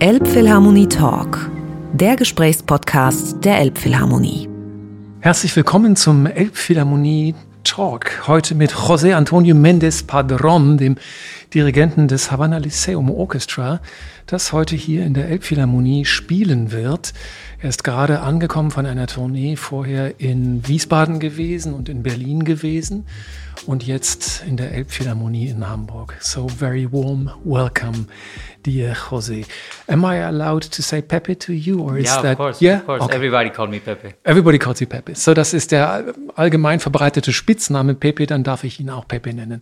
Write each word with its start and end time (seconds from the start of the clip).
Elbphilharmonie 0.00 0.88
Talk, 0.88 1.50
der 1.92 2.16
Gesprächspodcast 2.16 3.44
der 3.44 3.58
Elbphilharmonie. 3.58 4.48
Herzlich 5.20 5.54
willkommen 5.54 5.94
zum 5.94 6.26
Elbphilharmonie 6.26 7.36
Talk. 7.62 8.26
Heute 8.26 8.56
mit 8.56 8.72
José 8.72 9.14
Antonio 9.14 9.54
Méndez 9.54 10.04
Padrón, 10.04 10.78
dem 10.78 10.96
Dirigenten 11.54 12.08
des 12.08 12.32
Havana 12.32 12.58
Lyceum 12.58 13.08
Orchestra, 13.08 13.80
das 14.26 14.52
heute 14.52 14.74
hier 14.74 15.06
in 15.06 15.14
der 15.14 15.28
Elbphilharmonie 15.28 16.04
spielen 16.04 16.72
wird. 16.72 17.14
Er 17.62 17.68
ist 17.68 17.84
gerade 17.84 18.20
angekommen 18.20 18.72
von 18.72 18.86
einer 18.86 19.06
Tournee, 19.06 19.54
vorher 19.54 20.20
in 20.20 20.66
Wiesbaden 20.66 21.20
gewesen 21.20 21.72
und 21.72 21.88
in 21.88 22.02
Berlin 22.02 22.44
gewesen 22.44 23.06
und 23.66 23.86
jetzt 23.86 24.42
in 24.46 24.56
der 24.56 24.72
Elbphilharmonie 24.72 25.48
in 25.48 25.68
Hamburg. 25.68 26.16
So 26.20 26.48
very 26.48 26.92
warm 26.92 27.30
welcome, 27.44 28.06
dear 28.64 28.94
Jose. 29.10 29.44
Am 29.88 30.04
I 30.04 30.16
allowed 30.16 30.62
to 30.62 30.82
say 30.82 31.02
Pepe 31.02 31.36
to 31.36 31.52
you, 31.52 31.80
or 31.80 31.98
is 31.98 32.06
yeah, 32.06 32.22
that 32.22 32.32
of 32.32 32.38
course, 32.38 32.60
yeah? 32.60 32.78
Of 32.78 32.86
course. 32.86 33.02
Okay. 33.04 33.14
Everybody 33.14 33.50
called 33.50 33.70
me 33.70 33.78
Pepe. 33.78 34.14
Everybody 34.24 34.58
calls 34.58 34.80
you 34.80 34.88
Pepe. 34.88 35.14
So 35.14 35.34
das 35.34 35.54
ist 35.54 35.70
der 35.70 36.14
allgemein 36.34 36.80
verbreitete 36.80 37.32
Spitzname 37.32 37.94
Pepe. 37.94 38.26
Dann 38.26 38.42
darf 38.42 38.64
ich 38.64 38.80
ihn 38.80 38.90
auch 38.90 39.06
Pepe 39.06 39.32
nennen. 39.32 39.60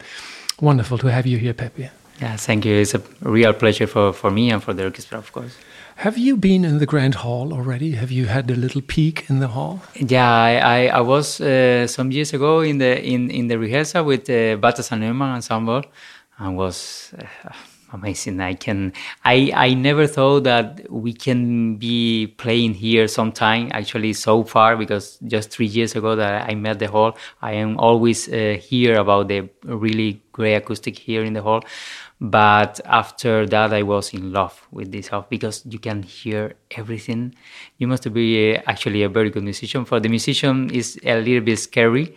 Wonderful 0.60 0.98
to 0.98 1.08
have 1.10 1.28
you 1.28 1.38
here, 1.38 1.52
Pepe. 1.54 1.90
Yeah, 2.20 2.36
thank 2.36 2.64
you. 2.64 2.80
It's 2.80 2.94
a 2.94 3.00
real 3.20 3.52
pleasure 3.52 3.88
for, 3.88 4.12
for 4.14 4.30
me 4.30 4.52
and 4.52 4.62
for 4.62 4.74
the 4.74 4.84
orchestra, 4.84 5.18
of 5.18 5.32
course. 5.32 5.52
Have 5.96 6.18
you 6.18 6.36
been 6.36 6.64
in 6.64 6.78
the 6.78 6.86
Grand 6.86 7.16
Hall 7.16 7.52
already? 7.52 7.92
Have 7.92 8.10
you 8.10 8.26
had 8.26 8.50
a 8.50 8.54
little 8.54 8.80
peek 8.80 9.24
in 9.28 9.40
the 9.40 9.48
hall? 9.48 9.80
Yeah, 9.94 10.30
I, 10.30 10.86
I, 10.86 10.86
I 10.86 11.00
was 11.00 11.40
uh, 11.40 11.86
some 11.86 12.10
years 12.10 12.32
ago 12.32 12.60
in 12.60 12.78
the 12.78 13.02
in, 13.02 13.30
in 13.30 13.48
the 13.48 13.58
rehearsal 13.58 14.04
with 14.04 14.24
the 14.24 14.52
uh, 14.52 14.56
Balthasar 14.56 14.96
Neumann 14.96 15.34
ensemble, 15.34 15.82
and 16.38 16.56
was 16.56 17.12
uh, 17.18 17.52
amazing. 17.92 18.40
I 18.40 18.54
can 18.54 18.92
I 19.24 19.52
I 19.54 19.74
never 19.74 20.06
thought 20.06 20.44
that 20.44 20.90
we 20.90 21.12
can 21.12 21.76
be 21.76 22.26
playing 22.38 22.74
here 22.74 23.08
sometime. 23.08 23.70
Actually, 23.72 24.12
so 24.14 24.44
far 24.44 24.76
because 24.76 25.18
just 25.26 25.50
three 25.50 25.66
years 25.66 25.94
ago 25.94 26.16
that 26.16 26.48
I 26.48 26.54
met 26.54 26.78
the 26.78 26.88
hall, 26.88 27.16
I 27.40 27.52
am 27.52 27.78
always 27.78 28.28
uh, 28.28 28.58
hear 28.60 28.98
about 28.98 29.28
the 29.28 29.48
really 29.64 30.22
great 30.32 30.54
acoustic 30.54 30.98
here 30.98 31.22
in 31.22 31.34
the 31.34 31.42
hall 31.42 31.62
but 32.22 32.80
after 32.84 33.44
that 33.46 33.72
i 33.72 33.82
was 33.82 34.14
in 34.14 34.32
love 34.32 34.66
with 34.70 34.92
this 34.92 35.08
house 35.08 35.26
because 35.28 35.62
you 35.68 35.78
can 35.78 36.04
hear 36.04 36.54
everything 36.70 37.34
you 37.78 37.88
must 37.88 38.10
be 38.12 38.56
actually 38.66 39.02
a 39.02 39.08
very 39.08 39.28
good 39.28 39.42
musician 39.42 39.84
for 39.84 39.98
the 39.98 40.08
musician 40.08 40.70
is 40.70 41.00
a 41.04 41.20
little 41.20 41.40
bit 41.40 41.58
scary 41.58 42.14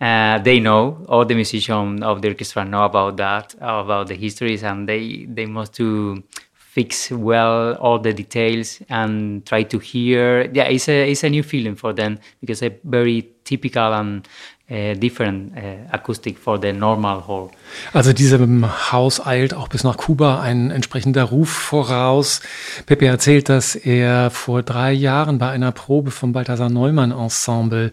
uh, 0.00 0.38
they 0.38 0.60
know 0.60 1.04
all 1.08 1.24
the 1.24 1.34
musicians 1.34 2.02
of 2.02 2.22
the 2.22 2.28
orchestra 2.28 2.64
know 2.64 2.84
about 2.84 3.16
that 3.16 3.54
about 3.60 4.06
the 4.08 4.14
histories 4.14 4.62
and 4.62 4.88
they 4.88 5.26
they 5.28 5.46
must 5.46 5.74
to 5.74 6.22
fix 6.54 7.10
well 7.10 7.74
all 7.76 7.98
the 7.98 8.12
details 8.12 8.80
and 8.88 9.44
try 9.46 9.62
to 9.64 9.78
hear. 9.78 10.48
Yeah 10.52 10.64
it's 10.64 10.88
a 10.88 11.10
it's 11.10 11.24
a 11.24 11.30
new 11.30 11.42
feeling 11.42 11.74
for 11.74 11.92
them 11.92 12.18
because 12.40 12.62
a 12.62 12.70
very 12.84 13.28
typical 13.44 13.92
and 13.94 14.28
different 14.70 15.52
acoustic 15.90 16.38
for 16.38 16.60
the 16.60 16.72
normal 16.72 17.26
hall. 17.26 17.50
Also 17.92 18.12
diesem 18.12 18.92
Haus 18.92 19.24
eilt 19.24 19.54
auch 19.54 19.68
bis 19.68 19.84
nach 19.84 19.96
Kuba 19.96 20.40
ein 20.40 20.70
entsprechender 20.70 21.24
Ruf 21.24 21.48
voraus. 21.48 22.40
Pepe 22.86 23.06
erzählt, 23.06 23.48
dass 23.48 23.74
er 23.74 24.30
vor 24.30 24.62
drei 24.62 24.92
Jahren 24.92 25.38
bei 25.38 25.50
einer 25.50 25.72
Probe 25.72 26.10
vom 26.10 26.32
Balthasar 26.32 26.68
Neumann 26.68 27.12
Ensemble 27.12 27.90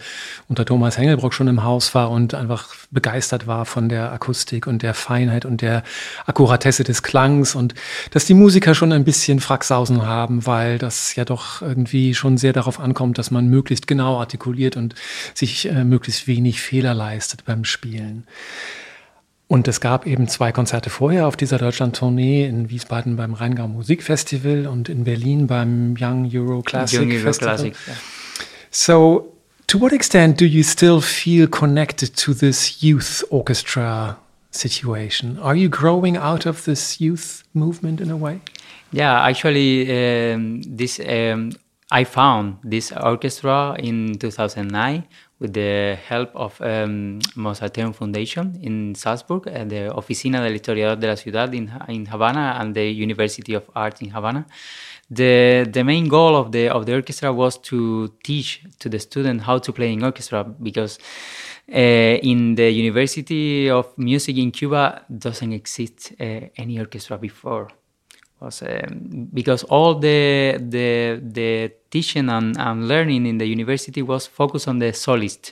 unter 0.47 0.65
Thomas 0.65 0.97
Hengelbrock 0.97 1.33
schon 1.33 1.47
im 1.47 1.63
Haus 1.63 1.95
war 1.95 2.11
und 2.11 2.33
einfach 2.33 2.73
begeistert 2.91 3.47
war 3.47 3.65
von 3.65 3.89
der 3.89 4.11
Akustik 4.11 4.67
und 4.67 4.81
der 4.81 4.93
Feinheit 4.93 5.45
und 5.45 5.61
der 5.61 5.83
Akkuratesse 6.25 6.83
des 6.83 7.03
Klangs 7.03 7.55
und 7.55 7.73
dass 8.11 8.25
die 8.25 8.33
Musiker 8.33 8.75
schon 8.75 8.91
ein 8.91 9.03
bisschen 9.03 9.39
Fracksausen 9.39 10.05
haben, 10.05 10.45
weil 10.45 10.77
das 10.77 11.15
ja 11.15 11.25
doch 11.25 11.61
irgendwie 11.61 12.13
schon 12.13 12.37
sehr 12.37 12.53
darauf 12.53 12.79
ankommt, 12.79 13.17
dass 13.17 13.31
man 13.31 13.47
möglichst 13.47 13.87
genau 13.87 14.19
artikuliert 14.19 14.77
und 14.77 14.95
sich 15.33 15.69
äh, 15.69 15.83
möglichst 15.83 16.27
wenig 16.27 16.61
Fehler 16.65 16.93
leistet 16.93 17.45
beim 17.45 17.63
Spielen. 17.63 18.25
Und 19.47 19.67
es 19.67 19.79
gab 19.79 20.07
eben 20.07 20.27
zwei 20.27 20.51
Konzerte 20.51 20.89
vorher 20.89 21.27
auf 21.27 21.37
dieser 21.37 21.59
Deutschland-Tournee, 21.59 22.45
in 22.45 22.69
Wiesbaden 22.69 23.15
beim 23.15 23.35
Rheingau 23.35 23.67
Musikfestival 23.67 24.65
und 24.65 24.89
in 24.89 25.03
Berlin 25.03 25.45
beim 25.45 25.95
Young 25.99 26.29
Euro 26.33 26.63
Classic 26.63 26.99
Young 26.99 27.11
Euro 27.11 27.23
Festival. 27.25 27.55
Classic, 27.55 27.75
yeah. 27.87 27.95
So, 28.71 29.33
to 29.67 29.79
what 29.79 29.93
extent 29.93 30.39
do 30.41 30.45
you 30.45 30.63
still 30.63 30.99
feel 30.99 31.47
connected 31.47 32.15
to 32.17 32.33
this 32.33 32.81
youth 32.81 33.23
orchestra 33.29 34.17
situation? 34.49 35.37
Are 35.37 35.55
you 35.55 35.69
growing 35.69 36.17
out 36.17 36.47
of 36.47 36.65
this 36.65 36.99
youth 36.99 37.43
movement 37.53 38.01
in 38.01 38.09
a 38.09 38.17
way? 38.17 38.41
Yeah, 38.91 39.27
actually, 39.27 40.33
um, 40.33 40.61
this 40.63 40.99
um, 40.99 41.51
I 41.91 42.03
found 42.03 42.57
this 42.63 42.91
orchestra 42.91 43.75
in 43.77 44.17
2009 44.17 45.03
with 45.39 45.53
the 45.53 45.97
help 46.07 46.31
of 46.35 46.59
um, 46.61 47.19
Mozarteum 47.35 47.93
Foundation 47.93 48.57
in 48.61 48.95
Salzburg, 48.95 49.47
and 49.47 49.69
the 49.69 49.89
Oficina 49.93 50.41
del 50.41 50.53
Historiador 50.53 50.97
de 50.97 51.07
la 51.07 51.15
Ciudad 51.15 51.53
in, 51.53 51.71
in 51.89 52.05
Havana, 52.05 52.57
and 52.59 52.73
the 52.73 52.89
University 52.89 53.53
of 53.53 53.69
Art 53.75 54.01
in 54.01 54.11
Havana. 54.11 54.45
The, 55.09 55.67
the 55.71 55.83
main 55.83 56.07
goal 56.07 56.35
of 56.35 56.51
the, 56.51 56.69
of 56.69 56.85
the 56.85 56.95
orchestra 56.95 57.31
was 57.31 57.57
to 57.63 58.13
teach 58.23 58.63
to 58.79 58.89
the 58.89 58.99
student 58.99 59.41
how 59.41 59.59
to 59.59 59.71
play 59.71 59.93
in 59.93 60.03
orchestra 60.03 60.43
because 60.43 60.97
uh, 61.71 61.75
in 61.77 62.55
the 62.55 62.71
University 62.71 63.69
of 63.69 63.95
Music 63.97 64.37
in 64.37 64.51
Cuba 64.51 65.03
doesn't 65.15 65.53
exist 65.53 66.13
uh, 66.19 66.41
any 66.57 66.79
orchestra 66.79 67.17
before 67.17 67.69
was 68.39 68.61
um, 68.61 69.29
because 69.33 69.63
all 69.63 69.95
the 69.95 70.57
the 70.59 71.19
the 71.21 71.71
teaching 71.89 72.29
and, 72.29 72.57
and 72.59 72.87
learning 72.87 73.25
in 73.25 73.37
the 73.37 73.45
university 73.45 74.01
was 74.01 74.27
focused 74.27 74.67
on 74.67 74.79
the 74.79 74.91
solist 74.91 75.51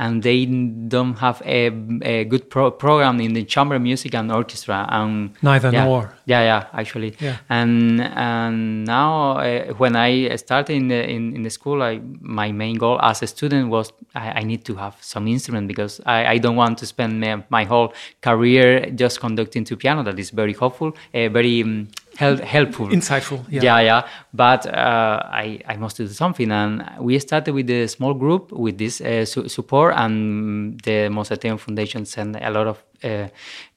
and 0.00 0.22
they 0.22 0.46
don't 0.46 1.18
have 1.18 1.42
a, 1.44 1.66
a 2.02 2.24
good 2.24 2.48
pro 2.48 2.70
program 2.70 3.20
in 3.20 3.34
the 3.34 3.44
chamber 3.44 3.78
music 3.78 4.14
and 4.14 4.32
orchestra 4.32 4.86
and 4.88 5.30
neither 5.42 5.70
yeah, 5.70 5.84
nor. 5.84 6.14
yeah 6.24 6.42
yeah 6.42 6.66
actually. 6.72 7.14
Yeah. 7.20 7.36
and 7.50 8.00
and 8.00 8.86
now 8.86 9.38
uh, 9.38 9.66
when 9.74 9.96
i 9.96 10.34
started 10.36 10.72
in 10.74 10.88
the 10.88 11.08
in, 11.16 11.36
in 11.36 11.42
the 11.42 11.50
school 11.50 11.82
I, 11.82 12.00
my 12.20 12.50
main 12.50 12.76
goal 12.76 12.98
as 13.02 13.22
a 13.22 13.26
student 13.26 13.68
was 13.68 13.92
i, 14.14 14.40
I 14.40 14.42
need 14.42 14.64
to 14.64 14.74
have 14.76 14.96
some 15.00 15.28
instrument 15.28 15.68
because 15.68 16.00
I, 16.06 16.26
I 16.34 16.38
don't 16.38 16.56
want 16.56 16.78
to 16.78 16.86
spend 16.86 17.20
my, 17.20 17.44
my 17.50 17.64
whole 17.64 17.92
career 18.22 18.90
just 18.90 19.20
conducting 19.20 19.64
to 19.64 19.76
piano. 19.76 20.02
That 20.02 20.18
is 20.18 20.30
very 20.30 20.54
hopeful 20.54 20.94
uh, 21.14 21.28
very 21.28 21.62
um, 21.62 21.88
help, 22.20 22.40
helpful, 22.40 22.88
insightful. 22.88 23.44
Yeah, 23.48 23.62
yeah. 23.62 23.80
yeah. 23.80 24.08
But 24.32 24.66
uh, 24.66 25.20
I 25.24 25.60
I 25.66 25.76
must 25.76 25.96
do 25.96 26.06
something, 26.08 26.50
and 26.52 26.84
we 27.00 27.18
started 27.18 27.54
with 27.54 27.70
a 27.70 27.86
small 27.88 28.14
group 28.14 28.52
with 28.52 28.78
this 28.78 29.00
uh, 29.00 29.24
su 29.24 29.48
support, 29.48 29.94
and 29.96 30.80
the 30.82 31.08
Mozarteum 31.10 31.58
Foundation 31.58 32.04
sent 32.06 32.36
a 32.36 32.50
lot 32.50 32.66
of 32.66 32.84
uh, 33.02 33.28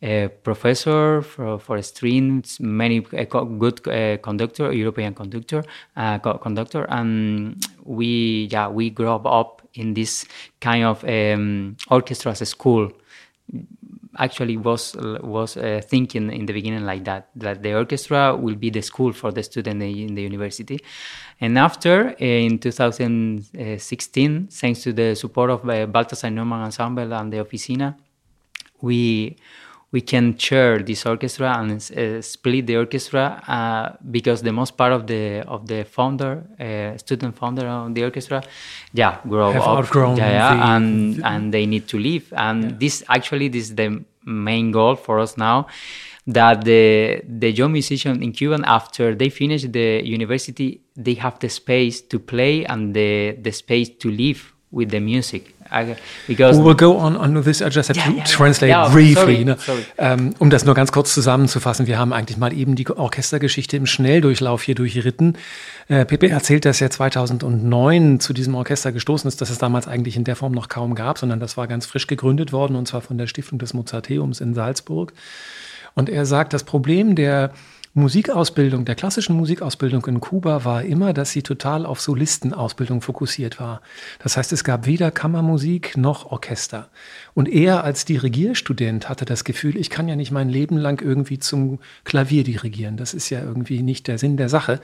uh 0.06 0.28
professor 0.44 1.22
for, 1.22 1.60
for 1.60 1.82
strings, 1.82 2.60
many 2.60 3.06
uh, 3.18 3.26
good 3.64 3.88
uh, 3.88 4.18
conductor, 4.18 4.72
European 4.74 5.14
conductor, 5.14 5.64
co 5.96 6.38
conductor, 6.38 6.86
and 6.90 7.66
we 7.86 8.48
yeah 8.52 8.68
we 8.68 8.90
grew 8.90 9.10
up 9.10 9.62
in 9.74 9.94
this 9.94 10.26
kind 10.60 10.84
of 10.84 11.04
um, 11.04 11.76
orchestra 11.90 12.32
as 12.32 12.42
a 12.42 12.46
school 12.46 12.92
actually 14.18 14.58
was 14.58 14.96
was 15.22 15.58
uh, 15.58 15.82
thinking 15.84 16.32
in 16.32 16.46
the 16.46 16.54
beginning 16.54 16.86
like 16.86 17.04
that 17.06 17.30
that 17.36 17.64
the 17.64 17.74
orchestra 17.74 18.36
will 18.36 18.56
be 18.56 18.70
the 18.70 18.82
school 18.82 19.12
for 19.14 19.32
the 19.32 19.44
student 19.44 19.82
in 19.82 20.16
the 20.16 20.22
university. 20.22 20.80
And 21.42 21.58
after 21.58 22.16
in 22.20 22.60
2016 22.60 24.48
thanks 24.48 24.82
to 24.84 24.94
the 24.94 25.16
support 25.16 25.50
of 25.50 25.68
uh, 25.70 25.86
Balthasar 25.88 26.30
Neumann 26.30 26.62
ensemble 26.64 27.14
and 27.14 27.34
the 27.34 27.38
Oficina 27.38 27.96
we 28.84 29.38
we 29.94 30.02
can 30.02 30.36
share 30.38 30.80
this 30.80 31.06
orchestra 31.06 31.56
and 31.60 31.72
uh, 31.72 32.20
split 32.22 32.66
the 32.66 32.76
orchestra 32.76 33.42
uh, 33.48 33.96
because 34.10 34.42
the 34.42 34.52
most 34.52 34.76
part 34.76 34.92
of 34.92 35.06
the 35.06 35.42
of 35.48 35.68
the 35.68 35.86
founder, 35.86 36.44
uh, 36.60 36.98
student 36.98 37.38
founder 37.38 37.68
of 37.68 37.94
the 37.94 38.04
orchestra, 38.04 38.44
yeah, 38.94 39.20
grow 39.30 39.52
Have 39.52 39.62
up, 39.62 39.78
outgrown 39.78 40.18
yeah, 40.18 40.32
yeah 40.32 40.76
and 40.76 41.24
and 41.32 41.54
they 41.54 41.66
need 41.68 41.88
to 41.88 42.00
leave. 42.00 42.34
And 42.36 42.64
yeah. 42.64 42.78
this 42.80 43.04
actually 43.08 43.48
this 43.50 43.70
is 43.70 43.76
the 43.76 44.04
main 44.26 44.72
goal 44.72 44.96
for 44.96 45.20
us 45.20 45.38
now. 45.38 45.68
That 46.26 46.66
the 46.66 47.22
the 47.28 47.52
young 47.52 47.74
musician 47.74 48.24
in 48.24 48.32
Cuba, 48.32 48.60
after 48.66 49.14
they 49.14 49.30
finish 49.30 49.64
the 49.64 50.02
university, 50.04 50.82
they 50.96 51.14
have 51.16 51.38
the 51.40 51.50
space 51.50 52.02
to 52.02 52.18
play 52.18 52.66
and 52.66 52.96
the 52.96 53.38
the 53.40 53.52
space 53.52 53.90
to 54.00 54.10
live 54.10 54.54
with 54.72 54.90
the 54.90 55.00
music 55.00 55.54
because 56.28 56.60
we'll 56.60 56.76
go 56.76 56.98
on, 56.98 57.18
on 57.18 57.44
this. 57.44 57.62
I 57.62 57.70
just 57.70 57.90
have 57.90 57.98
yeah, 57.98 58.06
to 58.06 58.18
yeah, 58.18 58.24
translate 58.24 58.70
yeah. 58.70 58.90
briefly. 58.90 59.16
Sorry, 59.16 59.46
ne? 59.46 59.58
sorry. 59.58 59.86
Ähm, 59.98 60.36
um 60.40 60.50
das 60.50 60.66
nur 60.66 60.76
ganz 60.76 60.92
kurz 60.92 61.14
zusammenzufassen. 61.14 61.88
Wir 61.88 61.98
haben 61.98 62.14
eigentlich 62.14 62.38
mal 62.38 62.54
eben 62.54 62.76
die 62.76 62.90
Orchestergeschichte 62.90 63.78
im 63.78 63.86
Schnelldurchlauf 63.86 64.62
hier 64.64 64.76
durchritten. 64.76 65.38
Äh, 65.88 66.06
Pepe 66.06 66.30
erzählt, 66.30 66.66
dass 66.66 66.80
er 66.82 66.90
2009 66.90 68.20
zu 68.20 68.34
diesem 68.34 68.56
Orchester 68.56 68.92
gestoßen 68.92 69.28
ist, 69.28 69.42
dass 69.42 69.50
es 69.50 69.58
damals 69.58 69.88
eigentlich 69.88 70.16
in 70.16 70.24
der 70.24 70.36
Form 70.36 70.54
noch 70.54 70.70
kaum 70.70 70.96
gab, 70.96 71.18
sondern 71.18 71.40
das 71.40 71.58
war 71.58 71.68
ganz 71.68 71.86
frisch 71.86 72.08
gegründet 72.08 72.52
worden 72.52 72.76
und 72.76 72.88
zwar 72.88 73.02
von 73.02 73.18
der 73.18 73.28
Stiftung 73.28 73.60
des 73.60 73.74
Mozarteums 73.74 74.42
in 74.42 74.54
Salzburg. 74.54 75.14
Und 75.96 76.10
er 76.10 76.26
sagt, 76.26 76.54
das 76.54 76.64
Problem 76.64 77.16
der 77.16 77.52
Musikausbildung, 77.96 78.86
der 78.86 78.96
klassischen 78.96 79.38
Musikausbildung 79.38 80.04
in 80.08 80.20
Kuba 80.20 80.66
war 80.66 80.82
immer, 80.82 81.14
dass 81.14 81.30
sie 81.30 81.44
total 81.44 81.86
auf 81.86 82.02
Solistenausbildung 82.02 83.02
fokussiert 83.02 83.60
war. 83.60 83.82
Das 84.18 84.36
heißt, 84.36 84.52
es 84.52 84.64
gab 84.64 84.88
weder 84.88 85.12
Kammermusik 85.12 85.96
noch 85.96 86.32
Orchester. 86.32 86.90
Und 87.36 87.48
er 87.48 87.84
als 87.84 88.06
Dirigierstudent 88.06 89.10
hatte 89.10 89.26
das 89.26 89.44
Gefühl, 89.44 89.78
ich 89.78 89.92
kann 89.92 90.08
ja 90.08 90.16
nicht 90.16 90.32
mein 90.32 90.50
Leben 90.50 90.76
lang 90.76 91.04
irgendwie 91.04 91.38
zum 91.38 91.78
Klavier 92.04 92.44
dirigieren. 92.44 92.98
Das 92.98 93.14
ist 93.14 93.30
ja 93.30 93.44
irgendwie 93.44 93.84
nicht 93.84 94.08
der 94.08 94.18
Sinn 94.18 94.38
der 94.38 94.50
Sache. 94.50 94.80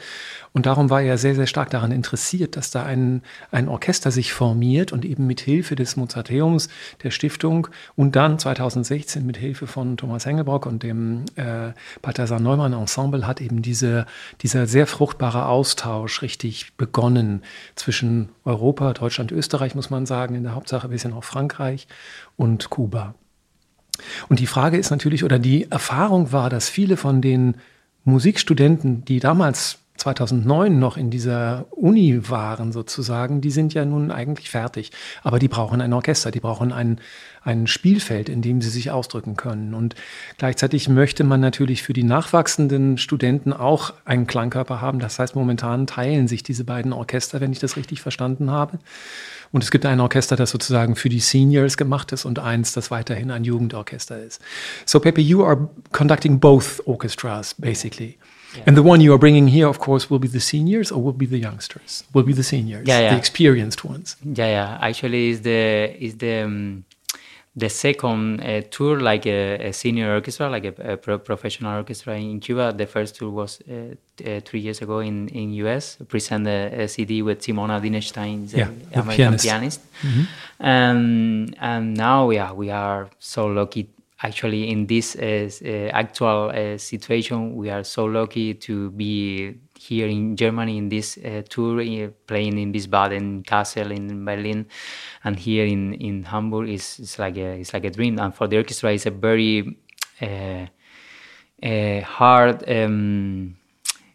Und 0.54 0.68
darum 0.68 0.92
war 0.92 1.02
er 1.02 1.18
sehr, 1.18 1.34
sehr 1.34 1.48
stark 1.48 1.72
daran 1.72 1.92
interessiert, 1.92 2.58
dass 2.58 2.70
da 2.70 2.84
ein, 2.84 3.24
ein 3.50 3.70
Orchester 3.70 4.12
sich 4.12 4.34
formiert 4.34 4.92
und 4.92 5.04
eben 5.04 5.26
mit 5.26 5.42
Hilfe 5.42 5.76
des 5.76 5.96
Mozarteums, 5.96 6.70
der 7.02 7.10
Stiftung 7.10 7.70
und 7.96 8.16
dann 8.16 8.38
2016 8.38 9.26
mit 9.26 9.38
Hilfe 9.38 9.66
von 9.66 9.98
Thomas 9.98 10.28
Hengelbrock 10.28 10.68
und 10.68 10.84
dem 10.84 11.26
äh, 11.38 11.72
Balthasar 12.04 12.40
Neumann 12.40 12.74
Ensemble 12.74 12.99
Ensemble 13.00 13.25
hat 13.25 13.42
eben 13.42 13.62
diese, 13.62 14.06
dieser 14.42 14.68
sehr 14.68 14.88
fruchtbare 14.88 15.46
Austausch 15.46 16.22
richtig 16.22 16.74
begonnen 16.78 17.42
zwischen 17.75 18.30
Europa, 18.46 18.94
Deutschland, 18.94 19.31
Österreich, 19.31 19.75
muss 19.75 19.90
man 19.90 20.06
sagen, 20.06 20.36
in 20.36 20.44
der 20.44 20.56
Hauptsache 20.56 20.88
ein 20.88 20.92
bisschen 20.92 21.13
auch 21.13 21.24
Frankreich 21.24 21.88
und 22.36 22.69
Kuba. 22.69 23.16
Und 24.30 24.40
die 24.40 24.48
Frage 24.48 24.78
ist 24.78 24.92
natürlich, 24.92 25.24
oder 25.24 25.40
die 25.40 25.69
Erfahrung 25.72 26.31
war, 26.31 26.50
dass 26.50 26.69
viele 26.69 26.98
von 26.98 27.22
den 27.22 27.56
Musikstudenten, 28.04 29.04
die 29.06 29.19
damals 29.19 29.80
2009 30.00 30.80
noch 30.80 30.98
in 30.98 31.10
dieser 31.10 31.66
Uni 31.72 32.30
waren 32.30 32.72
sozusagen, 32.72 33.42
die 33.42 33.51
sind 33.51 33.74
ja 33.74 33.86
nun 33.86 34.12
eigentlich 34.12 34.50
fertig. 34.50 34.92
Aber 35.24 35.40
die 35.40 35.48
brauchen 35.48 35.81
ein 35.81 35.94
Orchester, 35.94 36.31
die 36.31 36.40
brauchen 36.40 36.72
ein, 36.72 37.00
ein 37.44 37.68
Spielfeld, 37.68 38.30
in 38.30 38.42
dem 38.42 38.62
sie 38.62 38.69
sich 38.69 38.92
ausdrücken 38.92 39.36
können. 39.36 39.74
Und 39.74 39.96
gleichzeitig 40.38 40.90
möchte 40.90 41.24
man 41.24 41.42
natürlich 41.42 41.84
für 41.84 41.94
die 41.94 42.04
nachwachsenden 42.04 42.98
Studenten 42.98 43.54
auch 43.54 43.94
einen 44.06 44.25
Klangkörper 44.25 44.81
haben. 44.81 45.00
Das 45.00 45.19
heißt, 45.19 45.36
momentan 45.36 45.86
teilen 45.86 46.28
sich 46.28 46.44
diese 46.44 46.63
beiden 46.63 46.94
Orchester, 46.94 47.42
wenn 47.42 47.51
ich 47.51 47.60
das 47.60 47.78
richtig 47.78 48.01
verstanden 48.01 48.50
habe. 48.50 48.80
Und 49.51 49.63
es 49.63 49.72
gibt 49.72 49.86
ein 49.86 50.00
Orchester, 50.00 50.36
das 50.36 50.51
sozusagen 50.51 50.96
für 50.96 51.10
die 51.10 51.19
Seniors 51.19 51.75
gemacht 51.75 52.12
ist 52.12 52.25
und 52.25 52.40
eins, 52.40 52.72
das 52.72 52.92
weiterhin 52.92 53.31
ein 53.31 53.44
Jugendorchester 53.44 54.22
ist. 54.22 54.42
So 54.86 55.00
Pepe, 55.00 55.22
you 55.22 55.44
are 55.44 55.69
conducting 55.92 56.40
both 56.40 56.81
orchestras, 56.86 57.54
basically. 57.56 58.18
Yeah. 58.19 58.38
And 58.66 58.75
the 58.75 58.84
one 58.84 59.01
you 59.01 59.13
are 59.13 59.18
bringing 59.18 59.48
here, 59.48 59.68
of 59.68 59.80
course, 59.80 60.10
will 60.10 60.19
be 60.19 60.28
the 60.28 60.40
seniors 60.40 60.92
or 60.92 61.01
will 61.01 61.13
be 61.13 61.25
the 61.25 61.38
youngsters? 61.38 62.04
Will 62.13 62.24
be 62.24 62.34
the 62.34 62.44
seniors, 62.44 62.88
yeah, 62.88 63.00
yeah. 63.00 63.12
the 63.12 63.18
experienced 63.18 63.86
ones. 63.86 64.16
Yeah, 64.24 64.48
yeah. 64.48 64.78
Actually, 64.81 65.30
is 65.30 65.42
the 65.42 65.96
is 66.00 66.18
the 66.18 66.44
um, 66.44 66.84
the 67.56 67.69
second 67.69 68.42
uh, 68.42 68.62
tour 68.69 69.00
like 69.00 69.25
a, 69.25 69.68
a, 69.68 69.74
senior 69.74 70.13
orchestra, 70.13 70.50
like 70.50 70.66
a, 70.66 70.94
a 70.94 70.98
pro 70.98 71.18
professional 71.19 71.78
orchestra 71.78 72.16
in 72.16 72.40
Cuba. 72.40 72.74
The 72.74 72.86
first 72.86 73.16
tour 73.16 73.30
was 73.30 73.62
uh, 73.69 73.96
uh, 74.25 74.40
three 74.42 74.62
years 74.62 74.81
ago 74.81 75.00
in 75.00 75.28
in 75.30 75.54
US. 75.66 75.98
Present 76.07 76.48
a, 76.48 76.84
a 76.84 76.88
CD 76.88 77.22
with 77.22 77.42
Simone 77.42 77.81
Dinnerstein, 77.81 78.50
the 78.50 78.57
yeah, 78.57 78.69
American 78.94 79.16
pianist. 79.16 79.46
pianist. 79.46 79.81
Mm 80.04 80.10
-hmm. 80.10 80.25
um, 80.60 81.54
and 81.60 81.98
now, 81.98 82.31
yeah, 82.31 82.51
we 82.57 82.74
are 82.74 83.07
so 83.19 83.48
lucky 83.48 83.88
actually 84.21 84.69
in 84.69 84.86
this 84.88 85.16
uh, 85.16 85.50
uh, 85.66 85.89
actual 85.94 86.50
uh, 86.50 86.77
situation 86.77 87.56
we 87.56 87.69
are 87.69 87.83
so 87.83 88.06
lucky 88.06 88.54
to 88.54 88.92
be 88.92 89.56
here 89.77 90.07
in 90.07 90.36
Germany 90.36 90.77
in 90.77 90.89
this 90.89 91.18
tour 91.50 91.81
playing 92.27 92.57
in 92.57 92.74
Wiesbaden 92.74 93.45
Castle 93.48 93.92
in 93.92 94.25
Berlin. 94.25 94.66
And 95.24 95.39
here 95.39 95.66
in 95.66 95.94
in 95.94 96.24
Hamburg 96.24 96.69
is 96.69 97.00
it's 97.00 97.18
like 97.18 97.38
a 97.38 97.60
it's 97.60 97.74
like 97.74 97.86
a 97.86 97.89
dream. 97.89 98.19
And 98.19 98.36
for 98.36 98.48
the 98.48 98.57
orchestra 98.57 98.92
it's 98.94 99.06
a 99.06 99.12
very 99.12 99.77
hard 102.04 102.69
um, 102.69 103.56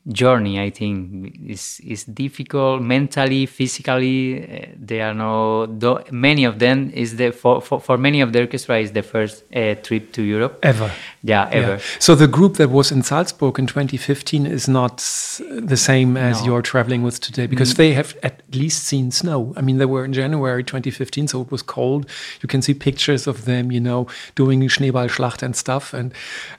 journey 0.09 0.61
i 0.61 0.71
think. 0.71 1.35
Is 1.47 1.81
is 1.85 2.05
difficult 2.05 2.83
mentally 2.83 3.47
physically 3.47 4.43
uh, 4.43 4.67
they 4.79 5.01
are 5.01 5.15
no 5.15 5.67
many 6.11 6.45
of 6.45 6.59
them 6.59 6.91
is 6.95 7.17
the 7.17 7.31
for, 7.33 7.61
for, 7.61 7.81
for 7.81 7.97
many 7.97 8.21
of 8.21 8.33
the 8.33 8.41
orchestra 8.41 8.79
is 8.79 8.93
the 8.93 9.03
first 9.03 9.45
uh, 9.55 9.75
trip 9.77 10.13
to 10.13 10.23
europe. 10.23 10.59
Ever 10.63 10.91
yeah 11.25 11.49
ever 11.51 11.73
yeah. 11.73 11.81
so 11.99 12.15
the 12.15 12.29
group 12.29 12.55
that 12.55 12.71
was 12.71 12.93
in 12.93 13.03
salzburg 13.03 13.59
in 13.59 13.67
2015 13.67 14.47
is 14.47 14.69
not 14.69 14.99
the 15.51 15.77
same 15.77 16.17
as 16.17 16.41
no. 16.41 16.47
you're 16.47 16.63
traveling 16.63 17.03
with 17.03 17.19
today 17.21 17.47
because 17.47 17.75
mm. 17.75 17.77
they 17.79 17.93
have 17.93 18.17
at 18.23 18.43
least 18.55 18.85
seen 18.85 19.11
snow 19.11 19.53
i 19.57 19.61
mean 19.61 19.79
they 19.79 19.87
were 19.87 20.05
in 20.05 20.13
january 20.13 20.63
2015 20.63 21.29
so 21.29 21.41
it 21.41 21.51
was 21.51 21.63
cold 21.63 22.07
you 22.43 22.49
can 22.49 22.63
see 22.63 22.75
pictures 22.75 23.27
of 23.27 23.45
them 23.47 23.73
you 23.73 23.81
know 23.81 24.07
doing 24.37 24.61
schneeballschlacht 24.61 25.43
and 25.43 25.57
stuff 25.57 25.93
and 25.93 26.13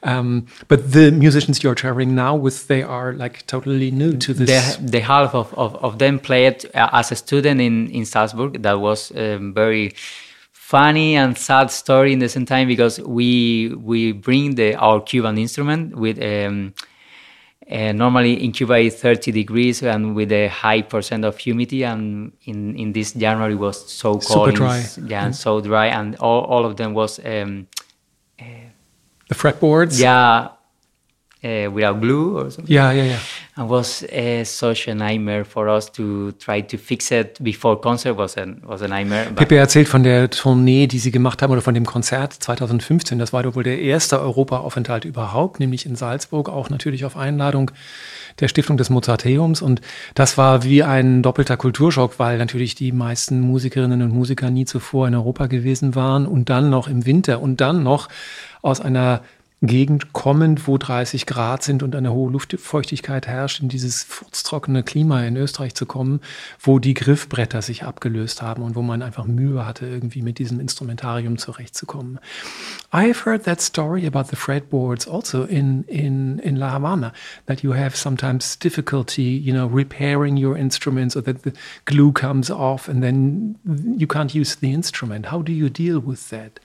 um, 0.04 0.46
but 0.68 0.92
the 0.92 1.12
musicians 1.12 1.64
you're 1.64 1.76
traveling 1.76 2.16
now 2.16 2.36
with 2.36 2.68
they 2.68 2.84
are 2.84 3.14
like 3.14 3.46
totally 3.48 3.92
new 3.92 4.18
to 4.18 4.34
this. 4.34 4.76
The, 4.78 4.92
the 4.92 5.00
half 5.00 5.34
of, 5.36 5.54
of, 5.54 5.76
of 5.84 6.00
them 6.00 6.20
played 6.20 6.66
uh, 6.74 6.90
as 6.92 7.12
a 7.12 7.16
student 7.16 7.62
in, 7.62 7.90
in 7.90 8.06
Salzburg. 8.06 8.62
That 8.62 8.80
was 8.80 9.12
um, 9.16 9.54
very 9.54 9.94
funny 10.66 11.16
and 11.16 11.38
sad 11.38 11.70
story 11.70 12.12
in 12.12 12.18
the 12.18 12.28
same 12.28 12.44
time 12.44 12.68
because 12.68 13.00
we 13.02 13.70
we 13.78 14.12
bring 14.12 14.56
the 14.56 14.74
our 14.76 15.00
Cuban 15.00 15.38
instrument 15.38 15.96
with 15.96 16.18
um, 16.18 16.74
uh, 17.70 17.92
normally 17.92 18.44
in 18.44 18.52
Cuba 18.52 18.80
it's 18.80 19.00
30 19.00 19.32
degrees 19.32 19.84
and 19.84 20.16
with 20.16 20.32
a 20.32 20.48
high 20.48 20.82
percent 20.82 21.24
of 21.24 21.38
humidity 21.38 21.84
and 21.84 22.32
in, 22.46 22.76
in 22.76 22.94
this 22.94 23.14
January 23.14 23.54
was 23.54 23.78
so 23.92 24.18
cold 24.18 24.24
super 24.24 24.52
dry 24.52 24.84
yeah 25.06 25.26
and 25.26 25.36
so 25.36 25.62
dry 25.62 25.86
and 25.86 26.16
all, 26.16 26.42
all 26.46 26.66
of 26.66 26.78
them 26.78 26.96
was 26.96 27.20
um, 27.24 27.68
uh, 28.42 28.46
the 29.30 29.36
fretboards 29.36 30.00
yeah 30.00 30.48
uh, 31.46 31.70
without 31.72 32.02
glue 32.02 32.40
or 32.40 32.50
something. 32.50 32.74
Yeah, 32.74 32.92
yeah, 32.92 33.04
yeah. 33.04 33.20
And 33.58 33.70
was 33.70 34.04
uh, 34.04 34.44
such 34.44 34.90
a 34.90 34.94
nightmare 34.94 35.46
for 35.46 35.70
us 35.70 35.90
to 35.94 36.34
try 36.34 36.62
to 36.62 36.78
fix 36.78 37.10
it 37.10 37.42
before 37.42 37.80
concert 37.80 38.18
was 38.18 38.36
a, 38.36 38.46
was 38.64 38.82
a 38.82 38.88
nightmare. 38.90 39.32
Pepe 39.34 39.56
erzählt 39.56 39.88
von 39.88 40.04
der 40.04 40.30
Tournee, 40.30 40.88
die 40.88 41.00
sie 41.00 41.12
gemacht 41.12 41.42
haben 41.42 41.54
oder 41.54 41.62
von 41.62 41.74
dem 41.74 41.86
Konzert 41.86 42.34
2015. 42.34 43.18
Das 43.18 43.32
war 43.32 43.44
doch 43.44 43.56
wohl 43.56 43.64
der 43.64 43.80
erste 43.80 44.20
Europaaufenthalt 44.20 45.06
überhaupt, 45.06 45.62
nämlich 45.62 45.86
in 45.86 45.96
Salzburg, 45.96 46.50
auch 46.50 46.70
natürlich 46.70 47.06
auf 47.06 47.16
Einladung 47.16 47.72
der 48.42 48.50
Stiftung 48.50 48.76
des 48.76 48.90
Mozarteums. 48.90 49.62
Und 49.62 49.80
das 50.16 50.38
war 50.38 50.64
wie 50.64 50.84
ein 50.84 51.22
doppelter 51.22 51.56
Kulturschock, 51.56 52.20
weil 52.20 52.38
natürlich 52.38 52.76
die 52.76 52.92
meisten 52.92 53.40
Musikerinnen 53.40 54.02
und 54.02 54.12
Musiker 54.12 54.50
nie 54.50 54.66
zuvor 54.66 55.08
in 55.08 55.16
Europa 55.16 55.48
gewesen 55.48 55.96
waren 55.96 56.28
und 56.28 56.50
dann 56.50 56.70
noch 56.70 56.90
im 56.90 57.06
Winter 57.06 57.42
und 57.42 57.62
dann 57.62 57.84
noch 57.84 58.10
aus 58.62 58.82
einer 58.82 59.22
Gegend 59.68 60.14
kommend, 60.14 60.68
wo 60.68 60.78
30 60.78 61.26
Grad 61.26 61.64
sind 61.64 61.84
und 61.84 61.96
eine 61.96 62.12
hohe 62.12 62.32
Luftfeuchtigkeit 62.32 63.28
herrscht, 63.28 63.62
in 63.62 63.70
dieses 63.70 64.04
furztrockene 64.04 64.84
Klima 64.84 65.24
in 65.24 65.36
Österreich 65.38 65.76
zu 65.76 65.86
kommen, 65.86 66.22
wo 66.60 66.80
die 66.80 66.94
Griffbretter 66.94 67.62
sich 67.62 67.84
abgelöst 67.84 68.42
haben 68.42 68.64
und 68.64 68.76
wo 68.76 68.82
man 68.82 69.02
einfach 69.02 69.26
Mühe 69.26 69.66
hatte, 69.66 69.86
irgendwie 69.86 70.22
mit 70.22 70.40
diesem 70.40 70.60
Instrumentarium 70.60 71.38
zurechtzukommen. 71.38 72.20
I've 72.92 73.26
heard 73.26 73.44
that 73.44 73.62
story 73.62 74.06
about 74.06 74.26
the 74.30 74.36
fretboards 74.36 75.08
also 75.08 75.44
in, 75.44 75.84
in, 75.84 76.40
in 76.40 76.56
La 76.56 76.72
Habana, 76.72 77.14
that 77.46 77.62
you 77.62 77.74
have 77.74 77.96
sometimes 77.96 78.58
difficulty, 78.58 79.38
you 79.38 79.54
know, 79.54 79.68
repairing 79.68 80.38
your 80.38 80.58
instruments 80.58 81.16
or 81.16 81.24
that 81.24 81.44
the 81.44 81.54
glue 81.86 82.12
comes 82.12 82.50
off 82.50 82.88
and 82.88 83.02
then 83.02 83.56
you 83.98 84.08
can't 84.08 84.34
use 84.34 84.56
the 84.56 84.72
instrument. 84.72 85.28
How 85.28 85.42
do 85.42 85.52
you 85.52 85.70
deal 85.70 86.00
with 86.00 86.30
that? 86.30 86.60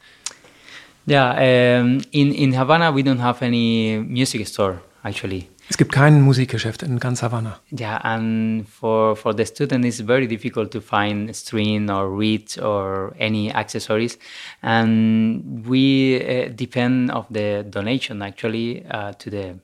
Yeah, 1.11 1.81
um, 1.81 2.01
in, 2.13 2.33
in 2.33 2.53
Havana 2.53 2.93
we 2.93 3.03
don't 3.03 3.19
have 3.19 3.43
any 3.43 3.99
music 3.99 4.47
store 4.47 4.81
actually. 5.03 5.49
Es 5.69 5.77
gibt 5.77 5.91
kein 5.93 6.23
Musikgeschäft 6.23 6.85
in 6.85 7.01
ganz 7.01 7.23
Havana. 7.23 7.61
Yeah, 7.71 8.01
and 8.05 8.65
for, 8.69 9.17
for 9.17 9.35
the 9.35 9.45
student 9.45 9.85
it's 9.85 9.99
very 9.99 10.29
difficult 10.29 10.71
to 10.71 10.81
find 10.81 11.35
string 11.35 11.91
or 11.91 12.09
reeds 12.17 12.59
or 12.59 13.13
any 13.19 13.53
accessories. 13.53 14.19
And 14.63 15.67
we 15.67 16.21
uh, 16.23 16.49
depend 16.55 17.11
of 17.11 17.27
the 17.29 17.65
donation 17.69 18.23
actually 18.23 18.85
uh, 18.89 19.13
to 19.15 19.31
the 19.31 19.59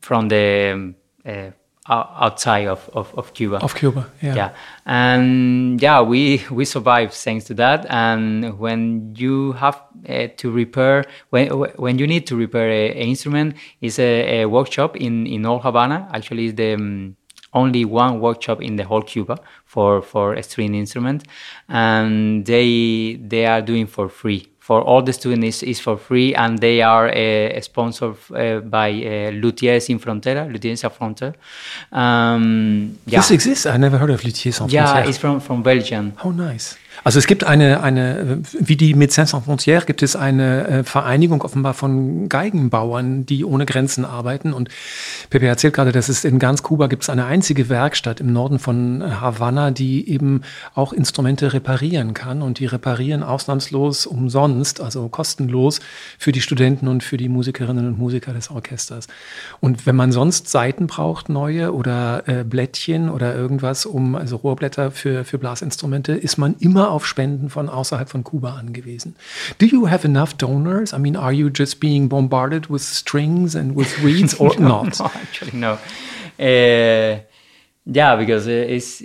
from 0.00 0.28
the 0.28 0.94
uh, 1.26 1.50
outside 1.88 2.66
of, 2.66 2.88
of, 2.92 3.14
of, 3.16 3.34
Cuba. 3.34 3.56
Of 3.56 3.74
Cuba, 3.74 4.10
yeah. 4.22 4.34
Yeah, 4.34 4.54
and 4.86 5.80
yeah, 5.80 6.00
we 6.02 6.44
we 6.50 6.64
survived 6.64 7.12
thanks 7.12 7.44
to 7.46 7.54
that. 7.54 7.86
And 7.88 8.58
when 8.58 9.14
you 9.16 9.52
have 9.52 9.82
uh, 10.08 10.28
to 10.36 10.50
repair, 10.50 11.04
when 11.30 11.48
when 11.48 11.98
you 11.98 12.06
need 12.06 12.26
to 12.26 12.36
repair 12.36 12.68
an 12.68 12.96
instrument, 12.96 13.56
is 13.80 13.98
a, 13.98 14.42
a, 14.42 14.46
workshop 14.46 14.96
in 14.96 15.26
in 15.26 15.46
Old 15.46 15.62
Havana. 15.62 16.08
Actually, 16.12 16.46
is 16.46 16.54
the 16.54 16.74
um, 16.74 17.16
only 17.54 17.84
one 17.84 18.20
workshop 18.20 18.60
in 18.62 18.76
the 18.76 18.84
whole 18.84 19.02
Cuba 19.02 19.38
for 19.64 20.02
for 20.02 20.34
a 20.34 20.42
string 20.42 20.74
instrument, 20.74 21.24
and 21.68 22.44
they 22.44 23.18
they 23.20 23.46
are 23.46 23.62
doing 23.62 23.86
for 23.86 24.08
free 24.08 24.48
for 24.68 24.82
all 24.82 25.02
the 25.02 25.14
students 25.14 25.62
is, 25.62 25.62
is 25.62 25.80
for 25.80 25.96
free, 25.96 26.34
and 26.34 26.58
they 26.58 26.82
are 26.82 27.08
uh, 27.08 27.60
sponsored 27.62 28.16
uh, 28.34 28.60
by 28.60 28.90
uh, 28.90 29.30
Luthiers 29.42 29.86
Sin 29.86 29.98
Frontera, 29.98 30.46
Luthiers 30.52 30.76
Sans 30.76 30.92
Frontières. 30.92 31.34
Um, 31.90 32.98
yeah. 33.06 33.20
This 33.20 33.30
exists. 33.30 33.64
I 33.64 33.78
never 33.78 33.96
heard 33.96 34.10
of 34.10 34.20
Luthiers 34.24 34.52
Sans 34.52 34.70
Frontières. 34.70 35.04
Yeah, 35.04 35.08
it's 35.08 35.16
from 35.16 35.40
from 35.40 35.62
Belgium. 35.62 36.12
How 36.22 36.32
nice. 36.32 36.76
Also 37.04 37.18
es 37.18 37.26
gibt 37.26 37.44
eine, 37.44 37.82
eine 37.82 38.40
wie 38.58 38.76
die 38.76 38.94
Médecins 38.94 39.30
Sans 39.30 39.44
Frontières, 39.46 39.86
gibt 39.86 40.02
es 40.02 40.16
eine 40.16 40.66
äh, 40.68 40.84
Vereinigung 40.84 41.42
offenbar 41.42 41.74
von 41.74 42.28
Geigenbauern, 42.28 43.26
die 43.26 43.44
ohne 43.44 43.66
Grenzen 43.66 44.04
arbeiten. 44.04 44.52
Und 44.52 44.68
Pepe 45.30 45.46
erzählt 45.46 45.74
gerade, 45.74 45.92
dass 45.92 46.08
es 46.08 46.24
in 46.24 46.38
ganz 46.38 46.62
Kuba 46.62 46.86
gibt 46.86 47.02
es 47.04 47.10
eine 47.10 47.26
einzige 47.26 47.68
Werkstatt 47.68 48.20
im 48.20 48.32
Norden 48.32 48.58
von 48.58 49.20
Havanna, 49.20 49.70
die 49.70 50.08
eben 50.08 50.42
auch 50.74 50.92
Instrumente 50.92 51.52
reparieren 51.52 52.14
kann. 52.14 52.42
Und 52.42 52.58
die 52.58 52.66
reparieren 52.66 53.22
ausnahmslos 53.22 54.06
umsonst, 54.06 54.80
also 54.80 55.08
kostenlos 55.08 55.80
für 56.18 56.32
die 56.32 56.40
Studenten 56.40 56.88
und 56.88 57.02
für 57.02 57.16
die 57.16 57.28
Musikerinnen 57.28 57.86
und 57.86 57.98
Musiker 57.98 58.32
des 58.32 58.50
Orchesters. 58.50 59.06
Und 59.60 59.86
wenn 59.86 59.96
man 59.96 60.12
sonst 60.12 60.48
Saiten 60.48 60.86
braucht, 60.86 61.28
neue 61.28 61.72
oder 61.72 62.22
äh, 62.26 62.44
Blättchen 62.44 63.08
oder 63.08 63.34
irgendwas, 63.34 63.86
um 63.86 64.14
also 64.14 64.36
Rohrblätter 64.36 64.90
für, 64.90 65.24
für 65.24 65.38
Blasinstrumente, 65.38 66.12
ist 66.12 66.38
man 66.38 66.56
immer 66.58 66.87
auf 66.90 67.06
Spenden 67.06 67.50
von 67.50 67.68
außerhalb 67.68 68.08
von 68.08 68.24
Kuba 68.24 68.54
angewiesen. 68.56 69.16
Do 69.58 69.66
you 69.66 69.88
have 69.88 70.06
enough 70.06 70.34
donors? 70.34 70.92
I 70.92 70.98
mean, 70.98 71.16
are 71.16 71.32
you 71.32 71.50
just 71.52 71.80
being 71.80 72.08
bombarded 72.08 72.68
with 72.70 72.82
strings 72.82 73.54
and 73.54 73.76
with 73.76 74.02
reeds 74.02 74.38
or 74.38 74.54
no, 74.58 74.84
not? 74.84 74.98
No, 74.98 75.06
actually, 75.06 75.58
no. 75.58 75.78
Uh, 76.38 77.20
yeah, 77.90 78.16
because 78.16 78.46
it's 78.46 79.00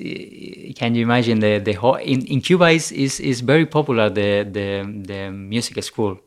can 0.77 0.93
you 0.93 1.03
imagine 1.03 1.39
the 1.39 1.59
the 1.59 1.73
whole 1.73 1.95
in, 1.95 2.25
in 2.25 2.41
Cuba 2.41 2.69
is, 2.69 2.91
is 2.91 3.19
is 3.19 3.41
very 3.41 3.65
popular 3.65 4.09
the 4.09 4.43
the 4.43 4.83
the 5.07 5.31
music 5.31 5.81
school 5.83 6.19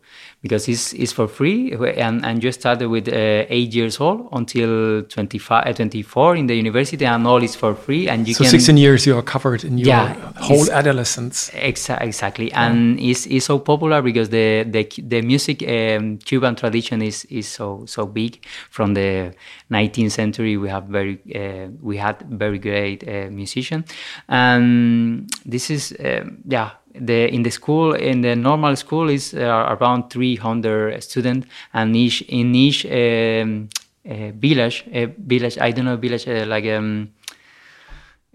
because 0.47 0.69
it's, 0.69 0.93
it's 0.93 1.13
for 1.13 1.27
free 1.27 1.73
and, 1.97 2.25
and 2.25 2.43
you 2.43 2.53
started 2.53 2.89
with 2.89 3.09
uh, 3.09 3.45
eight 3.49 3.75
years 3.75 3.99
old 4.01 4.29
until 4.33 5.03
25, 5.03 5.67
uh, 5.67 5.73
24 5.73 6.37
in 6.37 6.47
the 6.47 6.55
university 6.55 7.05
and 7.05 7.27
all 7.27 7.43
is 7.43 7.57
for 7.57 7.75
free 7.75 8.09
and 8.09 8.29
you 8.29 8.35
so 8.35 8.45
can 8.45 8.51
16 8.51 8.77
years 8.77 9.07
you 9.07 9.17
are 9.17 9.23
covered 9.23 9.65
in 9.65 9.77
your 9.77 9.89
yeah, 9.89 10.33
whole 10.37 10.71
adolescence 10.71 11.51
exa 11.51 12.01
exactly 12.01 12.49
yeah. 12.49 12.67
and 12.67 13.01
it's, 13.01 13.27
it's 13.27 13.47
so 13.47 13.59
popular 13.59 14.01
because 14.03 14.29
the 14.29 14.65
the, 14.71 14.89
the 15.03 15.21
music 15.23 15.63
um, 15.69 16.19
cuban 16.19 16.55
tradition 16.55 17.03
is 17.03 17.25
is 17.25 17.49
so 17.49 17.85
so 17.87 18.07
big 18.07 18.45
from 18.71 18.95
the 18.95 19.35
19th 19.73 20.13
century 20.13 20.57
we 20.57 20.69
have 20.69 20.85
very 20.85 21.19
uh, 21.35 21.69
we 21.83 21.97
had 21.97 22.23
very 22.31 22.59
great 22.59 23.03
uh, 23.09 23.29
musician 23.31 23.85
and 24.29 25.29
this 25.45 25.71
is 25.71 25.93
um, 26.05 26.39
yeah 26.47 26.71
the 27.01 27.33
in 27.33 27.43
the 27.43 27.51
school 27.51 27.95
in 27.95 28.21
the 28.23 28.37
normal 28.37 28.77
school 28.77 29.09
is 29.11 29.35
uh, 29.35 29.77
around 29.79 30.11
300 30.11 31.03
students 31.03 31.47
and 31.73 31.97
each 31.97 32.23
in 32.23 32.55
each 32.55 32.87
um, 32.87 33.69
uh, 34.09 34.31
village 34.35 34.85
uh, 34.95 35.07
village 35.19 35.59
i 35.59 35.71
don't 35.71 35.85
know 35.85 35.97
village 35.97 36.29
uh, 36.29 36.47
like 36.47 36.67
um, 36.67 37.09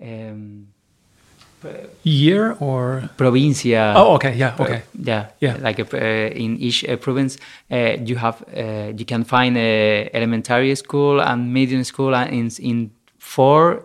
um, 0.01 0.67
year 2.03 2.57
or? 2.59 3.07
Provincia. 3.17 3.93
Oh 3.95 4.15
okay 4.15 4.33
yeah 4.35 4.55
okay. 4.59 4.81
Yeah 4.97 5.27
yeah. 5.39 5.57
like 5.61 5.77
a, 5.79 5.85
uh, 5.93 6.29
in 6.33 6.57
each 6.57 6.83
uh, 6.85 6.97
province 6.97 7.37
you 7.69 8.15
have 8.15 8.43
you 8.97 9.05
can 9.05 9.23
find 9.23 9.57
a 9.57 10.09
elementary 10.13 10.75
school 10.75 11.21
and 11.21 11.53
middle 11.53 11.83
school 11.83 12.15
and 12.15 12.33
in 12.33 12.49
in 12.59 12.91
four 13.19 13.83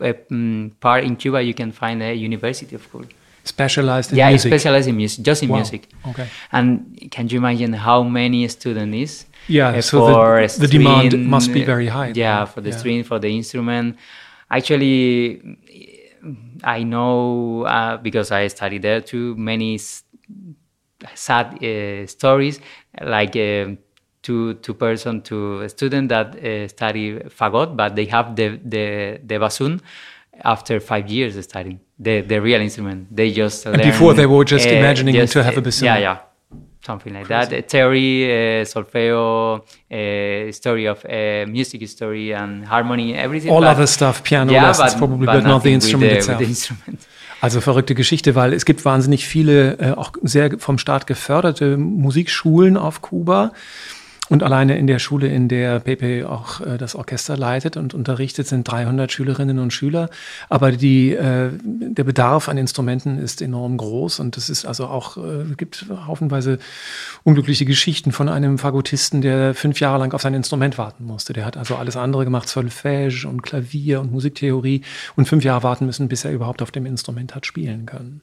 um, 0.00 0.72
part 0.80 1.04
in 1.04 1.16
cuba 1.16 1.42
you 1.42 1.54
can 1.54 1.70
find 1.70 2.02
a 2.02 2.14
university 2.14 2.74
of 2.74 2.82
school 2.82 3.04
specialized 3.48 4.12
in 4.12 4.18
yeah, 4.18 4.28
music? 4.28 4.50
Yeah, 4.50 4.58
specialized 4.58 4.88
in 4.88 4.96
music, 4.96 5.24
just 5.24 5.42
in 5.42 5.48
wow. 5.48 5.56
music. 5.56 5.88
Okay. 6.06 6.28
And 6.52 6.66
can 7.10 7.28
you 7.28 7.38
imagine 7.38 7.72
how 7.72 8.02
many 8.02 8.46
student 8.48 8.94
is? 8.94 9.26
Yeah, 9.48 9.68
uh, 9.68 9.80
so 9.80 10.06
the, 10.06 10.56
the 10.60 10.68
demand 10.68 11.26
must 11.26 11.52
be 11.52 11.64
very 11.64 11.88
high. 11.88 12.12
Yeah, 12.14 12.44
for 12.44 12.60
the 12.60 12.70
yeah. 12.70 12.76
string, 12.76 13.04
for 13.04 13.18
the 13.18 13.34
instrument. 13.34 13.96
Actually, 14.50 15.42
I 16.62 16.82
know 16.82 17.62
uh, 17.62 17.96
because 17.96 18.30
I 18.30 18.48
studied 18.48 18.82
there 18.82 19.00
too 19.00 19.34
many 19.36 19.78
sad 21.14 21.62
uh, 21.64 22.06
stories 22.06 22.60
like. 23.00 23.36
Uh, 23.36 23.76
two 24.20 24.54
two 24.54 24.74
person 24.74 25.22
to 25.22 25.60
a 25.60 25.68
student 25.68 26.08
that 26.08 26.34
uh, 26.36 26.66
study 26.68 27.14
fagot, 27.38 27.76
but 27.76 27.94
they 27.94 28.04
have 28.04 28.34
the 28.34 28.60
the 28.64 29.20
the 29.24 29.38
bassoon 29.38 29.80
after 30.44 30.80
five 30.80 31.08
years 31.08 31.42
studying 31.44 31.80
the 31.98 32.20
the 32.22 32.40
real 32.40 32.60
instrument. 32.60 33.14
They 33.14 33.30
just 33.30 33.66
and 33.66 33.82
before 33.82 34.14
they 34.14 34.26
were 34.26 34.44
just 34.44 34.66
uh, 34.66 34.70
imagining 34.70 35.14
just, 35.14 35.32
to 35.34 35.42
have 35.42 35.56
a 35.56 35.60
bassoon. 35.60 35.86
Yeah, 35.86 35.98
yeah, 35.98 36.18
something 36.84 37.12
like 37.12 37.26
Crazy. 37.26 37.50
that. 37.50 37.68
Theory, 37.68 38.24
uh, 38.24 38.64
solfeo, 38.64 39.60
uh, 39.60 40.52
story 40.52 40.86
of 40.86 41.04
uh, 41.04 41.46
music 41.46 41.88
story 41.88 42.32
and 42.32 42.64
harmony, 42.64 43.14
everything. 43.14 43.50
All 43.50 43.60
but, 43.60 43.76
other 43.76 43.86
stuff, 43.86 44.22
piano 44.22 44.52
yeah, 44.52 44.66
lessons 44.66 44.94
but, 44.94 44.98
probably, 44.98 45.26
but, 45.26 45.42
but 45.42 45.44
not 45.44 45.62
the 45.62 45.72
instrument 45.72 46.12
the, 46.12 46.18
itself. 46.18 46.38
The 46.38 46.44
instrument. 46.44 47.06
Also 47.40 47.60
verrückte 47.60 47.94
Geschichte, 47.94 48.34
weil 48.34 48.52
es 48.52 48.64
gibt 48.64 48.84
wahnsinnig 48.84 49.24
viele 49.24 49.78
äh, 49.78 49.92
auch 49.92 50.10
sehr 50.22 50.58
vom 50.58 50.76
Staat 50.76 51.06
geförderte 51.06 51.76
Musikschulen 51.76 52.76
auf 52.76 53.00
Kuba. 53.00 53.52
Und 54.28 54.42
alleine 54.42 54.76
in 54.76 54.86
der 54.86 54.98
Schule, 54.98 55.28
in 55.28 55.48
der 55.48 55.80
Pepe 55.80 56.28
auch 56.28 56.60
äh, 56.60 56.76
das 56.76 56.94
Orchester 56.94 57.36
leitet 57.36 57.76
und 57.76 57.94
unterrichtet, 57.94 58.46
sind 58.46 58.68
300 58.68 59.10
Schülerinnen 59.10 59.58
und 59.58 59.72
Schüler. 59.72 60.10
Aber 60.48 60.72
die, 60.72 61.14
äh, 61.14 61.50
der 61.62 62.04
Bedarf 62.04 62.48
an 62.48 62.58
Instrumenten 62.58 63.18
ist 63.18 63.40
enorm 63.40 63.76
groß 63.76 64.20
und 64.20 64.36
es 64.36 64.50
ist 64.50 64.66
also 64.66 64.86
auch, 64.86 65.16
äh, 65.16 65.44
gibt 65.56 65.86
haufenweise 66.06 66.58
unglückliche 67.24 67.64
Geschichten 67.64 68.12
von 68.12 68.28
einem 68.28 68.58
Fagottisten, 68.58 69.22
der 69.22 69.54
fünf 69.54 69.80
Jahre 69.80 69.98
lang 69.98 70.12
auf 70.12 70.22
sein 70.22 70.34
Instrument 70.34 70.76
warten 70.76 71.04
musste. 71.04 71.32
Der 71.32 71.44
hat 71.46 71.56
also 71.56 71.76
alles 71.76 71.96
andere 71.96 72.24
gemacht, 72.24 72.48
Solfège 72.48 73.26
und 73.26 73.42
Klavier 73.42 74.00
und 74.00 74.12
Musiktheorie 74.12 74.82
und 75.16 75.26
fünf 75.26 75.44
Jahre 75.44 75.62
warten 75.62 75.86
müssen, 75.86 76.08
bis 76.08 76.24
er 76.24 76.32
überhaupt 76.32 76.60
auf 76.60 76.70
dem 76.70 76.86
Instrument 76.86 77.34
hat 77.34 77.46
spielen 77.46 77.86
können. 77.86 78.20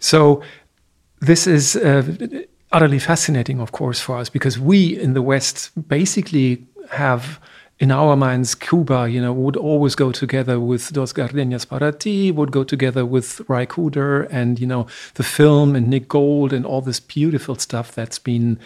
So, 0.00 0.42
this 1.24 1.46
is 1.46 1.76
uh, 1.76 2.02
utterly 2.74 2.98
fascinating, 2.98 3.60
of 3.60 3.70
course, 3.70 4.00
for 4.00 4.18
us 4.18 4.28
because 4.28 4.58
we 4.58 4.98
in 4.98 5.14
the 5.14 5.22
West 5.22 5.70
basically 5.88 6.66
have 6.90 7.40
in 7.78 7.90
our 7.90 8.16
minds, 8.16 8.54
Cuba, 8.54 9.08
you 9.08 9.20
know, 9.20 9.32
would 9.32 9.56
always 9.56 9.94
go 9.94 10.12
together 10.12 10.60
with 10.60 10.92
Dos 10.92 11.12
Gardenias 11.12 11.64
para 11.68 11.92
Ti, 11.92 12.30
would 12.32 12.52
go 12.52 12.62
together 12.64 13.04
with 13.04 13.40
Ry 13.48 13.66
Cooder 13.66 14.28
and, 14.30 14.60
you 14.60 14.66
know, 14.66 14.86
the 15.14 15.24
film 15.24 15.74
and 15.74 15.88
Nick 15.88 16.08
Gold 16.08 16.52
and 16.52 16.64
all 16.64 16.80
this 16.80 17.00
beautiful 17.00 17.56
stuff 17.56 17.92
that's 17.92 18.18
been 18.18 18.58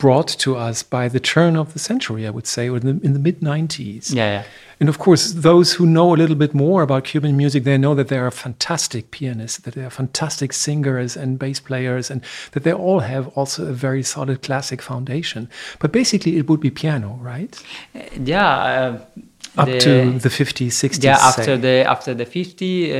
brought 0.00 0.28
to 0.28 0.56
us 0.56 0.82
by 0.82 1.08
the 1.08 1.20
turn 1.20 1.56
of 1.56 1.74
the 1.74 1.78
century, 1.78 2.26
I 2.26 2.30
would 2.30 2.46
say, 2.46 2.68
or 2.68 2.78
in 2.78 2.86
the, 2.86 3.06
in 3.06 3.12
the 3.12 3.20
mid 3.20 3.40
90s. 3.40 4.12
Yeah, 4.12 4.30
yeah, 4.32 4.44
And 4.80 4.88
of 4.88 4.98
course, 4.98 5.32
those 5.32 5.74
who 5.74 5.86
know 5.86 6.14
a 6.14 6.16
little 6.16 6.34
bit 6.34 6.54
more 6.54 6.82
about 6.82 7.04
Cuban 7.04 7.36
music, 7.36 7.64
they 7.64 7.78
know 7.78 7.94
that 7.94 8.08
there 8.08 8.26
are 8.26 8.30
fantastic 8.30 9.10
pianists, 9.10 9.58
that 9.58 9.74
there 9.74 9.86
are 9.86 9.90
fantastic 9.90 10.52
singers 10.52 11.16
and 11.16 11.38
bass 11.38 11.60
players, 11.60 12.10
and 12.10 12.22
that 12.52 12.64
they 12.64 12.72
all 12.72 13.00
have 13.00 13.28
also 13.36 13.66
a 13.66 13.72
very 13.72 14.02
solid 14.02 14.42
classic 14.42 14.82
foundation. 14.82 15.48
But 15.78 15.92
basically, 15.92 16.38
it 16.38 16.48
would 16.48 16.60
be 16.60 16.70
piano, 16.70 17.18
right? 17.20 17.62
Yeah. 18.18 18.48
Uh, 18.74 18.98
up 19.56 19.66
the, 19.66 19.80
to 19.80 20.18
the 20.18 20.28
50s, 20.28 20.68
60s. 20.68 21.04
Yeah, 21.04 21.18
after 21.20 21.42
say. 21.42 21.56
the 21.56 21.84
after 21.84 22.14
the 22.14 22.24
50, 22.24 22.92
uh, 22.92 22.96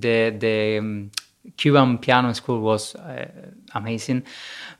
the 0.00 0.34
the 0.38 0.78
um, 0.78 1.10
Cuban 1.56 1.98
piano 1.98 2.32
school 2.34 2.60
was 2.60 2.94
uh, 2.94 3.26
amazing. 3.74 4.22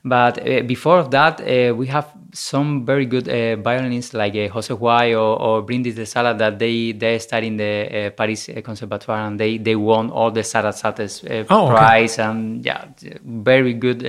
But 0.07 0.37
uh, 0.37 0.61
before 0.61 1.01
that, 1.09 1.41
uh, 1.41 1.73
we 1.73 1.87
have 1.87 2.13
some 2.31 2.85
very 2.85 3.07
good 3.07 3.27
uh, 3.27 3.55
violinists 3.55 4.13
like 4.13 4.35
uh, 4.35 4.49
Jose 4.49 4.71
White 4.71 5.15
or, 5.15 5.41
or 5.41 5.61
Brindis 5.63 5.95
de 5.95 6.05
Sala 6.05 6.35
that 6.35 6.59
they 6.59 6.91
they 6.91 7.17
study 7.17 7.47
in 7.47 7.57
the 7.57 7.89
uh, 7.89 8.09
Paris 8.11 8.47
Conservatoire 8.63 9.25
and 9.25 9.39
they 9.39 9.57
they 9.57 9.75
won 9.75 10.11
all 10.11 10.29
the 10.29 10.41
Sarasates 10.41 11.25
uh, 11.25 11.45
oh, 11.49 11.69
prize 11.69 12.19
okay. 12.19 12.29
and 12.29 12.63
yeah, 12.63 12.85
very 13.23 13.73
good 13.73 14.03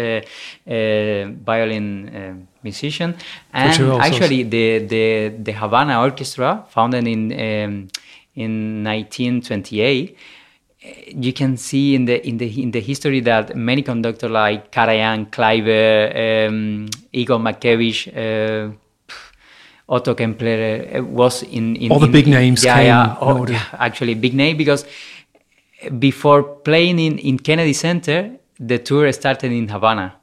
violin 0.67 2.47
musician. 2.63 3.15
And 3.55 3.81
actually, 4.03 4.43
the 4.43 4.81
the 4.81 5.33
the 5.43 5.53
Havana 5.53 6.03
Orchestra, 6.03 6.67
founded 6.69 7.09
in 7.09 7.33
um, 7.33 7.89
in 8.35 8.85
1928 8.85 10.15
you 11.09 11.33
can 11.33 11.57
see 11.57 11.95
in 11.95 12.05
the 12.05 12.27
in 12.27 12.39
the 12.39 12.63
in 12.63 12.71
the 12.71 12.81
history 12.81 13.21
that 13.21 13.57
many 13.57 13.83
conductors 13.83 14.31
like 14.31 14.71
Karajan, 14.71 15.31
Kleiber, 15.31 16.49
um, 16.49 16.89
Igor 17.13 17.39
Markevitch, 17.39 18.09
uh, 18.09 18.71
Otto 19.89 20.15
Klemperer 20.15 20.99
uh, 20.99 21.05
was 21.05 21.43
in, 21.43 21.77
in 21.77 21.93
all 21.93 21.99
the 21.99 22.07
in, 22.07 22.13
big 22.13 22.27
names. 22.27 22.65
Yeah, 22.65 22.81
yeah, 22.81 23.17
oh, 23.21 23.47
yeah, 23.47 23.63
actually 23.73 24.15
big 24.15 24.35
name 24.35 24.57
because 24.57 24.87
before 25.99 26.43
playing 26.43 26.99
in, 26.99 27.19
in 27.19 27.39
Kennedy 27.39 27.73
Center, 27.73 28.37
the 28.59 28.79
tour 28.79 29.13
started 29.13 29.53
in 29.53 29.69
Havana 29.69 30.15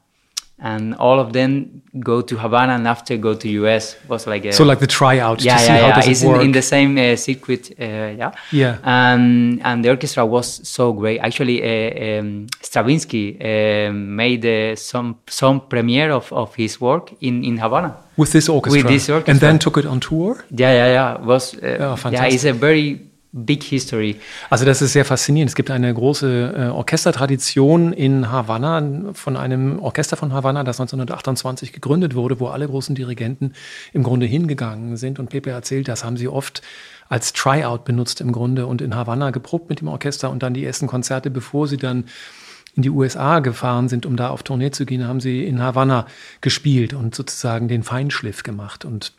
and 0.59 0.95
all 0.95 1.19
of 1.19 1.33
them 1.33 1.81
go 1.99 2.21
to 2.21 2.37
Havana 2.37 2.73
and 2.73 2.87
after 2.87 3.17
go 3.17 3.33
to 3.33 3.49
US 3.49 3.95
was 4.07 4.25
like 4.27 4.45
a, 4.45 4.53
so 4.53 4.63
like 4.63 4.79
the 4.79 4.87
tryout 4.87 5.41
yeah 5.41 5.57
to 5.57 5.59
see 5.59 5.65
yeah 5.67 5.81
how 5.81 5.87
yeah. 5.87 5.99
it 5.99 6.07
it's 6.07 6.23
in, 6.23 6.41
in 6.41 6.51
the 6.51 6.61
same 6.61 6.97
uh, 6.97 7.15
circuit 7.15 7.71
uh, 7.79 7.83
yeah. 7.83 8.31
Yeah. 8.51 8.77
and 8.83 9.61
and 9.63 9.83
the 9.83 9.89
orchestra 9.89 10.25
was 10.25 10.67
so 10.67 10.93
great. 10.93 11.19
Actually 11.19 11.61
uh, 11.61 12.19
um, 12.19 12.47
Stravinsky 12.61 13.37
uh, 13.39 13.91
made 13.91 14.45
uh, 14.45 14.75
some 14.75 15.17
some 15.27 15.61
premiere 15.61 16.11
of, 16.11 16.31
of 16.31 16.55
his 16.55 16.79
work 16.79 17.13
in 17.21 17.43
in 17.43 17.57
Havana. 17.57 17.97
With 18.15 18.31
this 18.31 18.47
orchestra. 18.47 18.83
with 18.83 18.91
this 18.91 19.09
orchestra. 19.09 19.31
And 19.31 19.39
then 19.39 19.59
took 19.59 19.77
it 19.77 19.85
on 19.85 19.99
tour. 19.99 20.45
yeah 20.51 20.71
yeah 20.71 20.91
yeah. 20.93 21.25
Was 21.25 21.55
uh, 21.55 21.95
Oh, 22.05 22.09
yeah 22.09 22.25
it's 22.25 22.45
a 22.45 22.53
very 22.53 23.12
big 23.33 23.63
history 23.63 24.15
Also 24.49 24.63
das 24.63 24.81
ist 24.81 24.93
sehr 24.93 25.05
faszinierend. 25.05 25.49
Es 25.49 25.55
gibt 25.55 25.71
eine 25.71 25.91
große 25.91 26.53
äh, 26.55 26.67
Orchestertradition 26.69 27.91
in 27.91 28.31
Havanna 28.31 29.11
von 29.13 29.35
einem 29.35 29.79
Orchester 29.79 30.15
von 30.15 30.31
Havanna, 30.31 30.63
das 30.63 30.79
1928 30.79 31.73
gegründet 31.73 32.13
wurde, 32.13 32.39
wo 32.39 32.47
alle 32.47 32.67
großen 32.67 32.93
Dirigenten 32.95 33.53
im 33.91 34.03
Grunde 34.03 34.27
hingegangen 34.27 34.97
sind. 34.97 35.17
Und 35.17 35.31
Pepe 35.31 35.49
erzählt, 35.49 35.87
das 35.87 36.03
haben 36.03 36.15
sie 36.15 36.27
oft 36.27 36.61
als 37.09 37.33
Tryout 37.33 37.85
benutzt 37.85 38.21
im 38.21 38.31
Grunde 38.31 38.67
und 38.67 38.81
in 38.81 38.95
Havanna 38.95 39.31
geprobt 39.31 39.67
mit 39.69 39.81
dem 39.81 39.87
Orchester 39.87 40.29
und 40.29 40.43
dann 40.43 40.53
die 40.53 40.63
ersten 40.63 40.87
Konzerte, 40.87 41.31
bevor 41.31 41.67
sie 41.67 41.77
dann 41.77 42.05
in 42.75 42.83
die 42.83 42.89
USA 42.89 43.39
gefahren 43.39 43.89
sind, 43.89 44.05
um 44.05 44.15
da 44.15 44.29
auf 44.29 44.43
Tournee 44.43 44.71
zu 44.71 44.85
gehen, 44.85 45.07
haben 45.07 45.19
sie 45.19 45.43
in 45.43 45.61
Havanna 45.61 46.07
gespielt 46.41 46.93
und 46.93 47.13
sozusagen 47.13 47.67
den 47.67 47.83
Feinschliff 47.83 48.43
gemacht. 48.43 48.85
Und 48.85 49.13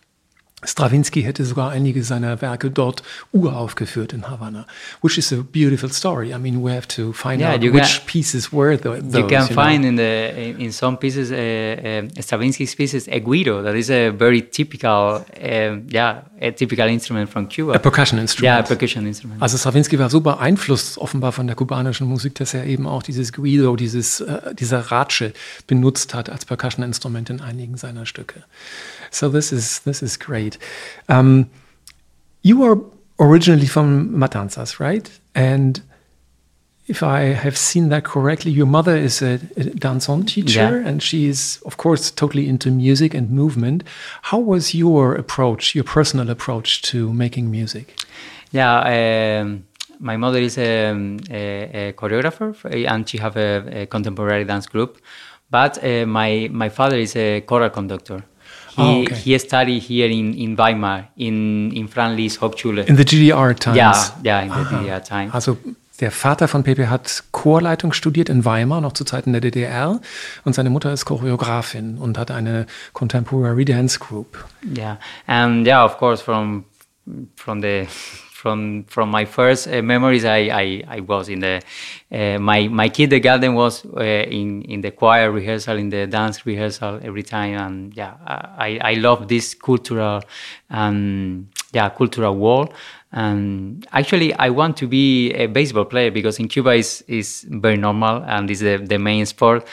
Stravinsky 0.64 1.22
hätte 1.22 1.44
sogar 1.44 1.70
einige 1.70 2.02
seiner 2.02 2.40
Werke 2.40 2.70
dort 2.70 3.02
uraufgeführt 3.32 4.12
in 4.12 4.28
Havanna, 4.30 4.66
which 5.02 5.18
is 5.18 5.32
a 5.32 5.36
beautiful 5.42 5.90
story. 5.92 6.32
I 6.34 6.38
mean, 6.38 6.62
we 6.62 6.72
have 6.72 6.86
to 6.88 7.12
find 7.12 7.40
Yeah, 7.40 7.54
out 7.54 7.62
you 7.62 7.72
which 7.72 7.98
can- 8.00 8.06
pieces 8.06 8.52
were 8.52 8.76
tho- 8.78 8.94
those. 9.00 9.18
you 9.18 9.26
can 9.26 9.46
know. 9.46 9.54
find 9.54 9.84
in 9.84 9.96
the 9.96 10.54
in, 10.58 10.72
some 10.72 10.96
pieces 10.96 11.30
uh, 11.30 11.34
uh, 11.34 12.22
Stravinsky's 12.22 12.74
pieces 12.74 13.08
a 13.08 13.20
guido 13.20 13.62
that 13.62 13.74
is 13.74 13.90
a 13.90 14.10
very 14.10 14.42
typical 14.42 15.24
um, 15.42 15.86
yeah 15.90 16.22
a 16.40 16.50
typical 16.52 16.88
instrument 16.88 17.28
from 17.30 17.48
Cuba 17.48 17.72
a 17.74 17.78
percussion 17.78 18.16
yeah 18.18 18.20
a 18.20 18.22
instrument. 18.24 18.66
percussion 18.68 19.06
instrument 19.06 19.42
Also 19.42 19.56
Stravinsky 19.58 19.98
war 19.98 20.10
so 20.10 20.20
beeinflusst 20.20 20.98
offenbar 20.98 21.32
von 21.32 21.46
der 21.46 21.56
kubanischen 21.56 22.06
Musik, 22.08 22.34
dass 22.36 22.54
er 22.54 22.64
eben 22.66 22.86
auch 22.86 23.02
dieses 23.02 23.32
Guido, 23.32 23.76
dieses, 23.76 24.20
äh, 24.20 24.54
dieser 24.54 24.80
Ratsche 24.90 25.32
benutzt 25.66 26.14
hat 26.14 26.30
als 26.30 26.44
Percussion-Instrument 26.44 27.30
in 27.30 27.40
einigen 27.40 27.76
seiner 27.76 28.06
Stücke. 28.06 28.42
So 29.10 29.28
this 29.28 29.52
is, 29.52 29.82
this 29.84 30.02
is 30.02 30.18
great. 30.18 30.53
Um, 31.08 31.48
you 32.42 32.62
are 32.64 32.78
originally 33.18 33.66
from 33.66 34.10
Matanzas, 34.10 34.78
right? 34.80 35.10
And 35.34 35.80
if 36.86 37.02
I 37.02 37.20
have 37.32 37.56
seen 37.56 37.88
that 37.88 38.04
correctly, 38.04 38.50
your 38.52 38.66
mother 38.66 38.94
is 38.96 39.22
a, 39.22 39.34
a 39.56 39.64
danzon 39.78 40.26
teacher 40.26 40.80
Yeah. 40.80 40.88
and 40.88 41.02
she 41.02 41.28
is, 41.28 41.58
of 41.64 41.76
course, 41.78 42.10
totally 42.10 42.46
into 42.48 42.70
music 42.70 43.14
and 43.14 43.30
movement. 43.30 43.84
How 44.22 44.38
was 44.38 44.74
your 44.74 45.14
approach, 45.14 45.74
your 45.74 45.84
personal 45.84 46.28
approach 46.30 46.82
to 46.82 47.12
making 47.12 47.50
music? 47.50 47.94
yeah 48.52 49.40
um, 49.40 49.64
my 49.98 50.16
mother 50.16 50.38
is 50.38 50.58
a, 50.58 50.90
a, 51.30 51.88
a 51.88 51.92
choreographer 51.94 52.54
and 52.86 53.08
she 53.08 53.18
have 53.18 53.36
a, 53.36 53.82
a 53.82 53.86
contemporary 53.86 54.44
dance 54.44 54.68
group 54.68 54.98
but 55.50 55.82
uh, 55.82 56.06
my 56.06 56.48
my 56.52 56.68
father 56.68 56.96
is 56.96 57.16
a 57.16 57.40
choral 57.40 57.70
conductor 57.70 58.22
he, 58.76 58.82
Oh, 58.82 59.02
okay. 59.02 59.14
he 59.14 59.38
studied 59.38 59.82
here 59.82 60.08
in, 60.08 60.34
in 60.34 60.56
Weimar 60.58 61.08
in 61.16 61.70
in 61.72 61.88
Franz 61.88 62.16
Liszt 62.18 62.40
Hochschule 62.40 62.82
In 62.86 62.96
the 62.96 63.04
GDR 63.04 63.54
times. 63.58 63.76
yeah 63.76 63.94
yeah 64.24 64.42
in 64.42 64.48
the 64.50 64.64
DDR 64.76 65.00
time 65.02 65.30
Also 65.32 65.56
der 66.00 66.10
Vater 66.10 66.48
von 66.48 66.64
Pepe 66.64 66.90
hat 66.90 67.22
Chorleitung 67.30 67.92
studiert 67.92 68.28
in 68.28 68.44
Weimar, 68.44 68.80
noch 68.80 68.94
zu 68.94 69.04
Zeiten 69.04 69.30
der 69.30 69.40
DDR. 69.40 70.00
Und 70.44 70.52
seine 70.52 70.68
Mutter 70.68 70.92
ist 70.92 71.04
Choreografin 71.04 71.98
und 71.98 72.18
hat 72.18 72.32
eine 72.32 72.66
Contemporary 72.94 73.64
Dance 73.64 74.00
Group. 74.00 74.44
Yeah, 74.76 74.98
and 75.28 75.64
yeah, 75.64 75.84
of 75.84 75.96
course, 75.98 76.20
from 76.20 76.64
from 77.36 77.62
the 77.62 77.86
from 78.44 78.84
from 78.84 79.10
my 79.10 79.24
first 79.24 79.66
uh, 79.68 79.80
memories, 79.80 80.26
I, 80.26 80.40
I 80.64 80.66
I 80.96 81.00
was 81.00 81.30
in 81.30 81.40
the 81.40 81.62
uh, 82.12 82.38
my 82.38 82.68
my 82.68 82.90
kindergarten 82.90 83.54
was 83.54 83.86
uh, 83.86 84.02
in 84.02 84.60
in 84.68 84.82
the 84.82 84.90
choir 84.90 85.32
rehearsal, 85.32 85.78
in 85.78 85.88
the 85.88 86.06
dance 86.06 86.44
rehearsal 86.44 87.00
every 87.02 87.22
time, 87.22 87.54
and 87.56 87.96
yeah, 87.96 88.12
I 88.68 88.78
I 88.90 88.94
love 89.06 89.28
this 89.28 89.54
cultural 89.54 90.20
um 90.70 91.48
yeah 91.72 91.88
cultural 91.88 92.36
world. 92.36 92.74
And 93.12 93.86
actually, 93.92 94.34
I 94.34 94.50
want 94.50 94.76
to 94.78 94.86
be 94.86 95.32
a 95.32 95.46
baseball 95.46 95.86
player 95.86 96.10
because 96.10 96.38
in 96.38 96.48
Cuba 96.48 96.72
is 96.74 97.02
is 97.08 97.46
very 97.48 97.78
normal 97.78 98.22
and 98.26 98.50
is 98.50 98.60
the, 98.60 98.76
the 98.76 98.98
main 98.98 99.24
sport 99.24 99.66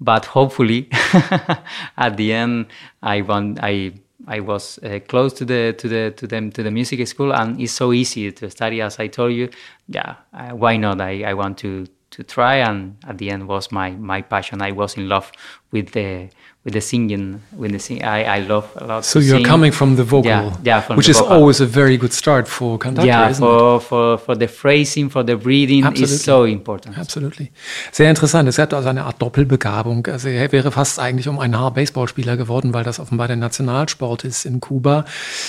but 0.00 0.24
hopefully 0.24 0.88
at 1.96 2.16
the 2.16 2.32
end 2.32 2.66
i 3.02 3.20
want 3.20 3.58
i 3.62 3.92
i 4.26 4.40
was 4.40 4.78
uh, 4.82 4.98
close 5.08 5.32
to 5.32 5.44
the 5.44 5.74
to 5.78 5.88
the 5.88 6.12
to 6.16 6.26
them 6.26 6.50
to 6.50 6.62
the 6.62 6.70
music 6.70 7.06
school 7.06 7.32
and 7.34 7.60
it's 7.60 7.72
so 7.72 7.92
easy 7.92 8.30
to 8.32 8.50
study 8.50 8.80
as 8.80 8.98
i 8.98 9.06
told 9.06 9.32
you. 9.32 9.48
Yeah 9.88 10.14
uh, 10.32 10.50
why 10.50 10.76
not? 10.76 11.00
I 11.00 11.22
i 11.24 11.34
want 11.34 11.58
to 11.58 11.86
to 12.12 12.22
try 12.22 12.56
and 12.56 12.96
at 13.08 13.18
the 13.18 13.30
end 13.30 13.48
was 13.48 13.72
my 13.72 13.90
my 13.90 14.22
passion. 14.22 14.62
I 14.62 14.72
was 14.72 14.96
in 14.96 15.08
love 15.08 15.32
with 15.72 15.92
the 15.92 16.28
with 16.64 16.74
the 16.74 16.80
singing 16.80 17.40
with 17.56 17.72
the 17.72 17.78
sing 17.78 18.02
i 18.04 18.22
i 18.36 18.38
love 18.40 18.68
a 18.76 18.84
lot 18.86 19.04
So 19.04 19.18
you're 19.18 19.38
sing. 19.38 19.44
coming 19.46 19.72
from 19.72 19.96
the 19.96 20.04
vocal, 20.04 20.30
yeah, 20.30 20.52
yeah 20.62 20.96
which 20.96 21.08
is 21.08 21.18
vocal. 21.18 21.32
always 21.36 21.60
a 21.60 21.66
very 21.66 21.96
good 21.98 22.12
start 22.12 22.46
for 22.48 22.78
conductor, 22.78 23.08
yeah 23.08 23.28
isn't 23.30 23.42
it? 23.42 23.48
for, 23.48 23.80
for 23.80 24.18
for 24.18 24.36
the 24.38 24.46
phrasing 24.46 25.10
for 25.10 25.24
the 25.24 25.34
breathing 25.36 25.84
Absolutely. 25.84 26.14
is 26.14 26.22
so 26.24 26.44
important 26.44 26.96
Absolutely. 26.98 27.50
Sehr 27.90 28.08
interessant. 28.10 28.48
Es 28.48 28.58
hat 28.58 28.72
also 28.74 28.88
eine 28.88 29.04
Art 29.04 29.20
Doppelbegabung. 29.20 30.06
Also 30.06 30.28
er 30.28 30.52
wäre 30.52 30.70
fast 30.70 30.98
eigentlich 31.00 31.28
um 31.28 31.38
ein 31.38 31.58
Haar 31.58 31.72
Baseballspieler 31.72 32.36
geworden, 32.36 32.72
weil 32.74 32.84
das 32.84 33.00
offenbar 33.00 33.26
der 33.26 33.36
Nationalsport 33.36 34.24
ist 34.24 34.44
in 34.46 34.60
Kuba. 34.60 35.04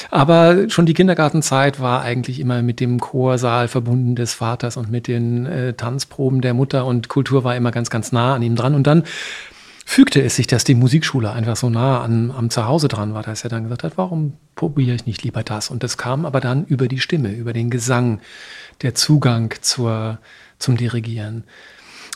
Aber 0.10 0.70
schon 0.70 0.86
die 0.86 0.94
Kindergartenzeit 0.94 1.80
war 1.80 2.02
eigentlich 2.02 2.40
immer 2.40 2.62
mit 2.62 2.80
dem 2.80 3.00
Chorsaal 3.00 3.68
verbunden 3.68 4.16
des 4.16 4.34
Vaters 4.34 4.78
und 4.78 4.90
mit 4.92 5.08
den 5.08 5.46
äh, 5.46 5.74
Tanzproben 5.74 6.42
der 6.42 6.54
Mutter 6.54 6.86
und 6.86 7.08
Kultur 7.08 7.44
war 7.44 7.56
immer 7.56 7.72
ganz, 7.72 7.90
ganz 7.90 8.12
nah 8.12 8.34
an 8.36 8.42
ihm 8.42 8.56
dran. 8.56 8.74
Und 8.76 8.88
dann 8.88 9.04
fügte 9.86 10.22
es 10.22 10.36
sich, 10.36 10.48
dass 10.48 10.64
die 10.64 10.76
Musikschule 10.76 11.32
einfach 11.32 11.56
so 11.56 11.70
nah 11.70 12.02
an, 12.02 12.32
am 12.32 12.50
Zuhause 12.50 12.88
dran 12.88 13.14
war, 13.14 13.24
dass 13.24 13.44
er 13.44 13.50
dann 13.50 13.64
gesagt 13.64 13.84
hat, 13.84 13.98
warum 13.98 14.34
probiere 14.56 14.96
ich 14.96 15.06
nicht 15.06 15.24
lieber 15.24 15.44
das? 15.44 15.70
Und 15.70 15.84
das 15.84 15.98
kam 15.98 16.26
aber 16.26 16.40
dann 16.40 16.66
über 16.66 16.88
die 16.88 17.00
Stimme, 17.00 17.32
über 17.32 17.54
den 17.54 17.70
Gesang, 17.70 18.22
der 18.82 18.96
Zugang 18.96 19.54
zur, 19.62 20.20
zum 20.60 20.78
Dirigieren. 20.78 21.44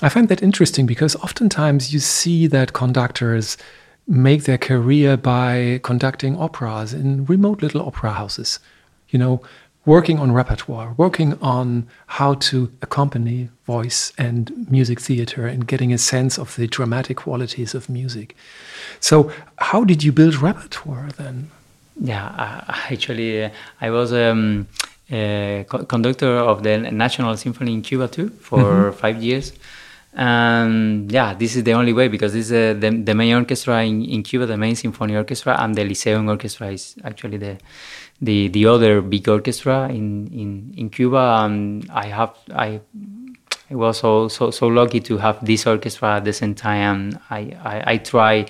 I 0.02 0.10
find 0.10 0.30
that 0.30 0.42
interesting 0.42 0.86
because 0.86 1.20
oftentimes 1.20 1.92
you 1.92 2.00
see 2.00 2.48
that 2.48 2.74
conductors 2.74 3.58
make 4.06 4.44
their 4.44 4.58
career 4.58 5.18
by 5.18 5.80
conducting 5.82 6.38
operas 6.38 6.94
in 6.94 7.26
remote 7.26 7.62
little 7.62 7.82
opera 7.82 8.18
houses. 8.18 8.62
You 9.10 9.20
know, 9.20 9.42
working 9.88 10.20
on 10.20 10.34
repertoire, 10.34 10.94
working 10.98 11.40
on 11.42 11.88
how 12.08 12.34
to 12.34 12.70
accompany 12.82 13.50
voice 13.66 14.12
and 14.18 14.70
music 14.70 15.00
theater 15.00 15.48
and 15.48 15.66
getting 15.66 15.94
a 15.94 15.98
sense 15.98 16.38
of 16.38 16.56
the 16.58 16.68
dramatic 16.68 17.16
qualities 17.18 17.74
of 17.74 17.90
music. 17.90 18.36
So, 19.00 19.32
how 19.58 19.86
did 19.86 20.04
you 20.04 20.12
build 20.12 20.36
repertoire 20.36 21.10
then? 21.18 21.50
Yeah, 22.00 22.26
uh, 22.26 22.74
actually, 22.92 23.46
uh, 23.46 23.50
I 23.80 23.90
was 23.90 24.12
um, 24.12 24.68
a 25.10 25.66
co- 25.70 25.86
conductor 25.86 26.34
of 26.52 26.64
the 26.64 26.78
National 26.78 27.38
Symphony 27.38 27.74
in 27.74 27.82
Cuba 27.82 28.10
too 28.10 28.30
for 28.42 28.92
five 28.92 29.24
years. 29.24 29.54
And 30.14 31.12
yeah, 31.12 31.34
this 31.36 31.56
is 31.56 31.64
the 31.64 31.74
only 31.74 31.94
way 31.94 32.08
because 32.08 32.34
this 32.34 32.50
is 32.50 32.52
uh, 32.52 32.80
the, 32.80 32.90
the 32.90 33.14
main 33.14 33.36
orchestra 33.36 33.84
in, 33.84 34.04
in 34.04 34.24
Cuba, 34.24 34.48
the 34.48 34.58
main 34.58 34.76
symphony 34.76 35.16
orchestra, 35.16 35.56
and 35.60 35.76
the 35.76 35.84
Lyceum 35.84 36.28
Orchestra 36.28 36.72
is 36.72 36.96
actually 37.04 37.38
the 37.38 37.58
the 38.22 38.48
the 38.50 38.66
other 38.66 39.02
big 39.02 39.28
orchestra 39.30 39.90
in 39.90 40.28
in, 40.34 40.74
in 40.78 40.90
Cuba. 40.90 41.42
And 41.46 41.88
I 41.92 42.08
have 42.08 42.34
I 42.54 42.82
I 43.70 43.76
was 43.76 43.98
so 44.00 44.28
so 44.30 44.50
so 44.52 44.68
lucky 44.68 45.00
to 45.02 45.18
have 45.18 45.46
this 45.46 45.68
orchestra 45.68 46.16
at 46.18 46.26
the 46.26 46.34
same 46.34 46.56
time. 46.56 47.20
I 47.30 47.40
I, 47.64 47.84
I 47.94 47.98
try 47.98 48.46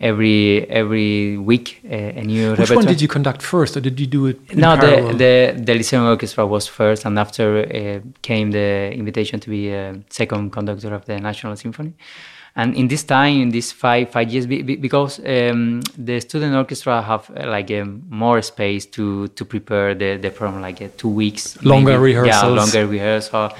every 0.00 0.68
every 0.70 1.38
week 1.38 1.80
uh, 1.84 1.94
a 1.94 2.22
new 2.22 2.50
Which 2.50 2.58
repertoire. 2.60 2.76
one 2.76 2.86
did 2.86 3.00
you 3.00 3.08
conduct 3.08 3.42
first, 3.42 3.76
or 3.76 3.80
did 3.80 3.98
you 3.98 4.06
do 4.06 4.26
it 4.26 4.38
in 4.50 4.60
No, 4.60 4.76
parallel? 4.76 5.12
the, 5.12 5.54
the 5.56 5.62
the 5.64 5.74
Lyceum 5.74 6.04
Orchestra 6.04 6.46
was 6.46 6.66
first, 6.68 7.04
and 7.06 7.18
after 7.18 7.58
uh, 7.60 8.00
came 8.22 8.50
the 8.52 8.92
invitation 8.92 9.40
to 9.40 9.48
be 9.50 9.70
a 9.70 10.00
second 10.10 10.50
conductor 10.52 10.94
of 10.94 11.04
the 11.06 11.18
National 11.18 11.56
Symphony. 11.56 11.94
And 12.58 12.74
in 12.74 12.88
this 12.88 13.04
time, 13.04 13.40
in 13.40 13.50
these 13.50 13.70
five 13.70 14.10
five 14.10 14.28
years, 14.32 14.46
be, 14.46 14.62
be- 14.62 14.74
because 14.74 15.20
um, 15.20 15.80
the 15.96 16.18
student 16.18 16.56
orchestra 16.56 17.00
have 17.00 17.30
uh, 17.30 17.46
like 17.46 17.70
um, 17.70 18.02
more 18.10 18.42
space 18.42 18.84
to 18.86 19.28
to 19.28 19.44
prepare 19.44 19.94
the 19.94 20.16
the 20.16 20.30
program, 20.30 20.60
like 20.60 20.82
uh, 20.82 20.88
two 20.96 21.08
weeks 21.08 21.56
Longer 21.62 22.00
maybe. 22.00 22.26
Yeah, 22.26 22.46
longer 22.46 22.84
rehearsal. 22.88 23.52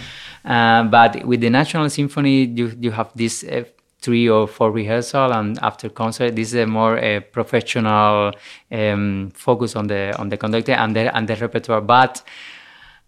Uh, 0.45 0.83
but 0.83 1.25
with 1.25 1.41
the 1.41 1.51
National 1.51 1.89
Symphony, 1.89 2.47
you 2.47 2.73
you 2.81 2.91
have 2.91 3.11
this. 3.15 3.45
Uh, 3.45 3.65
three 4.01 4.29
or 4.29 4.47
four 4.47 4.71
rehearsal 4.71 5.33
and 5.33 5.59
after 5.61 5.89
concert 5.89 6.37
this 6.37 6.51
is 6.51 6.55
a 6.55 6.67
more 6.67 6.97
uh, 6.99 7.19
professional 7.33 8.31
um, 8.71 9.29
focus 9.35 9.75
on 9.75 9.89
the 9.89 10.15
on 10.21 10.29
the 10.29 10.37
conductor 10.37 10.71
and 10.71 10.95
the 10.95 11.17
and 11.17 11.27
the 11.27 11.35
repertoire 11.35 11.81
but 11.81 12.23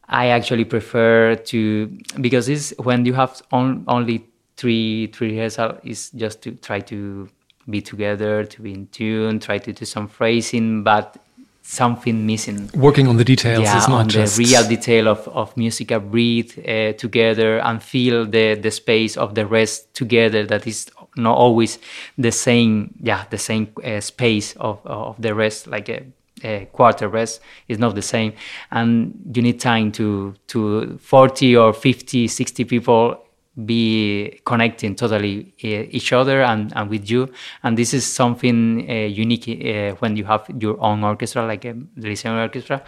I 0.08 0.30
actually 0.30 0.64
prefer 0.64 1.36
to 1.36 1.96
because 2.20 2.46
this 2.46 2.74
when 2.82 3.06
you 3.06 3.14
have 3.14 3.40
on, 3.52 3.84
only 3.86 4.26
three 4.60 5.06
three 5.06 5.30
rehearsal 5.30 5.78
is 5.82 6.10
just 6.10 6.42
to 6.42 6.52
try 6.52 6.80
to 6.80 7.28
be 7.68 7.80
together, 7.80 8.44
to 8.44 8.62
be 8.62 8.72
in 8.74 8.86
tune, 8.88 9.40
try 9.40 9.58
to 9.58 9.72
do 9.72 9.84
some 9.84 10.06
phrasing, 10.06 10.82
but 10.82 11.16
something 11.62 12.26
missing. 12.26 12.68
Working 12.74 13.06
on 13.08 13.16
the 13.16 13.24
details 13.24 13.62
yeah, 13.62 13.78
is 13.78 13.88
not 13.88 14.00
on 14.00 14.08
just 14.08 14.36
the 14.36 14.44
real 14.44 14.68
detail 14.68 15.08
of, 15.08 15.26
of 15.28 15.56
music, 15.56 15.88
breathe 16.10 16.52
uh, 16.58 16.92
together 16.94 17.60
and 17.60 17.82
feel 17.82 18.26
the, 18.26 18.54
the 18.54 18.70
space 18.70 19.16
of 19.16 19.34
the 19.34 19.46
rest 19.46 19.94
together. 19.94 20.44
That 20.44 20.66
is 20.66 20.90
not 21.16 21.36
always 21.36 21.78
the 22.18 22.32
same, 22.32 22.94
yeah, 23.00 23.24
the 23.30 23.38
same 23.38 23.72
uh, 23.84 24.00
space 24.00 24.54
of, 24.56 24.80
of 24.84 25.20
the 25.22 25.34
rest, 25.34 25.68
like 25.68 25.88
a, 25.88 26.04
a, 26.42 26.66
quarter 26.72 27.08
rest 27.08 27.40
is 27.68 27.78
not 27.78 27.94
the 27.94 28.02
same. 28.02 28.32
And 28.70 29.32
you 29.32 29.42
need 29.42 29.60
time 29.60 29.92
to, 29.92 30.34
to 30.48 30.98
40 30.98 31.56
or 31.56 31.72
50, 31.72 32.26
60 32.26 32.64
people 32.64 33.24
be 33.64 34.40
connecting 34.44 34.94
totally 34.94 35.52
uh, 35.64 35.90
each 35.90 36.12
other 36.12 36.42
and, 36.42 36.72
and 36.76 36.88
with 36.88 37.10
you. 37.10 37.28
And 37.62 37.76
this 37.76 37.92
is 37.92 38.06
something 38.06 38.86
uh, 38.88 38.92
unique 38.92 39.48
uh, 39.48 39.96
when 39.96 40.16
you 40.16 40.24
have 40.24 40.46
your 40.58 40.80
own 40.80 41.04
orchestra 41.04 41.46
like 41.46 41.64
a 41.64 41.74
Lyceum 41.96 42.36
orchestra 42.36 42.82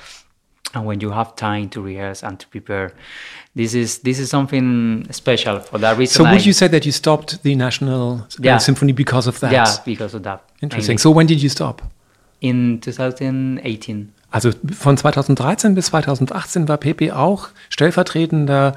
and 0.75 0.87
when 0.87 1.01
you 1.01 1.11
have 1.11 1.37
time 1.37 1.69
to 1.71 1.83
rehearse 1.83 2.23
and 2.23 2.39
to 2.41 2.47
prepare. 2.49 2.93
This 3.55 3.75
is 3.75 3.99
this 3.99 4.19
is 4.19 4.31
something 4.31 5.07
special 5.11 5.61
for 5.61 5.79
that 5.79 5.99
reason. 5.99 6.15
So 6.15 6.25
would 6.25 6.41
I, 6.41 6.45
you 6.45 6.53
say 6.53 6.69
that 6.69 6.87
you 6.87 6.93
stopped 6.93 7.43
the 7.43 7.55
national 7.55 8.27
yeah, 8.39 8.59
symphony 8.59 8.93
because 8.93 9.27
of 9.27 9.41
that? 9.41 9.53
Yeah 9.53 9.67
because 9.85 10.15
of 10.15 10.23
that. 10.23 10.43
Interesting. 10.63 10.99
So 10.99 11.11
when 11.11 11.27
did 11.27 11.43
you 11.43 11.49
stop? 11.49 11.83
In 12.41 12.81
2018 12.81 14.13
also 14.33 14.51
von 14.63 14.97
2013 14.97 15.75
bis 15.75 15.91
2018 15.91 16.67
war 16.67 16.79
Pepe 16.79 17.15
auch 17.15 17.49
stellvertretender 17.69 18.75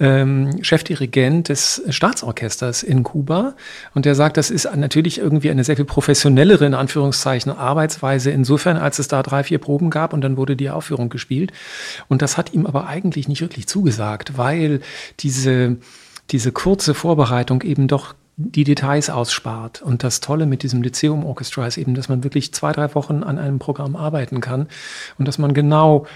ähm, 0.00 0.64
Chefdirigent 0.64 1.48
des 1.50 1.82
Staatsorchesters 1.88 2.82
in 2.82 3.02
Kuba. 3.02 3.54
Und 3.94 4.06
der 4.06 4.14
sagt, 4.14 4.38
das 4.38 4.50
ist 4.50 4.68
natürlich 4.74 5.18
irgendwie 5.18 5.50
eine 5.50 5.62
sehr 5.62 5.76
viel 5.76 5.84
professionellere, 5.84 6.64
in 6.64 6.74
Anführungszeichen, 6.74 7.52
Arbeitsweise 7.52 8.30
insofern, 8.30 8.78
als 8.78 8.98
es 8.98 9.08
da 9.08 9.22
drei, 9.22 9.44
vier 9.44 9.58
Proben 9.58 9.90
gab 9.90 10.12
und 10.12 10.22
dann 10.22 10.36
wurde 10.36 10.56
die 10.56 10.70
Aufführung 10.70 11.10
gespielt. 11.10 11.52
Und 12.08 12.22
das 12.22 12.38
hat 12.38 12.54
ihm 12.54 12.66
aber 12.66 12.86
eigentlich 12.86 13.28
nicht 13.28 13.42
wirklich 13.42 13.68
zugesagt, 13.68 14.38
weil 14.38 14.80
diese, 15.20 15.76
diese 16.30 16.50
kurze 16.50 16.94
Vorbereitung 16.94 17.62
eben 17.62 17.86
doch 17.86 18.14
die 18.36 18.64
Details 18.64 19.10
ausspart. 19.10 19.82
Und 19.82 20.02
das 20.02 20.20
Tolle 20.20 20.46
mit 20.46 20.62
diesem 20.62 20.82
Lyceum 20.82 21.26
Orchestra 21.26 21.66
ist 21.66 21.76
eben, 21.76 21.94
dass 21.94 22.08
man 22.08 22.24
wirklich 22.24 22.54
zwei, 22.54 22.72
drei 22.72 22.94
Wochen 22.94 23.22
an 23.22 23.38
einem 23.38 23.58
Programm 23.58 23.96
arbeiten 23.96 24.40
kann 24.40 24.68
und 25.18 25.28
dass 25.28 25.36
man 25.36 25.52
genau 25.52 26.06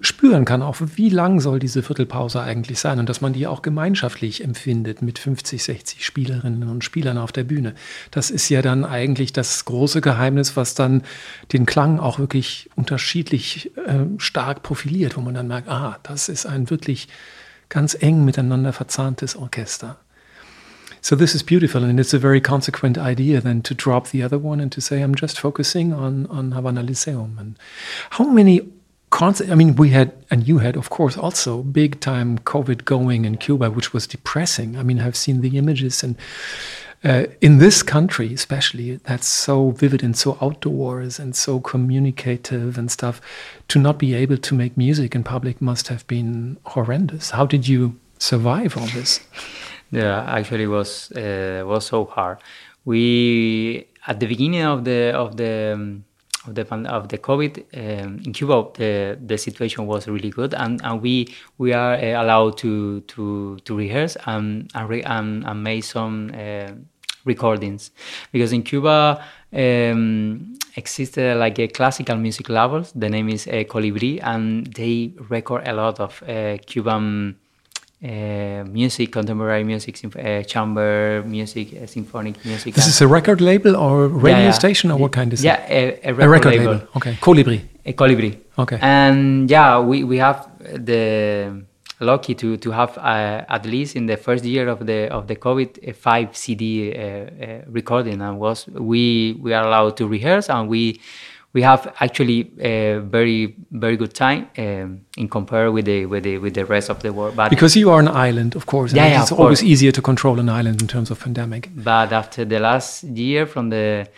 spüren 0.00 0.44
kann, 0.44 0.62
auch 0.62 0.76
wie 0.96 1.08
lang 1.08 1.40
soll 1.40 1.58
diese 1.58 1.82
Viertelpause 1.82 2.40
eigentlich 2.42 2.78
sein 2.78 2.98
und 2.98 3.08
dass 3.08 3.20
man 3.20 3.32
die 3.32 3.46
auch 3.46 3.62
gemeinschaftlich 3.62 4.42
empfindet 4.42 5.02
mit 5.02 5.18
50, 5.18 5.62
60 5.62 6.04
Spielerinnen 6.04 6.68
und 6.68 6.84
Spielern 6.84 7.18
auf 7.18 7.32
der 7.32 7.44
Bühne. 7.44 7.74
Das 8.10 8.30
ist 8.30 8.48
ja 8.48 8.62
dann 8.62 8.84
eigentlich 8.84 9.32
das 9.32 9.64
große 9.64 10.00
Geheimnis, 10.00 10.56
was 10.56 10.74
dann 10.74 11.02
den 11.52 11.66
Klang 11.66 11.98
auch 11.98 12.18
wirklich 12.18 12.70
unterschiedlich 12.76 13.76
äh, 13.76 14.04
stark 14.18 14.62
profiliert, 14.62 15.16
wo 15.16 15.20
man 15.20 15.34
dann 15.34 15.48
merkt, 15.48 15.68
ah, 15.68 15.98
das 16.02 16.28
ist 16.28 16.46
ein 16.46 16.70
wirklich 16.70 17.08
ganz 17.68 17.96
eng 17.98 18.24
miteinander 18.24 18.72
verzahntes 18.72 19.36
Orchester. 19.36 19.98
So 21.04 21.16
this 21.16 21.34
is 21.34 21.42
beautiful, 21.42 21.82
and 21.82 21.98
it's 21.98 22.14
a 22.14 22.18
very 22.18 22.40
consequent 22.40 22.96
idea 22.96 23.40
then 23.40 23.64
to 23.64 23.74
drop 23.74 24.06
the 24.06 24.22
other 24.22 24.38
one 24.38 24.62
and 24.62 24.72
to 24.72 24.80
say, 24.80 25.02
I'm 25.02 25.16
just 25.16 25.36
focusing 25.40 25.92
on, 25.92 26.26
on 26.26 26.52
Havana 26.54 26.80
Lyceum. 26.80 27.38
And 27.40 27.56
how 28.10 28.24
many 28.24 28.62
constant. 29.12 29.52
I 29.52 29.54
mean, 29.54 29.76
we 29.76 29.90
had, 29.90 30.12
and 30.30 30.48
you 30.48 30.58
had, 30.58 30.76
of 30.76 30.90
course, 30.90 31.16
also 31.16 31.62
big 31.62 32.00
time 32.00 32.38
COVID 32.38 32.84
going 32.84 33.24
in 33.24 33.36
Cuba, 33.36 33.70
which 33.70 33.92
was 33.92 34.08
depressing. 34.08 34.76
I 34.76 34.82
mean, 34.82 34.98
I've 34.98 35.16
seen 35.16 35.40
the 35.42 35.56
images, 35.56 36.02
and 36.02 36.16
uh, 37.04 37.26
in 37.40 37.58
this 37.58 37.82
country, 37.82 38.32
especially, 38.32 38.96
that's 38.96 39.26
so 39.26 39.70
vivid 39.70 40.02
and 40.02 40.16
so 40.16 40.38
outdoors 40.40 41.18
and 41.18 41.36
so 41.36 41.60
communicative 41.60 42.78
and 42.78 42.90
stuff. 42.90 43.20
To 43.68 43.78
not 43.78 43.98
be 43.98 44.14
able 44.14 44.38
to 44.38 44.54
make 44.54 44.76
music 44.76 45.14
in 45.14 45.22
public 45.22 45.60
must 45.60 45.88
have 45.88 46.06
been 46.06 46.58
horrendous. 46.64 47.30
How 47.30 47.46
did 47.46 47.68
you 47.68 47.98
survive 48.18 48.76
all 48.76 48.88
this? 48.88 49.20
Yeah, 49.94 50.24
actually, 50.26 50.66
was 50.66 51.12
uh, 51.12 51.64
was 51.66 51.84
so 51.84 52.06
hard. 52.06 52.38
We 52.86 53.88
at 54.06 54.20
the 54.20 54.26
beginning 54.26 54.62
of 54.62 54.84
the 54.84 55.12
of 55.14 55.36
the 55.36 55.72
um, 55.74 56.04
of 56.46 56.54
the 56.54 56.64
of 56.88 57.08
the 57.08 57.18
COVID 57.18 57.64
um, 57.74 58.20
in 58.24 58.32
Cuba, 58.32 58.66
the 58.74 59.18
the 59.24 59.38
situation 59.38 59.86
was 59.86 60.08
really 60.08 60.30
good, 60.30 60.54
and, 60.54 60.80
and 60.82 61.00
we 61.00 61.34
we 61.58 61.72
are 61.72 61.94
uh, 61.94 62.22
allowed 62.22 62.58
to 62.58 63.00
to 63.02 63.58
to 63.64 63.76
rehearse 63.76 64.16
and 64.26 64.70
and, 64.74 64.88
re, 64.88 65.02
and, 65.02 65.44
and 65.46 65.62
make 65.62 65.84
some 65.84 66.32
uh, 66.34 66.72
recordings 67.24 67.90
because 68.32 68.52
in 68.52 68.62
Cuba 68.62 69.22
um, 69.52 70.54
exists 70.76 71.18
uh, 71.18 71.34
like 71.36 71.58
a 71.58 71.68
classical 71.68 72.16
music 72.16 72.48
labels. 72.48 72.92
The 72.92 73.08
name 73.08 73.28
is 73.28 73.46
uh, 73.46 73.64
Colibri, 73.68 74.20
and 74.22 74.66
they 74.74 75.14
record 75.28 75.66
a 75.68 75.72
lot 75.72 76.00
of 76.00 76.22
uh, 76.22 76.58
Cuban 76.66 77.36
uh, 78.04 78.64
music, 78.64 79.12
contemporary 79.12 79.64
music, 79.64 80.00
uh, 80.16 80.42
chamber 80.42 81.22
music, 81.26 81.74
uh, 81.74 81.86
symphonic 81.86 82.44
music. 82.44 82.74
This 82.74 82.86
is 82.86 83.00
a 83.00 83.06
record 83.06 83.40
label 83.40 83.76
or 83.76 84.08
radio 84.08 84.38
yeah, 84.38 84.44
yeah. 84.44 84.50
station 84.50 84.90
or 84.90 84.98
what 84.98 85.12
kind 85.12 85.32
is 85.32 85.44
yeah, 85.44 85.64
it? 85.66 86.00
Yeah, 86.02 86.10
a, 86.10 86.14
record, 86.14 86.24
a 86.24 86.28
record 86.28 86.52
label. 86.52 86.72
label. 86.72 86.88
Okay, 86.96 87.14
Colibri. 87.20 87.60
A 87.86 87.92
Colibri. 87.92 88.38
Okay. 88.58 88.78
And 88.80 89.50
yeah, 89.50 89.80
we, 89.80 90.04
we 90.04 90.18
have 90.18 90.48
the 90.60 91.64
lucky 92.00 92.34
to 92.34 92.56
to 92.56 92.70
have 92.72 92.98
uh, 92.98 93.44
at 93.48 93.64
least 93.64 93.96
in 93.96 94.06
the 94.06 94.16
first 94.16 94.44
year 94.44 94.68
of 94.68 94.86
the 94.86 95.08
of 95.10 95.26
the 95.28 95.36
COVID 95.36 95.88
a 95.88 95.92
five 95.92 96.36
CD 96.36 96.92
uh, 96.92 96.98
uh, 96.98 97.60
recording 97.68 98.20
and 98.20 98.38
was 98.38 98.66
we 98.68 99.38
we 99.40 99.54
are 99.54 99.64
allowed 99.64 99.96
to 99.96 100.06
rehearse 100.06 100.50
and 100.50 100.68
we 100.68 101.00
we 101.52 101.62
have 101.62 101.94
actually 102.00 102.50
a 102.60 102.98
very 102.98 103.54
very 103.70 103.96
good 103.96 104.14
time 104.14 104.48
um, 104.58 105.00
in 105.16 105.28
compare 105.28 105.70
with 105.70 105.84
the 105.84 106.06
with 106.06 106.24
the 106.24 106.38
with 106.38 106.54
the 106.54 106.64
rest 106.64 106.90
of 106.90 107.02
the 107.02 107.12
world. 107.12 107.36
But 107.36 107.50
because 107.50 107.76
you 107.76 107.90
are 107.90 108.00
an 108.00 108.08
island, 108.08 108.54
of 108.56 108.66
course, 108.66 108.92
yeah, 108.92 109.06
yeah 109.06 109.22
it's 109.22 109.32
always 109.32 109.60
course. 109.60 109.70
easier 109.70 109.92
to 109.92 110.02
control 110.02 110.40
an 110.40 110.48
island 110.48 110.80
in 110.80 110.88
terms 110.88 111.10
of 111.10 111.20
pandemic. 111.20 111.68
But 111.74 112.12
after 112.12 112.44
the 112.44 112.58
last 112.58 113.04
year, 113.04 113.46
from 113.46 113.70
the 113.70 114.08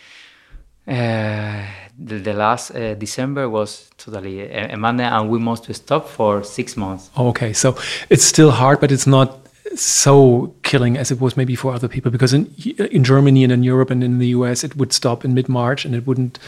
uh, 0.87 1.63
the, 1.97 2.19
the, 2.19 2.33
last 2.33 2.75
uh, 2.75 2.93
December 2.93 3.49
was 3.49 3.89
totally 3.97 4.41
a, 4.41 4.73
a 4.73 4.77
Monday, 4.77 5.03
and 5.03 5.29
we 5.29 5.39
must 5.39 5.73
stop 5.73 6.07
for 6.07 6.43
six 6.43 6.77
months. 6.77 7.09
Okay, 7.17 7.53
so 7.53 7.77
it's 8.09 8.23
still 8.23 8.51
hard, 8.51 8.79
but 8.79 8.91
it's 8.91 9.07
not 9.07 9.44
so 9.75 10.53
killing 10.63 10.97
as 10.97 11.11
it 11.11 11.19
was 11.19 11.35
maybe 11.35 11.55
for 11.55 11.73
other 11.73 11.87
people 11.87 12.11
because 12.11 12.33
in 12.33 12.53
in 12.77 13.03
Germany 13.03 13.43
and 13.43 13.51
in 13.51 13.63
Europe 13.63 13.89
and 13.89 14.03
in 14.03 14.19
the 14.19 14.27
US 14.27 14.63
it 14.63 14.75
would 14.75 14.93
stop 14.93 15.25
in 15.25 15.33
mid 15.33 15.49
March 15.49 15.85
and 15.85 15.93
it 15.93 16.07
wouldn't 16.07 16.39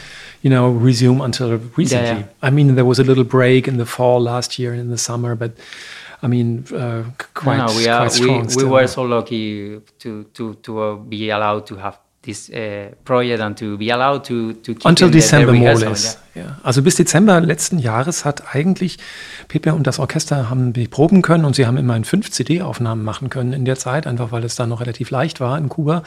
you 0.42 0.50
know 0.50 0.70
resume 0.70 1.20
until 1.20 1.56
recently. 1.76 2.08
Yeah, 2.08 2.18
yeah. 2.18 2.26
I 2.42 2.50
mean 2.50 2.74
there 2.74 2.84
was 2.84 2.98
a 2.98 3.04
little 3.04 3.24
break 3.24 3.68
in 3.68 3.76
the 3.76 3.86
fall 3.86 4.20
last 4.20 4.58
year 4.58 4.72
and 4.72 4.80
in 4.80 4.90
the 4.90 4.98
summer, 4.98 5.34
but 5.34 5.52
I 6.22 6.26
mean 6.26 6.64
uh, 6.74 7.04
quite, 7.34 7.58
no, 7.58 7.66
no, 7.66 7.76
we 7.76 7.86
are, 7.86 8.00
quite 8.00 8.12
strong. 8.12 8.46
We, 8.56 8.64
we 8.64 8.70
were 8.70 8.86
so 8.86 9.02
lucky 9.02 9.80
to 9.98 10.24
to 10.24 10.54
to 10.54 10.80
uh, 10.80 10.94
be 10.96 11.30
allowed 11.30 11.66
to 11.66 11.76
have 11.76 11.98
this 12.22 12.50
uh, 12.50 12.94
project 13.04 13.40
and 13.40 13.58
to 13.58 13.78
be 13.78 13.90
allowed 13.90 14.24
to, 14.24 14.52
to 14.52 14.74
keep 14.74 14.84
Until 14.84 15.10
December, 15.10 15.52
more 15.52 15.70
or 15.70 15.78
less. 15.78 16.18
Ja. 16.34 16.58
Also 16.62 16.82
bis 16.82 16.96
Dezember 16.96 17.40
letzten 17.40 17.78
Jahres 17.78 18.24
hat 18.24 18.54
eigentlich 18.54 18.98
Pepe 19.48 19.74
und 19.74 19.86
das 19.86 19.98
Orchester 19.98 20.50
haben 20.50 20.72
die 20.72 20.86
proben 20.86 21.22
können 21.22 21.44
und 21.44 21.56
sie 21.56 21.66
haben 21.66 21.76
immerhin 21.76 22.04
fünf 22.04 22.30
CD-Aufnahmen 22.30 23.02
machen 23.02 23.30
können 23.30 23.52
in 23.52 23.64
der 23.64 23.76
Zeit, 23.76 24.06
einfach 24.06 24.30
weil 24.30 24.44
es 24.44 24.54
da 24.54 24.66
noch 24.66 24.80
relativ 24.80 25.10
leicht 25.10 25.40
war 25.40 25.58
in 25.58 25.68
Kuba 25.68 26.02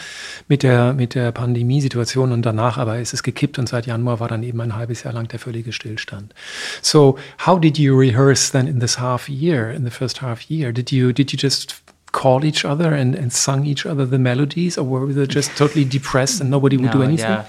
mit 0.48 0.64
der, 0.64 0.94
mit 0.94 1.16
der 1.16 1.32
Pandemiesituation 1.32 2.32
und 2.32 2.46
danach 2.46 2.78
aber 2.78 3.00
ist 3.00 3.14
es 3.14 3.24
gekippt 3.24 3.60
und 3.60 3.68
seit 3.68 3.86
Januar 3.88 4.20
war 4.20 4.28
dann 4.28 4.44
eben 4.44 4.62
ein 4.62 4.76
halbes 4.76 5.04
Jahr 5.04 5.14
lang 5.14 5.28
der 5.28 5.40
völlige 5.40 5.74
Stillstand. 5.74 6.34
So, 6.82 7.18
how 7.46 7.60
did 7.60 7.78
you 7.78 7.98
rehearse 7.98 8.52
then 8.52 8.68
in 8.68 8.80
this 8.80 9.00
half 9.00 9.28
year, 9.28 9.72
in 9.72 9.84
the 9.84 9.92
first 9.92 10.22
half 10.22 10.42
year? 10.50 10.72
Did 10.72 10.92
you, 10.92 11.12
did 11.12 11.32
you 11.32 11.38
just 11.42 11.82
call 12.12 12.44
each 12.46 12.66
other 12.66 12.94
and, 12.94 13.16
and 13.16 13.32
sung 13.32 13.66
each 13.66 13.86
other 13.86 14.06
the 14.06 14.20
melodies, 14.20 14.78
or 14.78 14.84
were 14.84 15.14
they 15.14 15.28
just 15.28 15.56
totally 15.58 15.86
depressed 15.86 16.42
and 16.42 16.50
nobody 16.50 16.78
would 16.78 16.88
no, 16.88 16.92
do 16.94 17.04
anything? 17.04 17.30
Yeah. 17.30 17.46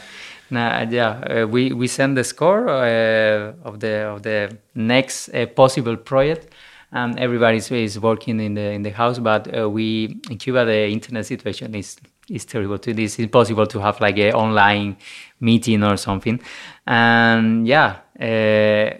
Nah, 0.50 0.82
yeah, 0.82 1.42
uh, 1.42 1.46
we 1.46 1.72
we 1.72 1.86
send 1.86 2.16
the 2.16 2.24
score 2.24 2.68
uh, 2.68 3.54
of 3.64 3.80
the 3.80 4.08
of 4.14 4.22
the 4.22 4.56
next 4.74 5.30
uh, 5.30 5.46
possible 5.46 5.96
project, 5.96 6.52
and 6.92 7.18
everybody 7.18 7.56
is 7.56 7.98
working 7.98 8.38
in 8.38 8.54
the 8.54 8.72
in 8.72 8.82
the 8.82 8.90
house. 8.90 9.18
But 9.18 9.48
uh, 9.56 9.70
we 9.70 10.20
in 10.30 10.36
Cuba, 10.36 10.66
the 10.66 10.88
internet 10.88 11.24
situation 11.24 11.74
is 11.74 11.96
is 12.28 12.44
terrible. 12.44 12.78
Too. 12.78 12.90
It's 12.90 13.18
impossible 13.18 13.66
to 13.66 13.80
have 13.80 13.98
like 14.02 14.18
a 14.18 14.32
online 14.32 14.98
meeting 15.40 15.82
or 15.82 15.96
something, 15.96 16.38
and 16.86 17.66
yeah 17.66 17.96
uh, 18.20 18.90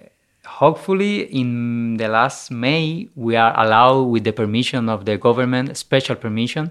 hopefully 0.63 1.15
in 1.41 1.97
the 1.97 2.09
last 2.09 2.51
May 2.51 3.09
we 3.17 3.35
are 3.35 3.53
allowed 3.65 4.05
with 4.13 4.23
the 4.23 4.33
permission 4.33 4.89
of 4.89 5.05
the 5.09 5.17
government, 5.17 5.77
special 5.77 6.17
permission, 6.17 6.71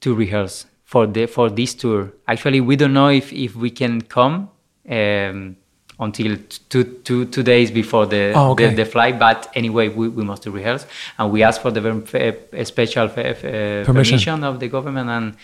to 0.00 0.08
rehearse 0.22 0.66
for 0.84 1.06
the 1.06 1.26
for 1.26 1.46
this 1.58 1.72
tour. 1.80 2.00
Actually, 2.26 2.60
we 2.60 2.74
don't 2.80 2.94
know 3.00 3.10
if, 3.20 3.32
if 3.32 3.54
we 3.54 3.70
can 3.70 4.00
come 4.16 4.34
um, 4.90 5.56
until 6.00 6.36
two, 6.72 6.84
two, 7.06 7.26
two 7.26 7.44
days 7.52 7.70
before 7.70 8.06
the, 8.06 8.32
oh, 8.34 8.52
okay. 8.52 8.70
the, 8.70 8.82
the 8.82 8.84
flight. 8.84 9.18
But 9.18 9.38
anyway, 9.54 9.88
we, 9.88 10.08
we 10.08 10.24
must 10.24 10.44
rehearse, 10.46 10.84
and 11.18 11.30
we 11.30 11.42
ask 11.48 11.60
for 11.60 11.70
the 11.70 11.82
special 12.64 13.04
uh, 13.04 13.12
permission. 13.12 13.86
permission 13.86 14.44
of 14.44 14.58
the 14.58 14.68
government 14.68 15.08
and 15.16 15.36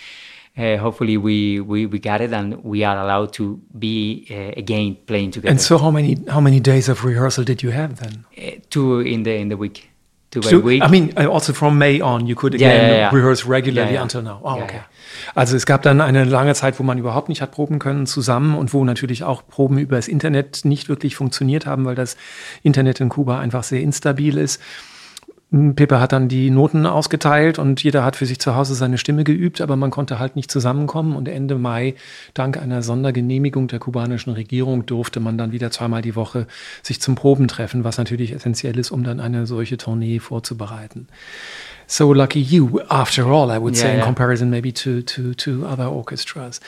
uh, 0.57 0.77
hopefully 0.79 1.17
we, 1.17 1.61
we 1.61 1.87
we 1.87 1.99
got 1.99 2.21
it 2.21 2.33
and 2.33 2.63
we 2.65 2.85
are 2.85 2.97
allowed 2.99 3.33
to 3.35 3.59
be 3.79 4.27
uh, 4.31 4.53
again 4.59 4.97
playing 5.07 5.33
together. 5.33 5.51
And 5.51 5.61
so, 5.61 5.79
how 5.79 5.91
many 5.91 6.17
how 6.29 6.41
many 6.41 6.61
days 6.61 6.89
of 6.89 7.05
rehearsal 7.05 7.45
did 7.45 7.63
you 7.63 7.71
have 7.73 7.97
then? 7.97 8.25
Uh, 8.39 8.61
two 8.71 9.01
in 9.01 9.25
the 9.25 9.35
in 9.35 9.49
the 9.49 9.57
week. 9.57 9.91
Two 10.31 10.41
by 10.41 10.51
So, 10.51 10.59
week. 10.61 10.83
I 10.83 10.89
mean, 10.89 11.13
uh, 11.17 11.29
also 11.29 11.53
from 11.53 11.79
May 11.79 12.01
on, 12.01 12.27
you 12.27 12.35
could 12.35 12.55
Yeah, 12.55 12.69
again 12.71 12.91
yeah, 12.91 12.97
yeah. 12.97 13.11
rehearse 13.15 13.47
regularly 13.49 13.93
Yeah, 13.93 13.95
yeah. 13.95 14.03
until 14.03 14.23
now. 14.23 14.41
Oh, 14.43 14.57
Yeah, 14.57 14.65
okay. 14.65 14.77
yeah. 14.77 14.87
Also 15.37 15.55
es 15.57 15.65
gab 15.65 15.83
dann 15.83 16.01
eine 16.01 16.25
lange 16.25 16.55
Zeit, 16.55 16.79
wo 16.81 16.83
man 16.83 16.99
überhaupt 16.99 17.29
nicht 17.29 17.41
hat 17.41 17.53
proben 17.53 17.79
können 17.79 18.07
zusammen 18.07 18.57
und 18.57 18.73
wo 18.75 18.85
natürlich 18.85 19.23
auch 19.23 19.47
Proben 19.47 19.79
über 19.79 19.95
das 19.97 20.09
Internet 20.09 20.65
nicht 20.65 20.89
wirklich 20.89 21.15
funktioniert 21.15 21.67
haben, 21.67 21.85
weil 21.85 21.95
das 21.95 22.17
Internet 22.63 23.01
in 23.01 23.09
Kuba 23.11 23.39
einfach 23.39 23.63
sehr 23.63 23.81
instabil 23.81 24.37
ist. 24.39 24.61
Pepe 25.77 26.01
hat 26.01 26.13
dann 26.13 26.29
die 26.29 26.51
Noten 26.51 26.85
ausgeteilt 26.85 27.61
und 27.61 27.83
jeder 27.83 28.05
hat 28.05 28.17
für 28.17 28.27
sich 28.27 28.41
zu 28.41 28.57
Hause 28.57 28.75
seine 28.75 28.99
Stimme 28.99 29.23
geübt, 29.23 29.61
aber 29.61 29.77
man 29.77 29.91
konnte 29.91 30.19
halt 30.19 30.35
nicht 30.35 30.51
zusammenkommen. 30.51 31.15
Und 31.15 31.29
Ende 31.29 31.57
Mai, 31.57 31.95
dank 32.35 32.57
einer 32.57 32.83
Sondergenehmigung 32.83 33.69
der 33.69 33.79
kubanischen 33.79 34.33
Regierung, 34.33 34.85
durfte 34.85 35.21
man 35.21 35.39
dann 35.39 35.53
wieder 35.53 35.71
zweimal 35.71 36.03
die 36.03 36.17
Woche 36.17 36.49
sich 36.83 37.01
zum 37.01 37.15
Proben 37.15 37.47
treffen, 37.47 37.85
was 37.85 37.99
natürlich 37.99 38.33
essentiell 38.33 38.79
ist, 38.79 38.91
um 38.91 39.05
dann 39.05 39.21
eine 39.21 39.47
solche 39.47 39.77
Tournee 39.77 40.19
vorzubereiten. 40.19 41.07
So 41.87 42.13
lucky 42.13 42.41
you, 42.41 42.81
after 42.89 43.27
all, 43.27 43.51
I 43.51 43.61
would 43.61 43.77
say, 43.77 43.85
Yeah, 43.85 43.93
in 43.93 43.99
yeah. 43.99 44.07
comparison 44.07 44.51
maybe 44.51 44.73
to, 44.73 45.03
to, 45.03 45.35
to 45.35 45.67
other 45.67 45.93
orchestras. 45.93 46.61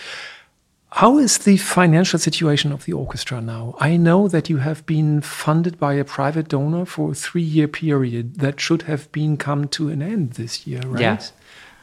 How 0.96 1.18
is 1.18 1.36
the 1.40 1.58
financial 1.58 2.18
situation 2.18 2.72
of 2.72 2.86
the 2.86 2.94
orchestra 2.94 3.42
now? 3.42 3.74
I 3.78 3.98
know 3.98 4.28
that 4.28 4.48
you 4.48 4.56
have 4.60 4.86
been 4.86 5.20
funded 5.20 5.78
by 5.78 5.92
a 5.92 6.04
private 6.04 6.48
donor 6.48 6.86
for 6.86 7.10
a 7.10 7.14
three-year 7.14 7.68
period 7.68 8.36
that 8.36 8.62
should 8.62 8.84
have 8.84 9.12
been 9.12 9.36
come 9.36 9.68
to 9.72 9.90
an 9.90 10.00
end 10.00 10.36
this 10.36 10.66
year, 10.66 10.80
right? 10.86 11.00
Yeah. 11.00 11.20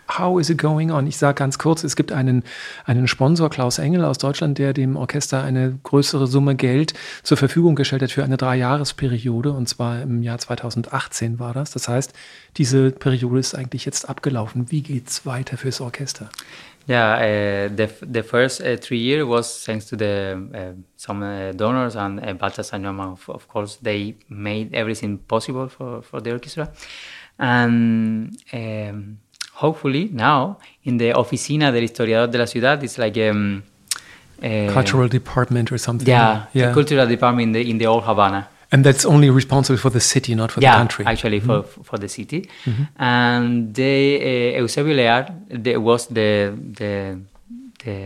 How 0.07 0.39
is 0.39 0.49
it 0.49 0.57
going 0.57 0.91
on? 0.91 1.07
Ich 1.07 1.17
sage 1.17 1.35
ganz 1.35 1.59
kurz, 1.59 1.83
es 1.83 1.95
gibt 1.95 2.11
einen, 2.11 2.43
einen 2.85 3.07
Sponsor, 3.07 3.49
Klaus 3.49 3.77
Engel 3.77 4.03
aus 4.03 4.17
Deutschland, 4.17 4.57
der 4.57 4.73
dem 4.73 4.95
Orchester 4.95 5.43
eine 5.43 5.79
größere 5.83 6.25
Summe 6.27 6.55
Geld 6.55 6.93
zur 7.21 7.37
Verfügung 7.37 7.75
gestellt 7.75 8.01
hat 8.01 8.11
für 8.11 8.23
eine 8.23 8.37
Dreijahresperiode. 8.37 9.51
Und 9.51 9.69
zwar 9.69 10.01
im 10.01 10.23
Jahr 10.23 10.39
2018 10.39 11.39
war 11.39 11.53
das. 11.53 11.71
Das 11.71 11.87
heißt, 11.87 12.13
diese 12.57 12.91
Periode 12.91 13.39
ist 13.39 13.55
eigentlich 13.55 13.85
jetzt 13.85 14.09
abgelaufen. 14.09 14.71
Wie 14.71 14.81
geht's 14.81 15.25
weiter 15.25 15.57
fürs 15.57 15.81
Orchester? 15.81 16.29
Yeah, 16.85 17.13
uh, 17.13 17.75
the 17.75 17.89
the 18.01 18.23
first 18.23 18.61
uh, 18.61 18.75
three 18.75 18.97
year 18.97 19.25
was 19.25 19.63
thanks 19.65 19.85
to 19.85 19.95
the 19.95 20.47
uh, 20.53 20.81
some 20.97 21.23
uh, 21.23 21.53
donors 21.53 21.95
and 21.95 22.19
uh, 22.19 22.33
Balthasar 22.33 22.77
Neumann, 22.77 23.09
of, 23.13 23.29
of 23.29 23.47
course, 23.47 23.77
they 23.81 24.15
made 24.27 24.73
everything 24.73 25.17
possible 25.17 25.69
for, 25.69 26.01
for 26.01 26.19
the 26.19 26.33
orchestra, 26.33 26.69
and 27.39 28.37
um, 28.51 29.17
hopefully 29.53 30.09
now 30.11 30.57
in 30.83 30.97
the 30.97 31.13
oficina 31.13 31.71
del 31.71 31.83
historiador 31.83 32.29
de 32.29 32.37
la 32.37 32.47
ciudad, 32.47 32.83
it's 32.83 32.97
like 32.97 33.17
um, 33.17 33.63
uh, 34.43 34.67
Cultural 34.73 35.07
department 35.07 35.71
or 35.71 35.77
something? 35.77 36.05
yeah, 36.51 36.67
the 36.67 36.73
cultural 36.73 37.07
department 37.07 37.47
in 37.47 37.51
the 37.53 37.69
in 37.69 37.77
the 37.77 37.85
old 37.87 38.03
Havana. 38.03 38.49
And 38.73 38.83
that's 38.83 39.05
only 39.05 39.29
responsible 39.29 39.77
for 39.77 39.91
the 39.91 39.99
city, 39.99 40.33
not 40.35 40.51
for 40.51 40.59
yeah, 40.61 40.71
the 40.73 40.77
country. 40.79 41.05
actually 41.05 41.39
for 41.39 41.61
for 41.89 41.97
the 41.99 42.07
city. 42.07 42.39
And 42.97 43.73
they, 43.75 44.55
uh, 44.57 44.61
Eusebio 44.63 44.93
Leal 44.95 45.25
the, 45.65 45.77
was 45.77 46.07
the 46.07 46.29
the 46.79 47.19
the 47.85 47.97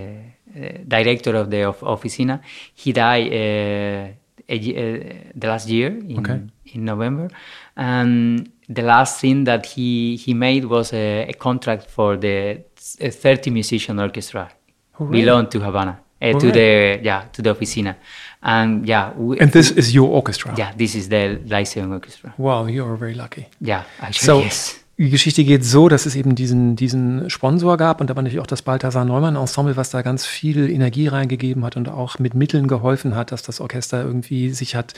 uh, 0.56 0.78
director 0.96 1.34
of 1.42 1.50
the 1.50 1.62
of, 1.72 1.80
oficina. 1.80 2.42
He 2.76 2.92
died 2.92 3.28
uh, 3.32 4.08
a, 4.50 4.56
uh, 4.56 5.32
the 5.42 5.48
last 5.48 5.68
year 5.70 5.90
in 6.14 6.20
Okay. 6.20 6.40
in 6.74 6.84
November, 6.94 7.28
and 7.76 8.50
the 8.78 8.82
last 8.82 9.22
thing 9.22 9.46
that 9.46 9.66
he 9.66 10.18
he 10.18 10.34
made 10.34 10.66
was 10.66 10.92
a, 10.94 11.28
a 11.30 11.34
contract 11.34 11.90
for 11.90 12.18
the 12.18 12.60
uh, 13.02 13.10
30 13.10 13.52
musician 13.52 14.00
orchestra 14.00 14.50
Hooray. 14.98 15.12
belong 15.22 15.48
to 15.50 15.60
Havana. 15.62 15.96
Uh, 16.20 16.32
to 16.40 16.48
Hooray. 16.48 16.98
the 16.98 17.06
yeah 17.06 17.24
to 17.32 17.42
the 17.44 17.50
oficina 17.52 17.96
and 18.42 18.88
yeah 18.88 19.12
we, 19.18 19.40
And 19.40 19.52
this 19.52 19.70
is 19.72 19.94
your 19.94 20.10
orchestra? 20.10 20.54
yeah 20.58 20.72
this 20.76 20.96
is 20.96 21.10
the 21.10 21.38
Lyceum 21.48 21.92
orchestra 21.92 22.34
Wow, 22.38 22.68
you're 22.68 22.98
very 22.98 23.14
lucky. 23.14 23.46
yeah, 23.62 23.84
actually, 24.02 24.26
So, 24.26 24.42
yes. 24.42 24.80
die 24.98 25.12
Geschichte 25.12 25.44
geht 25.44 25.64
so, 25.64 25.90
dass 25.90 26.08
es 26.08 26.16
eben 26.16 26.34
diesen, 26.34 26.76
diesen 26.76 27.30
Sponsor 27.30 27.78
gab 27.78 28.02
und 28.02 28.10
da 28.10 28.16
war 28.16 28.24
natürlich 28.24 28.42
auch 28.42 28.48
das 28.48 28.64
Balthasar 28.64 29.06
Neumann 29.06 29.36
Ensemble, 29.36 29.78
was 29.78 29.92
da 29.92 30.02
ganz 30.02 30.26
viel 30.26 30.72
Energie 30.72 31.08
reingegeben 31.08 31.64
hat 31.64 31.78
und 31.78 31.88
auch 31.88 32.18
mit 32.18 32.34
Mitteln 32.34 32.68
geholfen 32.68 33.14
hat, 33.16 33.32
dass 33.32 33.44
das 33.44 33.60
Orchester 33.62 34.02
irgendwie 34.04 34.50
sich 34.50 34.76
hat 34.76 34.96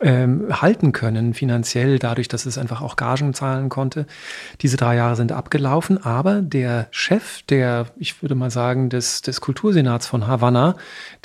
ähm, 0.00 0.46
halten 0.50 0.92
können, 0.92 1.34
finanziell, 1.34 1.98
dadurch, 1.98 2.28
dass 2.28 2.46
es 2.46 2.58
einfach 2.58 2.82
auch 2.82 2.96
Gagen 2.96 3.32
zahlen 3.32 3.68
konnte. 3.68 4.06
Diese 4.60 4.76
drei 4.76 4.96
Jahre 4.96 5.16
sind 5.16 5.32
abgelaufen, 5.32 6.02
aber 6.02 6.42
der 6.42 6.88
Chef, 6.90 7.42
der, 7.42 7.86
ich 7.96 8.20
würde 8.20 8.34
mal 8.34 8.50
sagen, 8.50 8.90
des, 8.90 9.22
des 9.22 9.40
Kultursenats 9.40 10.06
von 10.06 10.26
Havanna, 10.26 10.76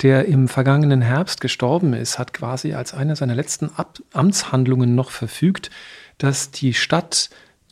der 0.02 0.26
im 0.26 0.48
vergangenen 0.48 1.02
Herbst 1.02 1.40
gestorben 1.40 1.94
ist, 1.94 2.18
hat 2.18 2.32
quasi 2.32 2.74
als 2.74 2.94
eine 2.94 3.16
seiner 3.16 3.34
letzten 3.34 3.70
Ab 3.76 3.98
Amtshandlungen 4.12 4.94
noch 4.94 5.10
verfügt, 5.10 5.70
dass 6.18 6.50
die 6.50 6.74
Stadt 6.74 7.30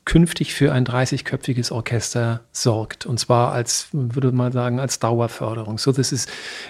künftig 0.08 0.54
für 0.54 0.72
ein 0.72 0.86
30-köpfiges 0.86 1.70
Orchester 1.70 2.40
sorgt. 2.50 3.04
Und 3.04 3.20
zwar 3.20 3.52
als, 3.52 3.88
würde 3.92 4.32
man 4.32 4.52
sagen, 4.52 4.80
als 4.80 4.98
Dauerförderung. 5.00 5.76
So 5.76 5.92
this 5.92 6.12
is 6.12 6.26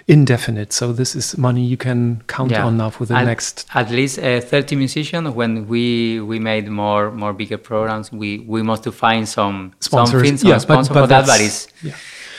indefinite. 0.07 0.75
So 0.75 0.93
this 0.93 1.15
is 1.15 1.37
money 1.37 1.65
you 1.65 1.77
can 1.77 2.25
count 2.27 2.53
on 2.59 2.77
now 2.77 2.91
for 2.91 3.07
the 3.07 3.15
at, 3.15 3.25
next. 3.27 3.67
at 3.73 3.91
least 3.91 4.19
uh, 4.19 4.41
30 4.41 4.75
musicians 4.75 5.37
when 5.37 5.69
we 5.71 6.21
we 6.21 6.41
made 6.41 6.69
more 6.69 7.13
more 7.13 7.33
bigger 7.33 7.59
programs 7.59 8.11
we 8.13 8.43
we 8.49 8.63
must 8.65 8.83
to 8.83 8.91
find 8.91 9.27
some 9.29 9.71
Sponsors. 9.81 10.11
something 10.21 10.37
some 10.37 10.51
Yeah, 10.51 10.57
but- 10.57 10.63
sponsor 10.63 10.95
but 10.95 11.01
for 11.03 11.09
that 11.09 11.27
but 11.27 11.41
it's 11.41 11.69
yeah. 11.85 11.91
yeah, 11.91 11.97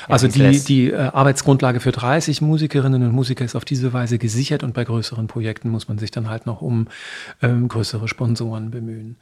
Also 0.09 0.27
die, 0.27 0.59
die 0.59 0.91
äh, 0.91 0.97
Arbeitsgrundlage 0.97 1.79
für 1.79 1.91
30 1.93 2.41
Musikerinnen 2.41 3.03
und 3.03 3.11
Musiker 3.13 3.45
ist 3.45 3.55
auf 3.55 3.63
diese 3.63 3.93
Weise 3.93 4.17
gesichert 4.17 4.63
und 4.63 4.73
bei 4.73 4.83
größeren 4.83 5.27
Projekten 5.27 5.69
muss 5.69 5.87
man 5.87 5.97
sich 5.97 6.11
dann 6.11 6.29
halt 6.29 6.45
noch 6.45 6.61
um 6.61 6.87
ähm, 7.41 7.67
größere 7.69 8.07
Sponsoren 8.09 8.69
bemühen. 8.71 9.15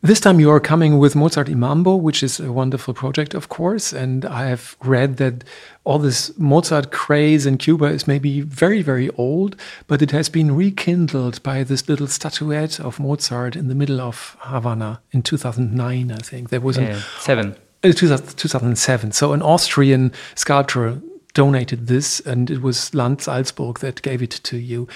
This 0.00 0.20
time 0.20 0.38
you 0.38 0.48
are 0.50 0.60
coming 0.60 0.98
with 0.98 1.16
Mozart 1.16 1.48
y 1.48 1.54
Mambo, 1.54 1.96
which 1.96 2.22
is 2.22 2.38
a 2.38 2.52
wonderful 2.52 2.94
project, 2.94 3.34
of 3.34 3.48
course. 3.48 3.92
And 3.92 4.24
I 4.24 4.46
have 4.46 4.76
read 4.80 5.16
that 5.16 5.42
all 5.82 5.98
this 5.98 6.30
Mozart 6.38 6.92
craze 6.92 7.46
in 7.46 7.58
Cuba 7.58 7.86
is 7.86 8.06
maybe 8.06 8.42
very, 8.42 8.80
very 8.80 9.10
old, 9.16 9.56
but 9.88 10.00
it 10.00 10.12
has 10.12 10.28
been 10.28 10.54
rekindled 10.54 11.42
by 11.42 11.64
this 11.64 11.88
little 11.88 12.06
statuette 12.06 12.78
of 12.78 13.00
Mozart 13.00 13.56
in 13.56 13.66
the 13.66 13.74
middle 13.74 14.00
of 14.00 14.36
Havana 14.38 15.00
in 15.10 15.22
2009, 15.22 16.12
I 16.12 16.16
think. 16.18 16.50
There 16.50 16.60
was 16.60 16.76
an 16.76 16.92
Uh, 16.92 17.00
seven 17.18 17.56
uh, 17.82 17.92
2000 17.92 18.36
2007. 18.36 19.10
So 19.10 19.32
an 19.32 19.42
Austrian 19.42 20.12
sculptor 20.36 21.00
donated 21.34 21.88
this, 21.88 22.20
and 22.20 22.50
it 22.50 22.62
was 22.62 22.94
Land 22.94 23.20
Salzburg 23.22 23.80
that 23.80 24.02
gave 24.02 24.22
it 24.22 24.30
to 24.44 24.56
you. 24.56 24.86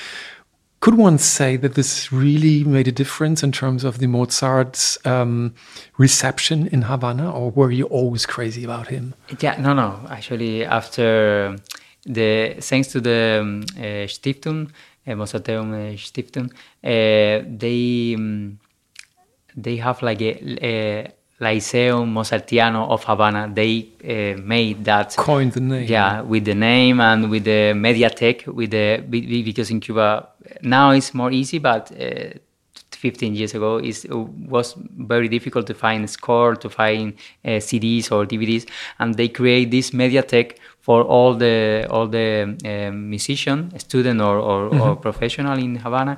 Could 0.83 0.99
one 0.99 1.19
say 1.19 1.57
that 1.59 1.75
this 1.77 2.13
really 2.13 2.65
made 2.65 2.89
a 2.89 2.93
difference 2.93 3.45
in 3.45 3.53
terms 3.53 3.85
of 3.85 4.01
the 4.01 4.09
Mozart's 4.09 4.99
um, 5.07 5.55
reception 5.97 6.67
in 6.67 6.83
Havana, 6.83 7.31
or 7.31 7.53
were 7.53 7.71
you 7.71 7.85
always 7.85 8.27
crazy 8.27 8.65
about 8.65 8.89
him? 8.89 9.15
yeah 9.39 9.55
no 9.61 9.75
no 9.75 10.01
actually 10.11 10.65
after 10.65 11.57
the 12.05 12.57
thanks 12.61 12.89
to 12.89 13.01
the 13.01 13.39
um, 13.41 13.63
uh, 13.79 14.09
Stiftung 14.09 14.71
uh, 15.07 15.11
Mozarteum 15.13 15.69
uh, 15.73 15.97
Stiftung 15.97 16.51
uh, 16.83 17.47
they 17.63 18.15
um, 18.17 18.59
they 19.57 19.77
have 19.77 20.03
like 20.03 20.21
a, 20.21 20.33
a 20.67 21.13
Lyceum 21.43 22.13
Mozartiano 22.17 22.89
of 22.95 23.03
Havana. 23.05 23.43
They 23.53 23.75
uh, 24.05 24.41
made 24.55 24.85
that 24.85 25.09
Coined 25.17 25.53
the 25.53 25.61
name. 25.61 25.87
yeah 25.97 26.21
with 26.33 26.45
the 26.45 26.55
name 26.55 27.01
and 27.01 27.21
with 27.33 27.45
the 27.45 27.63
mediatek 27.75 28.47
with 28.59 28.71
the 28.71 29.03
be- 29.11 29.27
be- 29.31 29.43
because 29.43 29.71
in 29.75 29.81
cuba. 29.81 30.09
Now 30.63 30.87
it's 30.99 31.13
more 31.15 31.33
easy 31.33 31.59
but 31.59 31.91
uh, 31.93 32.39
15 32.91 33.35
years 33.35 33.55
ago 33.55 33.79
it 33.79 34.07
was 34.49 34.77
very 35.13 35.27
difficult 35.29 35.67
to 35.67 35.75
find 35.75 36.09
score 36.09 36.55
to 36.55 36.69
find 36.71 37.15
uh, 37.45 37.59
cds 37.69 38.13
or 38.13 38.25
dvds 38.25 38.65
and 39.01 39.17
they 39.17 39.29
create 39.29 39.71
this 39.73 39.91
mediatek 39.91 40.59
for 40.81 41.03
all 41.03 41.35
the 41.35 41.85
all 41.91 42.07
the 42.07 42.29
um, 42.65 43.11
musician 43.11 43.59
student 43.79 44.21
or, 44.21 44.39
or, 44.39 44.61
or 44.81 44.95
professional 44.97 45.59
in 45.59 45.75
havana 45.77 46.17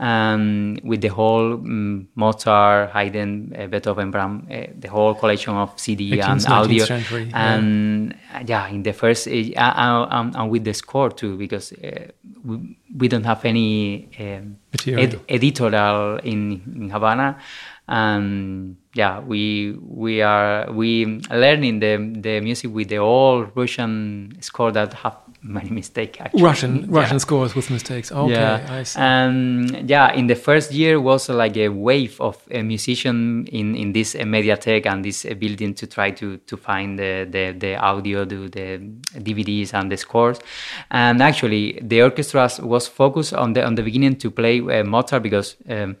um, 0.00 0.78
with 0.82 1.02
the 1.02 1.08
whole 1.08 1.52
um, 1.52 2.08
Mozart, 2.14 2.90
Haydn, 2.90 3.54
uh, 3.56 3.66
Beethoven, 3.66 4.10
Brahms, 4.10 4.50
uh, 4.50 4.66
the 4.78 4.88
whole 4.88 5.14
collection 5.14 5.54
of 5.54 5.78
CD 5.78 6.12
18th, 6.12 6.28
and 6.30 6.46
audio, 6.46 6.84
century, 6.86 7.24
yeah. 7.24 7.54
and 7.54 8.14
uh, 8.34 8.42
yeah, 8.46 8.66
in 8.68 8.82
the 8.82 8.94
first, 8.94 9.28
uh, 9.28 9.30
uh, 9.56 10.08
um, 10.10 10.32
and 10.34 10.50
with 10.50 10.64
the 10.64 10.72
score 10.72 11.10
too, 11.10 11.36
because 11.36 11.72
uh, 11.74 12.08
we, 12.42 12.78
we 12.96 13.08
don't 13.08 13.24
have 13.24 13.44
any 13.44 14.08
um, 14.18 14.56
ed- 14.86 15.20
editorial 15.28 16.16
in, 16.24 16.62
in 16.74 16.88
Havana, 16.88 17.38
and 17.86 18.76
yeah, 18.94 19.20
we 19.20 19.76
we 19.82 20.22
are 20.22 20.72
we 20.72 21.20
learning 21.30 21.80
the 21.80 21.96
the 22.18 22.40
music 22.40 22.72
with 22.72 22.88
the 22.88 22.98
old 22.98 23.50
Russian 23.54 24.34
score 24.40 24.72
that 24.72 24.94
have 24.94 25.18
many 25.42 25.70
mistakes. 25.80 26.20
Actually. 26.20 26.42
Russian 26.42 26.76
yeah. 26.76 26.86
Russian 27.00 27.18
scores 27.18 27.54
with 27.54 27.70
mistakes. 27.70 28.12
Okay, 28.12 28.32
yeah. 28.32 28.66
I 28.68 28.82
see. 28.82 29.00
And 29.00 29.88
yeah, 29.88 30.12
in 30.12 30.26
the 30.26 30.34
first 30.34 30.72
year 30.72 31.00
was 31.00 31.28
like 31.28 31.56
a 31.56 31.68
wave 31.68 32.20
of 32.20 32.36
a 32.50 32.62
musician 32.62 33.46
in 33.46 33.74
in 33.74 33.92
this 33.92 34.14
uh, 34.14 34.20
Mediatek 34.20 34.86
and 34.86 35.04
this 35.04 35.24
uh, 35.24 35.34
building 35.34 35.74
to 35.74 35.86
try 35.86 36.10
to 36.10 36.36
to 36.38 36.56
find 36.56 36.98
the 36.98 37.26
the, 37.30 37.52
the 37.58 37.76
audio, 37.76 38.24
the, 38.24 38.48
the 38.48 38.78
DVDs 39.20 39.74
and 39.74 39.90
the 39.90 39.96
scores. 39.96 40.38
And 40.90 41.22
actually, 41.22 41.78
the 41.82 42.02
orchestra 42.02 42.48
was 42.62 42.88
focused 42.88 43.34
on 43.34 43.52
the 43.54 43.64
on 43.64 43.74
the 43.74 43.82
beginning 43.82 44.16
to 44.16 44.30
play 44.30 44.60
uh, 44.60 44.84
Mozart 44.84 45.22
because. 45.22 45.56
Um, 45.68 45.96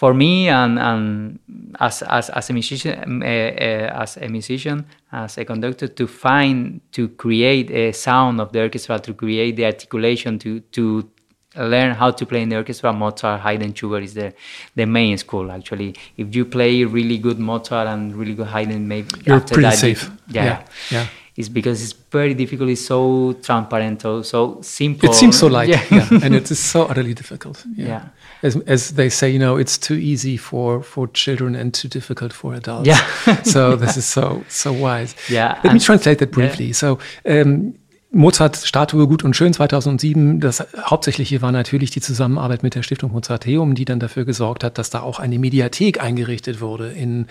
for 0.00 0.14
me 0.14 0.48
and, 0.48 0.78
and 0.78 1.38
as, 1.78 2.00
as, 2.00 2.30
as 2.30 2.48
a 2.48 2.54
musician, 2.54 3.22
uh, 3.22 3.26
uh, 3.26 4.02
as 4.02 4.16
a 4.16 4.28
musician, 4.28 4.86
as 5.12 5.38
a 5.38 5.44
conductor, 5.44 5.88
to 5.88 6.06
find, 6.06 6.80
to 6.92 7.08
create 7.08 7.70
a 7.70 7.92
sound 7.92 8.40
of 8.40 8.52
the 8.52 8.62
orchestra, 8.62 8.98
to 8.98 9.14
create 9.14 9.56
the 9.56 9.64
articulation, 9.64 10.38
to, 10.38 10.60
to 10.60 11.10
learn 11.56 11.94
how 11.94 12.10
to 12.10 12.26
play 12.26 12.42
in 12.42 12.48
the 12.48 12.56
orchestra, 12.56 12.92
Mozart, 12.92 13.40
Haydn, 13.40 13.74
Schubert 13.74 14.04
is 14.04 14.14
the, 14.14 14.32
the 14.74 14.86
main 14.86 15.18
school 15.18 15.50
actually. 15.50 15.96
If 16.16 16.34
you 16.34 16.44
play 16.44 16.84
really 16.84 17.18
good 17.18 17.38
Mozart 17.38 17.88
and 17.88 18.14
really 18.14 18.34
good 18.34 18.46
Haydn, 18.46 18.86
maybe 18.86 19.08
You're 19.24 19.36
after 19.36 19.54
pretty 19.54 19.70
that, 19.70 19.78
safe. 19.78 20.04
You, 20.04 20.10
yeah, 20.28 20.44
yeah, 20.44 20.66
yeah. 20.90 21.06
It's 21.40 21.48
because 21.48 21.82
it's 21.82 21.94
very 22.12 22.34
difficult. 22.34 22.70
It's 22.70 22.84
so 22.86 23.34
transparent, 23.42 24.02
so, 24.24 24.58
simple. 24.62 25.08
It 25.08 25.14
seems 25.14 25.36
so 25.38 25.46
light, 25.58 25.68
Yeah. 25.68 25.82
yeah. 25.90 26.24
and 26.24 26.34
it 26.34 26.50
is 26.50 26.58
so 26.58 26.82
utterly 26.90 27.14
difficult. 27.14 27.64
Yeah. 27.76 27.86
Yeah. 27.88 28.02
As, 28.42 28.56
as 28.66 28.90
they 28.94 29.10
say, 29.10 29.28
you 29.30 29.38
know, 29.38 29.56
it's 29.58 29.76
too 29.78 29.94
easy 29.96 30.36
for, 30.38 30.82
for 30.82 31.08
children 31.12 31.54
and 31.54 31.74
too 31.74 31.88
difficult 31.88 32.32
for 32.32 32.54
adults. 32.54 32.86
Yeah. 32.86 33.42
so 33.44 33.76
this 33.76 33.96
is 33.96 34.06
so 34.06 34.42
so 34.48 34.72
wise. 34.72 35.14
Yeah, 35.28 35.54
Let 35.56 35.64
me 35.64 35.70
and- 35.70 35.82
translate 35.84 36.18
that 36.20 36.30
briefly. 36.30 36.72
So 36.72 36.98
um, 37.24 37.74
Mozart 38.12 38.56
Statue 38.56 39.06
Gut 39.06 39.22
und 39.24 39.36
Schön 39.36 39.52
2007. 39.52 40.40
Das 40.40 40.66
Hauptsächliche 40.84 41.42
war 41.42 41.52
natürlich 41.52 41.90
die 41.90 42.00
Zusammenarbeit 42.00 42.62
mit 42.64 42.74
der 42.74 42.82
Stiftung 42.82 43.12
Mozarteum, 43.12 43.74
die 43.76 43.84
dann 43.84 44.00
dafür 44.00 44.24
gesorgt 44.24 44.64
hat, 44.64 44.78
dass 44.78 44.90
da 44.90 45.00
auch 45.02 45.20
eine 45.20 45.38
Mediathek 45.38 46.00
eingerichtet 46.02 46.60
wurde 46.60 46.90
in, 46.90 47.26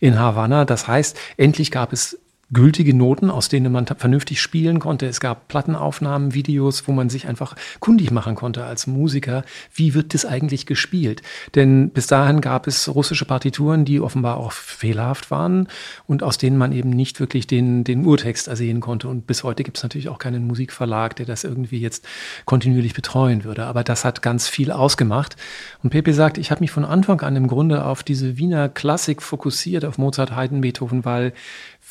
in 0.00 0.18
Havanna. 0.18 0.64
Das 0.64 0.88
heißt, 0.88 1.16
endlich 1.36 1.70
gab 1.70 1.92
es 1.92 2.18
gültige 2.54 2.94
Noten, 2.94 3.30
aus 3.30 3.50
denen 3.50 3.70
man 3.70 3.86
vernünftig 3.86 4.40
spielen 4.40 4.78
konnte. 4.78 5.06
Es 5.06 5.20
gab 5.20 5.48
Plattenaufnahmen, 5.48 6.32
Videos, 6.32 6.88
wo 6.88 6.92
man 6.92 7.10
sich 7.10 7.28
einfach 7.28 7.54
kundig 7.80 8.10
machen 8.10 8.34
konnte 8.34 8.64
als 8.64 8.86
Musiker, 8.86 9.44
wie 9.74 9.92
wird 9.92 10.14
das 10.14 10.24
eigentlich 10.24 10.64
gespielt? 10.64 11.20
Denn 11.54 11.90
bis 11.90 12.06
dahin 12.06 12.40
gab 12.40 12.66
es 12.66 12.94
russische 12.94 13.26
Partituren, 13.26 13.84
die 13.84 14.00
offenbar 14.00 14.38
auch 14.38 14.52
fehlerhaft 14.52 15.30
waren 15.30 15.68
und 16.06 16.22
aus 16.22 16.38
denen 16.38 16.56
man 16.56 16.72
eben 16.72 16.90
nicht 16.90 17.20
wirklich 17.20 17.46
den, 17.46 17.84
den 17.84 18.06
Urtext 18.06 18.48
ersehen 18.48 18.80
konnte. 18.80 19.08
Und 19.08 19.26
bis 19.26 19.44
heute 19.44 19.64
gibt 19.64 19.76
es 19.76 19.82
natürlich 19.82 20.08
auch 20.08 20.18
keinen 20.18 20.46
Musikverlag, 20.46 21.16
der 21.16 21.26
das 21.26 21.44
irgendwie 21.44 21.80
jetzt 21.80 22.06
kontinuierlich 22.44 22.94
betreuen 22.94 23.44
würde. 23.44 23.66
Aber 23.66 23.84
das 23.84 24.04
hat 24.04 24.22
ganz 24.22 24.48
viel 24.48 24.70
ausgemacht. 24.70 25.36
Und 25.82 25.90
Pepe 25.90 26.14
sagt, 26.14 26.38
ich 26.38 26.50
habe 26.50 26.60
mich 26.60 26.70
von 26.70 26.84
Anfang 26.84 27.20
an 27.20 27.36
im 27.36 27.48
Grunde 27.48 27.84
auf 27.84 28.02
diese 28.02 28.38
Wiener 28.38 28.68
Klassik 28.68 29.22
fokussiert, 29.22 29.84
auf 29.84 29.98
Mozart, 29.98 30.34
Haydn, 30.36 30.60
Beethoven, 30.60 31.04
weil 31.04 31.32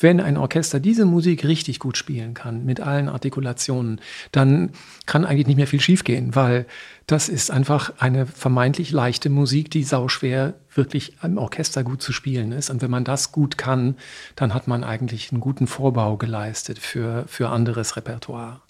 wenn 0.00 0.20
ein 0.20 0.36
Orchester 0.36 0.80
diese 0.80 1.04
Musik 1.04 1.44
richtig 1.44 1.78
gut 1.78 1.96
spielen 1.96 2.34
kann, 2.34 2.64
mit 2.64 2.80
allen 2.80 3.08
Artikulationen, 3.08 4.00
dann 4.32 4.70
kann 5.06 5.24
eigentlich 5.24 5.46
nicht 5.46 5.56
mehr 5.56 5.66
viel 5.66 5.80
schiefgehen, 5.80 6.34
weil 6.34 6.66
das 7.06 7.28
ist 7.28 7.50
einfach 7.50 7.92
eine 7.98 8.26
vermeintlich 8.26 8.90
leichte 8.90 9.30
Musik, 9.30 9.70
die 9.70 9.84
sauschwer 9.84 10.54
wirklich 10.74 11.16
im 11.22 11.38
Orchester 11.38 11.84
gut 11.84 12.02
zu 12.02 12.12
spielen 12.12 12.52
ist. 12.52 12.70
Und 12.70 12.82
wenn 12.82 12.90
man 12.90 13.04
das 13.04 13.30
gut 13.30 13.58
kann, 13.58 13.96
dann 14.36 14.54
hat 14.54 14.66
man 14.66 14.82
eigentlich 14.84 15.30
einen 15.30 15.40
guten 15.40 15.66
Vorbau 15.66 16.16
geleistet 16.16 16.78
für, 16.78 17.24
für 17.28 17.50
anderes 17.50 17.96
Repertoire. 17.96 18.60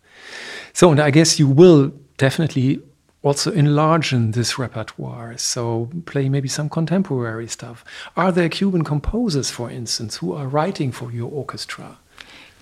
So, 0.72 0.90
and 0.90 1.00
I 1.00 1.10
guess 1.10 1.38
you 1.38 1.56
will 1.56 1.92
definitely 2.20 2.82
also 3.24 3.50
enlarge 3.52 4.10
this 4.32 4.58
repertoire. 4.58 5.36
So 5.38 5.88
play 6.04 6.28
maybe 6.28 6.48
some 6.48 6.68
contemporary 6.68 7.48
stuff. 7.48 7.84
Are 8.16 8.30
there 8.30 8.48
Cuban 8.48 8.84
composers, 8.84 9.50
for 9.50 9.70
instance, 9.70 10.18
who 10.18 10.34
are 10.34 10.46
writing 10.46 10.92
for 10.92 11.10
your 11.10 11.30
orchestra? 11.32 11.96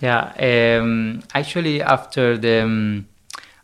Yeah, 0.01 0.33
um, 0.79 1.21
actually, 1.33 1.81
after 1.81 2.37
the 2.37 2.63
um, 2.63 3.07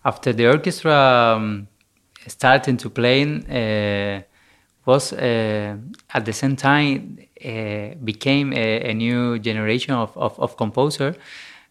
after 0.04 0.34
the 0.34 0.48
orchestra 0.48 1.36
um, 1.36 1.68
starting 2.28 2.78
to 2.78 2.90
play, 2.90 3.24
uh, 3.24 4.22
was 4.86 5.14
uh, 5.14 5.76
at 6.14 6.26
the 6.26 6.34
same 6.34 6.56
time 6.56 7.18
uh, 7.44 7.96
became 8.04 8.54
a, 8.54 8.92
a 8.92 8.94
new 8.94 9.40
generation 9.40 9.94
of 9.94 10.16
of, 10.18 10.40
of 10.40 10.56
composer, 10.56 11.16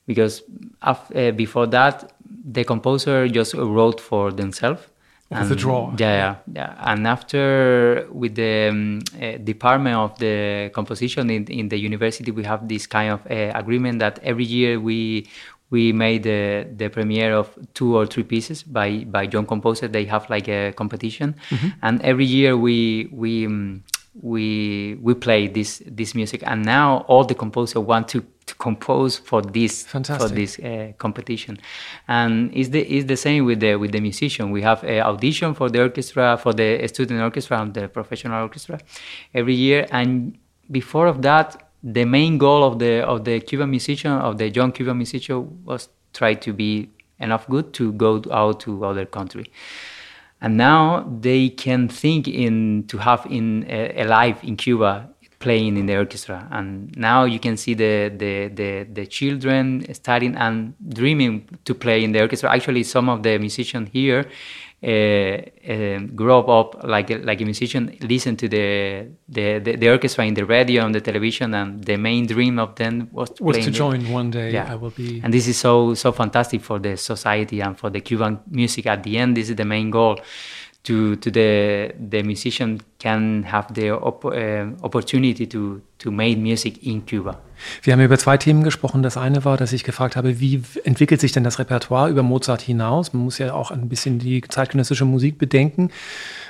because 0.07 0.43
af- 0.83 1.13
uh, 1.15 1.31
before 1.33 1.67
that 1.67 2.13
the 2.53 2.65
composer 2.65 3.29
just 3.29 3.55
wrote 3.55 4.01
for 4.01 4.33
themselves. 4.33 4.83
With 5.31 5.51
the 5.51 5.57
draw. 5.57 5.93
Yeah, 5.99 6.17
yeah, 6.17 6.35
yeah. 6.55 6.75
And 6.91 7.07
after 7.07 8.09
with 8.11 8.35
the 8.35 8.69
um, 8.71 9.01
uh, 9.21 9.37
department 9.37 9.97
of 9.97 10.19
the 10.19 10.71
composition 10.73 11.29
in, 11.29 11.45
in 11.49 11.69
the 11.69 11.79
university, 11.79 12.31
we 12.31 12.45
have 12.45 12.67
this 12.67 12.87
kind 12.87 13.13
of 13.13 13.21
uh, 13.31 13.53
agreement 13.55 13.99
that 13.99 14.19
every 14.23 14.45
year 14.45 14.81
we 14.81 15.29
we 15.71 15.93
made 15.93 16.23
the, 16.23 16.67
the 16.75 16.89
premiere 16.89 17.35
of 17.35 17.59
two 17.75 17.95
or 17.95 18.07
three 18.07 18.23
pieces 18.23 18.63
by 18.63 19.05
by 19.05 19.25
young 19.25 19.45
composers. 19.45 19.91
They 19.91 20.07
have 20.07 20.31
like 20.31 20.49
a 20.49 20.73
competition, 20.73 21.35
and 21.83 22.01
every 22.01 22.25
year 22.25 22.57
we 22.57 23.11
we 23.13 23.45
um, 23.45 23.85
we 24.23 24.97
we 25.01 25.15
play 25.15 25.47
this 25.49 25.83
this 25.87 26.15
music. 26.15 26.43
And 26.47 26.65
now 26.65 27.05
all 27.09 27.25
the 27.25 27.35
composers 27.35 27.83
want 27.83 28.09
to, 28.09 28.25
to 28.47 28.55
compose 28.57 29.19
for 29.19 29.43
this 29.43 29.85
Fantastic. 29.85 30.29
for 30.29 30.35
this 30.35 30.59
uh, 30.59 30.93
competition, 30.99 31.59
and 32.07 32.51
it's 32.55 32.71
the 32.71 32.81
it's 32.81 33.07
the 33.07 33.17
same 33.17 33.45
with 33.45 33.61
the 33.61 33.77
with 33.77 33.93
the 33.93 34.01
musician. 34.01 34.51
We 34.51 34.63
have 34.63 34.83
a 34.85 35.01
audition 35.01 35.55
for 35.55 35.69
the 35.69 35.83
orchestra, 35.83 36.39
for 36.41 36.53
the 36.53 36.87
student 36.89 37.21
orchestra 37.21 37.61
and 37.61 37.75
the 37.75 37.89
professional 37.89 38.43
orchestra, 38.43 38.81
every 39.35 39.55
year. 39.55 39.87
And 39.91 40.39
before 40.71 41.07
of 41.07 41.23
that, 41.23 41.71
the 41.83 42.05
main 42.05 42.39
goal 42.39 42.65
of 42.65 42.79
the 42.79 43.05
of 43.07 43.25
the 43.25 43.41
Cuban 43.41 43.71
musician 43.71 44.13
of 44.13 44.39
the 44.39 44.49
young 44.51 44.73
Cuban 44.73 44.97
musician 44.97 45.65
was 45.65 45.89
try 46.13 46.35
to 46.35 46.53
be 46.53 46.91
enough 47.21 47.47
good 47.49 47.73
to 47.75 47.93
go 47.93 48.23
out 48.31 48.61
to 48.61 48.85
other 48.85 49.05
country. 49.05 49.47
And 50.41 50.57
now 50.57 51.05
they 51.21 51.49
can 51.49 51.89
think 51.89 52.29
in 52.29 52.87
to 52.89 52.99
have 52.99 53.27
in 53.29 53.67
a, 53.69 54.03
a 54.03 54.05
life 54.05 54.43
in 54.45 54.57
Cuba 54.57 55.11
playing 55.41 55.77
in 55.77 55.87
the 55.87 55.97
orchestra. 55.97 56.49
And 56.51 56.97
now 56.97 57.25
you 57.25 57.39
can 57.39 57.57
see 57.57 57.75
the, 57.75 58.13
the, 58.17 58.49
the, 58.49 58.87
the 58.93 59.07
children 59.07 59.87
studying 59.95 60.35
and 60.37 60.75
dreaming 60.89 61.49
to 61.65 61.75
play 61.75 62.03
in 62.03 62.13
the 62.13 62.21
orchestra. 62.21 62.53
Actually 62.53 62.83
some 62.83 63.09
of 63.09 63.23
the 63.23 63.39
musicians 63.39 63.89
here 63.93 64.27
uh, 64.81 64.87
uh, 64.87 65.99
grow 66.15 66.41
up 66.43 66.85
like 66.85 67.11
a, 67.11 67.19
like 67.19 67.41
a 67.41 67.45
musician 67.45 67.97
listen 68.01 68.37
to 68.37 68.49
the, 68.49 69.09
the, 69.29 69.59
the, 69.59 69.77
the 69.77 69.89
orchestra 69.89 70.25
in 70.25 70.35
the 70.35 70.45
radio 70.45 70.85
on 70.85 70.93
the 70.93 71.01
television 71.01 71.53
and 71.55 71.83
the 71.85 71.97
main 71.97 72.27
dream 72.27 72.59
of 72.61 72.77
them 72.77 73.09
was, 73.11 73.31
Was 73.41 73.59
to 73.59 73.65
the- 73.65 73.71
join 73.73 74.09
one 74.11 74.31
day. 74.31 74.53
Yeah. 74.53 74.73
I 74.73 74.77
will 74.77 74.91
be. 74.91 75.21
and 75.25 75.35
this 75.35 75.49
is 75.49 75.59
so 75.59 75.95
so 75.95 76.13
fantastic 76.13 76.61
for 76.63 76.79
the 76.79 76.97
society 76.97 77.61
and 77.61 77.77
for 77.77 77.91
the 77.91 78.01
Cuban 78.01 78.39
music. 78.51 78.87
At 78.87 79.03
the 79.03 79.19
end, 79.19 79.37
this 79.37 79.51
is 79.51 79.57
the 79.57 79.65
main 79.65 79.91
goal. 79.91 80.21
To, 80.89 81.17
to 81.17 81.31
the 81.31 81.93
the 82.11 82.23
musician 82.23 82.79
can 82.99 83.45
have 83.53 83.75
the 83.75 83.91
op 83.91 84.25
uh, 84.25 84.31
opportunity 84.81 85.47
to 85.47 85.83
to 85.99 86.11
make 86.11 86.39
music 86.39 86.83
in 86.83 87.05
Cuba. 87.05 87.39
Wir 87.83 87.93
haben 87.93 88.01
über 88.01 88.17
zwei 88.19 88.39
Themen 88.39 88.63
gesprochen. 88.63 89.03
Das 89.03 89.19
eine 89.19 89.45
war, 89.45 89.59
dass 89.59 89.75
ich 89.75 89.85
gefragt 89.85 90.17
habe, 90.17 90.41
wie 90.41 90.63
entwickelt 90.85 91.21
sich 91.21 91.33
denn 91.33 91.45
das 91.45 91.59
Repertoire 91.59 92.09
über 92.09 92.23
Mozart 92.23 92.63
hinaus? 92.63 93.13
Man 93.13 93.23
muss 93.25 93.37
ja 93.37 93.53
auch 93.53 93.71
ein 93.71 93.91
bisschen 93.91 94.19
die 94.19 94.41
zeitgenössische 94.41 95.05
Musik 95.05 95.37
bedenken. 95.37 95.91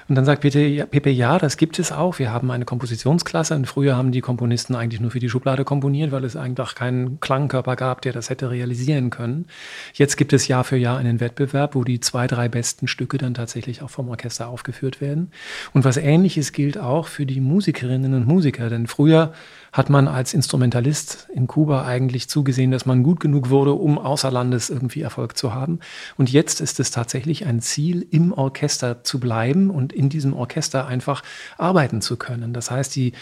Und 0.09 0.15
dann 0.15 0.25
sagt 0.25 0.41
Pepe, 0.41 1.11
ja, 1.11 1.39
das 1.39 1.59
gibt 1.59 1.79
es 1.79 1.93
auch. 1.93 2.19
Wir 2.19 2.33
haben 2.33 2.51
eine 2.51 2.65
Kompositionsklasse 2.65 3.55
und 3.55 3.67
früher 3.67 3.95
haben 3.95 4.11
die 4.11 4.23
Komponisten 4.23 4.75
eigentlich 4.75 5.03
nur 5.03 5.11
für 5.11 5.19
die 5.19 5.29
Schublade 5.29 5.65
komponiert, 5.65 6.13
weil 6.13 6.25
es 6.25 6.35
eigentlich 6.35 6.75
keinen 6.75 7.21
Klangkörper 7.21 7.77
gab, 7.77 8.01
der 8.01 8.15
das 8.15 8.31
hätte 8.31 8.51
realisieren 8.51 9.11
können. 9.11 9.47
Jetzt 9.93 10.17
gibt 10.17 10.33
es 10.33 10.49
Jahr 10.49 10.65
für 10.65 10.79
Jahr 10.79 10.97
einen 10.97 11.21
Wettbewerb, 11.21 11.75
wo 11.75 11.85
die 11.85 12.01
zwei, 12.01 12.27
drei 12.27 12.49
besten 12.49 12.89
Stücke 12.89 13.19
dann 13.19 13.35
tatsächlich 13.35 13.83
auch 13.83 13.91
vom 13.91 14.09
Orchester 14.09 14.49
aufgeführt 14.49 15.03
werden. 15.03 15.31
Und 15.75 15.85
was 15.85 15.99
ähnliches 15.99 16.53
gilt 16.53 16.79
auch 16.79 17.07
für 17.07 17.27
die 17.27 17.41
Musikerinnen 17.43 18.15
und 18.15 18.27
Musiker, 18.27 18.71
denn 18.71 18.87
früher 18.87 19.35
hat 19.79 19.91
man 19.91 20.09
als 20.09 20.35
Instrumentalist 20.35 21.29
in 21.33 21.47
Kuba 21.47 21.87
eigentlich 21.87 22.29
zugesehen, 22.29 22.73
dass 22.73 22.85
man 22.85 23.05
gut 23.05 23.21
genug 23.21 23.49
wurde, 23.49 23.75
um 23.75 23.97
außer 23.97 24.29
Landes 24.29 24.71
irgendwie 24.71 25.03
Erfolg 25.03 25.39
zu 25.39 25.55
haben. 25.55 25.79
Und 26.17 26.33
jetzt 26.33 26.61
ist 26.61 26.81
es 26.81 26.91
tatsächlich 26.91 27.47
ein 27.47 27.61
Ziel, 27.61 28.05
im 28.11 28.33
Orchester 28.33 29.05
zu 29.05 29.21
bleiben 29.21 29.71
und 29.71 29.93
in 29.93 30.09
diesem 30.09 30.35
Orchester 30.35 30.89
einfach 30.89 31.23
arbeiten 31.59 32.01
zu 32.03 32.17
können. 32.17 32.53
Das 32.53 32.73
heißt, 32.73 32.97
die, 32.97 33.13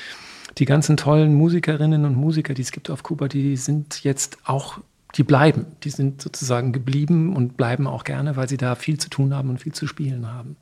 die 0.56 0.64
ganzen 0.64 0.96
tollen 0.96 1.34
Musikerinnen 1.34 2.06
und 2.06 2.16
Musiker, 2.16 2.54
die 2.54 2.62
es 2.62 2.72
gibt 2.72 2.88
auf 2.88 3.02
Kuba, 3.02 3.28
die 3.28 3.58
sind 3.58 4.02
jetzt 4.02 4.38
auch 4.46 4.78
die 5.14 5.24
bleiben, 5.24 5.66
die 5.84 5.90
sind 5.90 6.22
sozusagen 6.22 6.72
geblieben 6.72 7.36
und 7.36 7.58
bleiben 7.58 7.86
auch 7.86 8.04
gerne, 8.04 8.36
weil 8.36 8.48
sie 8.48 8.56
da 8.56 8.76
viel 8.76 8.98
zu 8.98 9.10
tun 9.10 9.34
haben 9.34 9.50
und 9.50 9.60
viel 9.60 9.74
zu 9.74 9.86
spielen 9.86 10.26
haben. 10.32 10.56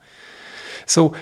So, 0.86 1.14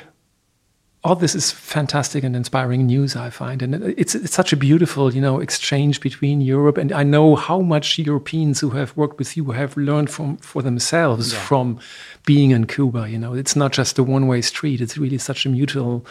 all 1.04 1.16
this 1.16 1.34
is 1.34 1.50
fantastic 1.50 2.22
and 2.22 2.36
inspiring 2.36 2.86
news 2.86 3.16
i 3.16 3.28
find. 3.30 3.62
And 3.62 3.74
it's 3.98 4.14
it's 4.14 4.34
such 4.34 4.52
a 4.52 4.56
beautiful 4.56 5.12
you 5.12 5.20
know 5.20 5.40
exchange 5.40 6.00
between 6.00 6.40
europe 6.40 6.78
and 6.78 6.92
i 6.92 7.02
know 7.02 7.36
how 7.36 7.60
much 7.60 7.98
europeans 7.98 8.60
who 8.60 8.70
have 8.70 8.96
worked 8.96 9.18
with 9.18 9.36
you 9.36 9.50
have 9.50 9.76
learned 9.76 10.10
from 10.10 10.36
for 10.38 10.62
themselves 10.62 11.32
yeah. 11.32 11.38
from 11.40 11.78
being 12.24 12.50
in 12.52 12.66
cuba 12.66 13.08
you 13.08 13.18
know. 13.18 13.34
It's 13.34 13.56
not 13.56 13.72
just 13.72 13.98
a 13.98 14.02
one 14.02 14.26
way 14.26 14.42
street. 14.42 14.80
It's 14.80 14.96
really 14.96 15.18
such 15.18 15.46
a 15.46 15.48
mutual 15.48 16.06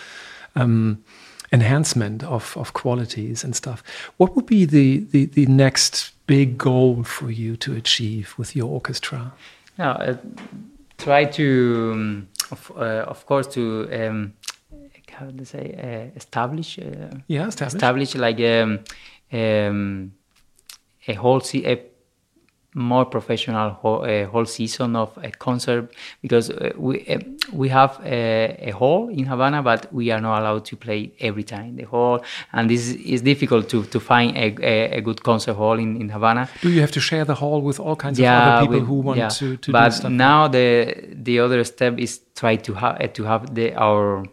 um, 0.55 1.03
enhancement 1.51 2.23
of, 2.23 2.55
of 2.57 2.73
qualities 2.73 3.43
and 3.43 3.55
stuff. 3.55 3.83
What 4.17 4.35
would 4.35 4.45
be 4.45 4.65
the, 4.65 4.99
the 5.11 5.25
the 5.25 5.45
next 5.45 6.11
big 6.27 6.57
goal 6.57 7.03
for 7.03 7.31
you 7.31 7.55
to 7.57 7.75
achieve 7.75 8.33
with 8.37 8.55
your 8.55 8.69
orchestra? 8.69 9.33
Yeah 9.77 9.91
uh, 9.91 10.17
try 10.97 11.25
to 11.25 11.91
um, 11.93 12.27
of, 12.51 12.71
uh, 12.75 13.05
of 13.07 13.25
course 13.25 13.47
to 13.47 13.89
um, 13.91 14.33
how 15.21 15.31
to 15.31 15.45
say 15.45 15.65
uh, 15.87 16.17
establish 16.17 16.79
uh, 16.79 16.83
yeah 17.27 17.47
establish. 17.47 17.73
establish 17.75 18.15
like 18.15 18.39
um, 18.39 18.79
um, 19.39 20.11
a 21.07 21.13
whole 21.13 21.39
se- 21.39 21.65
a 21.65 21.75
more 22.73 23.05
professional 23.05 23.71
whole, 23.71 24.03
uh, 24.03 24.25
whole 24.27 24.45
season 24.45 24.95
of 24.95 25.17
a 25.21 25.29
concert 25.31 25.91
because 26.21 26.49
uh, 26.49 26.71
we 26.77 27.05
uh, 27.07 27.19
we 27.51 27.67
have 27.67 27.99
a, 28.05 28.69
a, 28.69 28.71
hall 28.71 29.09
in 29.09 29.25
Havana, 29.25 29.61
but 29.61 29.93
we 29.93 30.09
are 30.09 30.21
not 30.21 30.39
allowed 30.39 30.65
to 30.65 30.77
play 30.77 31.11
every 31.19 31.43
time 31.43 31.75
the 31.75 31.83
hall, 31.83 32.23
and 32.53 32.69
this 32.69 32.89
is 32.89 33.21
difficult 33.21 33.67
to, 33.69 33.83
to 33.85 33.99
find 33.99 34.37
a, 34.37 34.55
a, 34.61 34.97
a, 34.97 35.01
good 35.01 35.21
concert 35.21 35.55
hall 35.55 35.77
in, 35.77 35.99
in 35.99 36.09
Havana. 36.09 36.49
Do 36.61 36.69
you 36.69 36.79
have 36.79 36.91
to 36.91 37.01
share 37.01 37.25
the 37.25 37.35
hall 37.35 37.61
with 37.61 37.79
all 37.79 37.97
kinds 37.97 38.19
yeah, 38.19 38.37
of 38.37 38.53
other 38.53 38.61
people 38.67 38.79
with, 38.79 38.87
who 38.87 38.95
want 38.95 39.19
yeah. 39.19 39.29
to, 39.29 39.57
to 39.57 39.71
but 39.71 39.89
do 39.89 39.95
stuff? 39.95 40.11
now 40.11 40.47
the 40.47 40.95
the 41.11 41.39
other 41.39 41.63
step 41.65 41.97
is 41.97 42.21
try 42.35 42.55
to 42.55 42.73
have 42.73 43.13
to 43.13 43.23
have 43.23 43.53
the 43.53 43.73
our 43.75 44.23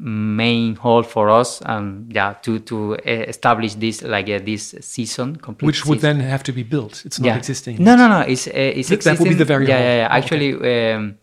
main 0.00 0.76
hall 0.76 1.02
for 1.02 1.28
us 1.28 1.60
and 1.62 2.12
yeah 2.12 2.34
to 2.42 2.60
to 2.60 2.94
establish 3.04 3.74
this 3.74 4.02
like 4.02 4.28
uh, 4.28 4.38
this 4.44 4.74
season 4.80 5.34
complete 5.36 5.66
which 5.66 5.86
would 5.86 5.98
season. 5.98 6.18
then 6.18 6.28
have 6.28 6.42
to 6.44 6.52
be 6.52 6.62
built 6.62 7.04
it's 7.04 7.18
not 7.18 7.26
yeah. 7.26 7.36
existing 7.36 7.82
no 7.82 7.96
no 7.96 8.06
no 8.06 8.20
it's 8.20 8.46
uh, 8.46 8.50
it's 8.54 8.88
that, 8.88 8.94
existing 8.94 9.14
that 9.14 9.20
would 9.20 9.28
be 9.28 9.34
the 9.34 9.44
very 9.44 9.66
yeah, 9.66 9.78
yeah, 9.80 9.96
yeah. 9.96 10.08
actually 10.10 10.54
okay. 10.54 10.92
um, 10.92 11.18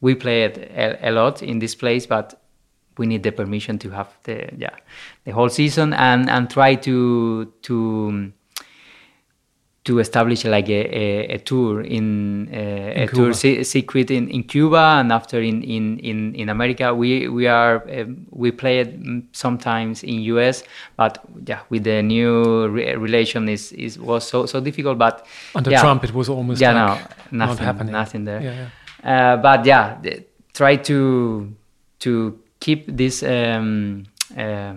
we 0.00 0.14
play 0.14 0.44
it 0.44 0.56
a, 0.56 1.10
a, 1.10 1.12
lot 1.12 1.42
in 1.42 1.58
this 1.58 1.74
place 1.74 2.06
but 2.06 2.40
we 2.96 3.06
need 3.06 3.22
the 3.22 3.32
permission 3.32 3.78
to 3.78 3.90
have 3.90 4.08
the 4.22 4.48
yeah 4.56 4.74
the 5.24 5.30
whole 5.32 5.50
season 5.50 5.92
and 5.92 6.30
and 6.30 6.48
try 6.48 6.74
to 6.74 7.52
to 7.60 8.32
to 9.84 9.98
establish 9.98 10.44
like 10.46 10.68
a, 10.70 10.80
a, 10.96 11.34
a 11.34 11.38
tour 11.38 11.82
in, 11.82 12.48
uh, 12.52 12.56
in 12.56 13.02
a 13.02 13.06
Cuba. 13.06 13.34
tour 13.34 13.64
circuit 13.64 14.10
in, 14.10 14.28
in 14.28 14.42
Cuba 14.42 14.96
and 14.98 15.12
after 15.12 15.40
in, 15.42 15.62
in, 15.62 15.98
in, 15.98 16.34
in 16.34 16.48
America 16.48 16.94
we 16.94 17.28
we 17.28 17.46
are 17.46 17.84
um, 17.92 18.26
we 18.30 18.50
play 18.50 18.80
it 18.80 18.98
sometimes 19.32 20.02
in 20.02 20.20
US 20.20 20.64
but 20.96 21.18
yeah 21.46 21.60
with 21.68 21.84
the 21.84 22.02
new 22.02 22.66
re 22.68 22.94
relation 22.96 23.48
is, 23.48 23.72
is 23.72 23.98
was 23.98 24.26
so 24.26 24.46
so 24.46 24.58
difficult 24.58 24.96
but 24.96 25.26
under 25.54 25.70
yeah, 25.70 25.80
Trump 25.82 26.02
it 26.02 26.14
was 26.14 26.30
almost 26.30 26.60
yeah 26.60 26.72
like 26.72 27.00
no 27.30 27.46
nothing 27.46 27.56
not 27.56 27.58
happening. 27.58 27.92
nothing 27.92 28.24
there 28.24 28.40
yeah, 28.40 28.68
yeah. 29.04 29.32
Uh, 29.32 29.36
but 29.36 29.66
yeah 29.66 29.98
try 30.54 30.76
to 30.76 31.52
to 31.98 32.38
keep 32.58 32.86
this 32.96 33.22
um, 33.22 34.04
uh, 34.38 34.72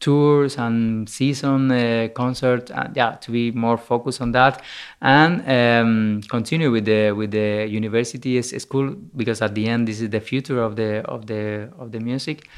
tours 0.00 0.56
and 0.58 1.08
season 1.08 1.70
uh, 1.70 2.08
concert 2.14 2.70
and 2.70 2.96
yeah 2.96 3.12
to 3.12 3.30
be 3.32 3.50
more 3.50 3.76
focused 3.76 4.20
on 4.20 4.32
that. 4.32 4.62
And 5.00 5.42
um, 5.48 6.22
continue 6.28 6.70
with 6.70 6.84
the 6.84 7.12
with 7.12 7.32
the 7.32 7.66
university 7.68 8.40
school 8.42 8.94
because 9.16 9.42
at 9.42 9.54
the 9.54 9.66
end 9.68 9.88
this 9.88 10.00
is 10.00 10.10
the 10.10 10.20
future 10.20 10.62
of 10.62 10.76
the 10.76 11.02
of 11.04 11.26
the 11.26 11.70
of 11.78 11.92
the 11.92 12.00
music. 12.00 12.48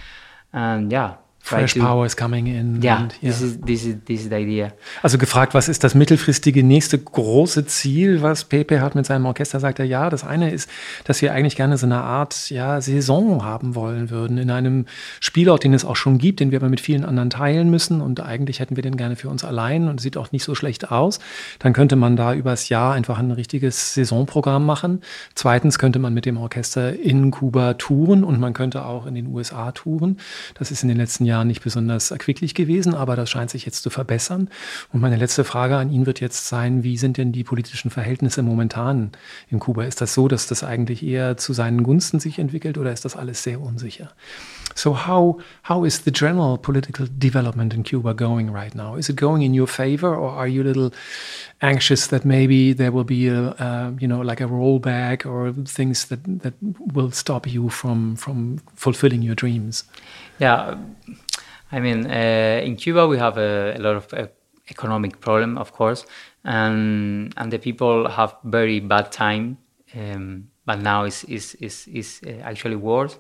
And 0.53 0.91
yeah 0.91 1.15
Fresh 1.43 1.75
to, 1.75 1.81
power 1.81 2.07
is 2.07 2.17
coming 2.17 2.47
in. 2.47 2.81
Ja, 2.83 2.99
and, 2.99 3.15
yeah. 3.15 3.33
this, 3.33 3.41
is, 3.41 3.61
this, 3.63 3.85
is, 3.85 3.97
this 4.05 4.21
is 4.21 4.29
the 4.29 4.37
idea. 4.37 4.73
Also 5.03 5.19
gefragt, 5.19 5.55
was 5.55 5.69
ist 5.69 5.83
das 5.83 5.95
mittelfristige 5.95 6.63
nächste 6.63 6.99
große 6.99 7.67
Ziel, 7.67 8.23
was 8.23 8.45
Pepe 8.45 8.81
hat 8.81 8.95
mit 8.95 9.07
seinem 9.07 9.25
Orchester, 9.25 9.59
sagt 9.59 9.79
er, 9.79 9.87
ja, 9.87 10.11
das 10.11 10.23
eine 10.23 10.51
ist, 10.51 10.69
dass 11.05 11.23
wir 11.23 11.33
eigentlich 11.33 11.57
gerne 11.57 11.79
so 11.79 11.87
eine 11.87 12.03
Art 12.03 12.51
ja, 12.51 12.81
Saison 12.81 13.43
haben 13.43 13.75
wollen 13.75 14.11
würden 14.11 14.39
in 14.39 14.51
einem 14.51 14.85
Spielort, 15.19 15.65
den 15.65 15.73
es 15.73 15.85
auch 15.85 15.97
schon 15.97 16.19
gibt, 16.19 16.41
den 16.41 16.51
wir 16.51 16.59
aber 16.59 16.69
mit 16.69 16.81
vielen 16.81 17.05
anderen 17.05 17.31
teilen 17.31 17.71
müssen 17.71 18.01
und 18.01 18.21
eigentlich 18.21 18.61
hätten 18.61 18.77
wir 18.77 18.83
den 18.83 18.97
gerne 18.97 19.17
für 19.17 19.31
uns 19.31 19.43
allein 19.43 19.89
und 19.89 20.01
sieht 20.01 20.19
auch 20.19 20.33
nicht 20.33 20.45
so 20.45 20.55
schlecht 20.55 20.93
aus. 20.93 21.21
Dann 21.59 21.73
könnte 21.73 21.97
man 21.97 22.17
da 22.17 22.35
übers 22.35 22.69
Jahr 22.69 22.93
einfach 22.93 23.19
ein 23.19 23.31
richtiges 23.31 23.95
Saisonprogramm 23.95 24.65
machen. 24.65 25.01
Zweitens 25.35 25.79
könnte 25.79 25.99
man 25.99 26.13
mit 26.13 26.27
dem 26.27 26.37
Orchester 26.37 26.97
in 26.97 27.31
Kuba 27.31 27.75
touren 27.75 28.25
und 28.25 28.39
man 28.39 28.53
könnte 28.53 28.85
auch 28.85 29.07
in 29.07 29.15
den 29.15 29.27
USA 29.29 29.73
touren. 29.73 30.19
Das 30.55 30.71
ist 30.71 30.83
in 30.83 30.89
den 30.89 30.99
letzten 30.99 31.25
Jahren 31.25 31.30
Jahren 31.31 31.49
nicht 31.49 31.63
besonders 31.63 32.11
erquicklich 32.11 32.55
gewesen, 32.55 32.95
aber 32.95 33.17
das 33.17 33.31
scheint 33.31 33.51
sich 33.51 33.65
jetzt 33.65 33.83
zu 33.83 33.91
verbessern. 33.91 34.51
Und 34.93 35.01
meine 35.01 35.17
letzte 35.17 35.45
Frage 35.45 35.77
an 35.77 35.91
ihn 35.91 36.05
wird 36.05 36.21
jetzt 36.21 36.49
sein, 36.49 36.83
wie 36.83 36.97
sind 36.97 37.17
denn 37.17 37.33
die 37.33 37.45
politischen 37.45 37.91
Verhältnisse 37.91 38.43
momentan 38.43 39.13
in 39.49 39.59
Kuba? 39.59 39.85
Ist 39.85 40.01
das 40.01 40.13
so, 40.13 40.29
dass 40.29 40.47
das 40.47 40.63
eigentlich 40.63 41.03
eher 41.03 41.37
zu 41.37 41.53
seinen 41.53 41.83
Gunsten 41.83 42.21
sich 42.21 42.39
entwickelt 42.39 42.77
oder 42.77 42.93
ist 42.93 43.05
das 43.05 43.17
alles 43.17 43.43
sehr 43.43 43.61
unsicher? 43.61 44.13
So 44.81 44.95
how 44.95 45.39
how 45.63 45.85
is 45.85 46.01
the 46.01 46.11
general 46.11 46.57
political 46.57 47.07
development 47.19 47.75
in 47.75 47.83
Cuba 47.83 48.15
going 48.15 48.51
right 48.51 48.75
now? 48.75 48.97
Is 48.97 49.11
it 49.11 49.17
going 49.17 49.43
in 49.43 49.53
your 49.53 49.67
favor, 49.67 50.15
or 50.17 50.31
are 50.31 50.49
you 50.49 50.63
a 50.63 50.69
little 50.71 50.91
anxious 51.61 52.07
that 52.07 52.25
maybe 52.25 52.73
there 52.73 52.91
will 52.91 53.05
be 53.05 53.29
a, 53.29 53.51
uh, 53.67 53.91
you 54.01 54.09
know 54.09 54.23
like 54.23 54.41
a 54.41 54.47
rollback 54.49 55.27
or 55.27 55.53
things 55.67 56.07
that 56.07 56.21
that 56.43 56.55
will 56.95 57.11
stop 57.11 57.47
you 57.47 57.69
from 57.69 58.17
from 58.17 58.59
fulfilling 58.75 59.21
your 59.21 59.35
dreams? 59.35 59.85
Yeah, 60.39 60.79
I 61.73 61.81
mean, 61.81 62.07
uh, 62.07 62.65
in 62.65 62.77
Cuba 62.77 63.07
we 63.07 63.19
have 63.19 63.37
a, 63.37 63.75
a 63.77 63.81
lot 63.81 63.97
of 63.97 64.15
uh, 64.15 64.29
economic 64.71 65.21
problem, 65.21 65.59
of 65.59 65.73
course, 65.73 66.07
and 66.43 67.35
and 67.37 67.53
the 67.53 67.59
people 67.59 68.09
have 68.09 68.35
very 68.45 68.81
bad 68.81 69.13
time. 69.13 69.59
Um, 69.95 70.49
but 70.65 70.79
now 70.81 71.05
is 71.05 71.25
is 71.25 71.55
is 71.61 71.87
is 71.89 72.21
uh, 72.27 72.31
actually 72.49 72.77
worse. 72.77 73.19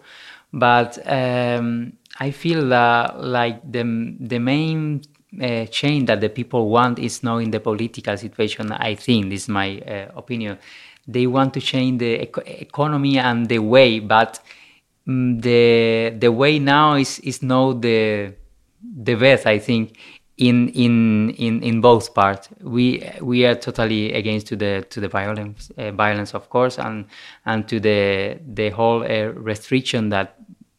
But 0.53 0.99
um, 1.07 1.93
I 2.19 2.31
feel 2.33 2.69
that 2.69 3.23
like 3.23 3.61
the 3.71 4.17
the 4.19 4.39
main 4.39 5.03
uh, 5.41 5.67
change 5.67 6.07
that 6.07 6.21
the 6.21 6.29
people 6.29 6.69
want 6.69 6.99
is 6.99 7.23
not 7.23 7.39
in 7.39 7.51
the 7.51 7.61
political 7.61 8.17
situation. 8.17 8.73
I 8.73 8.95
think 8.97 9.31
this 9.31 9.43
is 9.43 9.49
my 9.49 9.79
uh, 9.81 10.11
opinion. 10.17 10.59
They 11.07 11.27
want 11.27 11.55
to 11.55 11.61
change 11.61 12.01
the 12.01 12.23
eco 12.23 12.43
economy 12.45 13.19
and 13.19 13.49
the 13.49 13.59
way, 13.61 14.01
but 14.01 14.41
um, 15.07 15.39
the 15.41 16.15
the 16.19 16.33
way 16.33 16.59
now 16.59 16.95
is 16.95 17.21
is 17.21 17.43
not 17.43 17.81
the 17.83 18.35
the 18.83 19.15
best. 19.15 19.47
I 19.47 19.59
think 19.59 19.97
in 20.41 20.69
in 20.71 21.31
in 21.37 21.63
in 21.63 21.81
both 21.81 22.15
parts. 22.15 22.49
We 22.63 23.05
we 23.21 23.45
are 23.45 23.55
totally 23.55 24.13
against 24.15 24.47
to 24.49 24.57
the 24.57 24.87
to 24.89 25.01
the 25.01 25.09
violence 25.09 25.71
uh, 25.77 25.93
violence, 25.93 26.35
of 26.35 26.49
course, 26.49 26.79
and 26.79 27.05
and 27.45 27.69
to 27.69 27.79
the 27.79 28.39
the 28.55 28.71
whole 28.71 29.03
uh, 29.03 29.33
restriction 29.35 30.09
that 30.09 30.37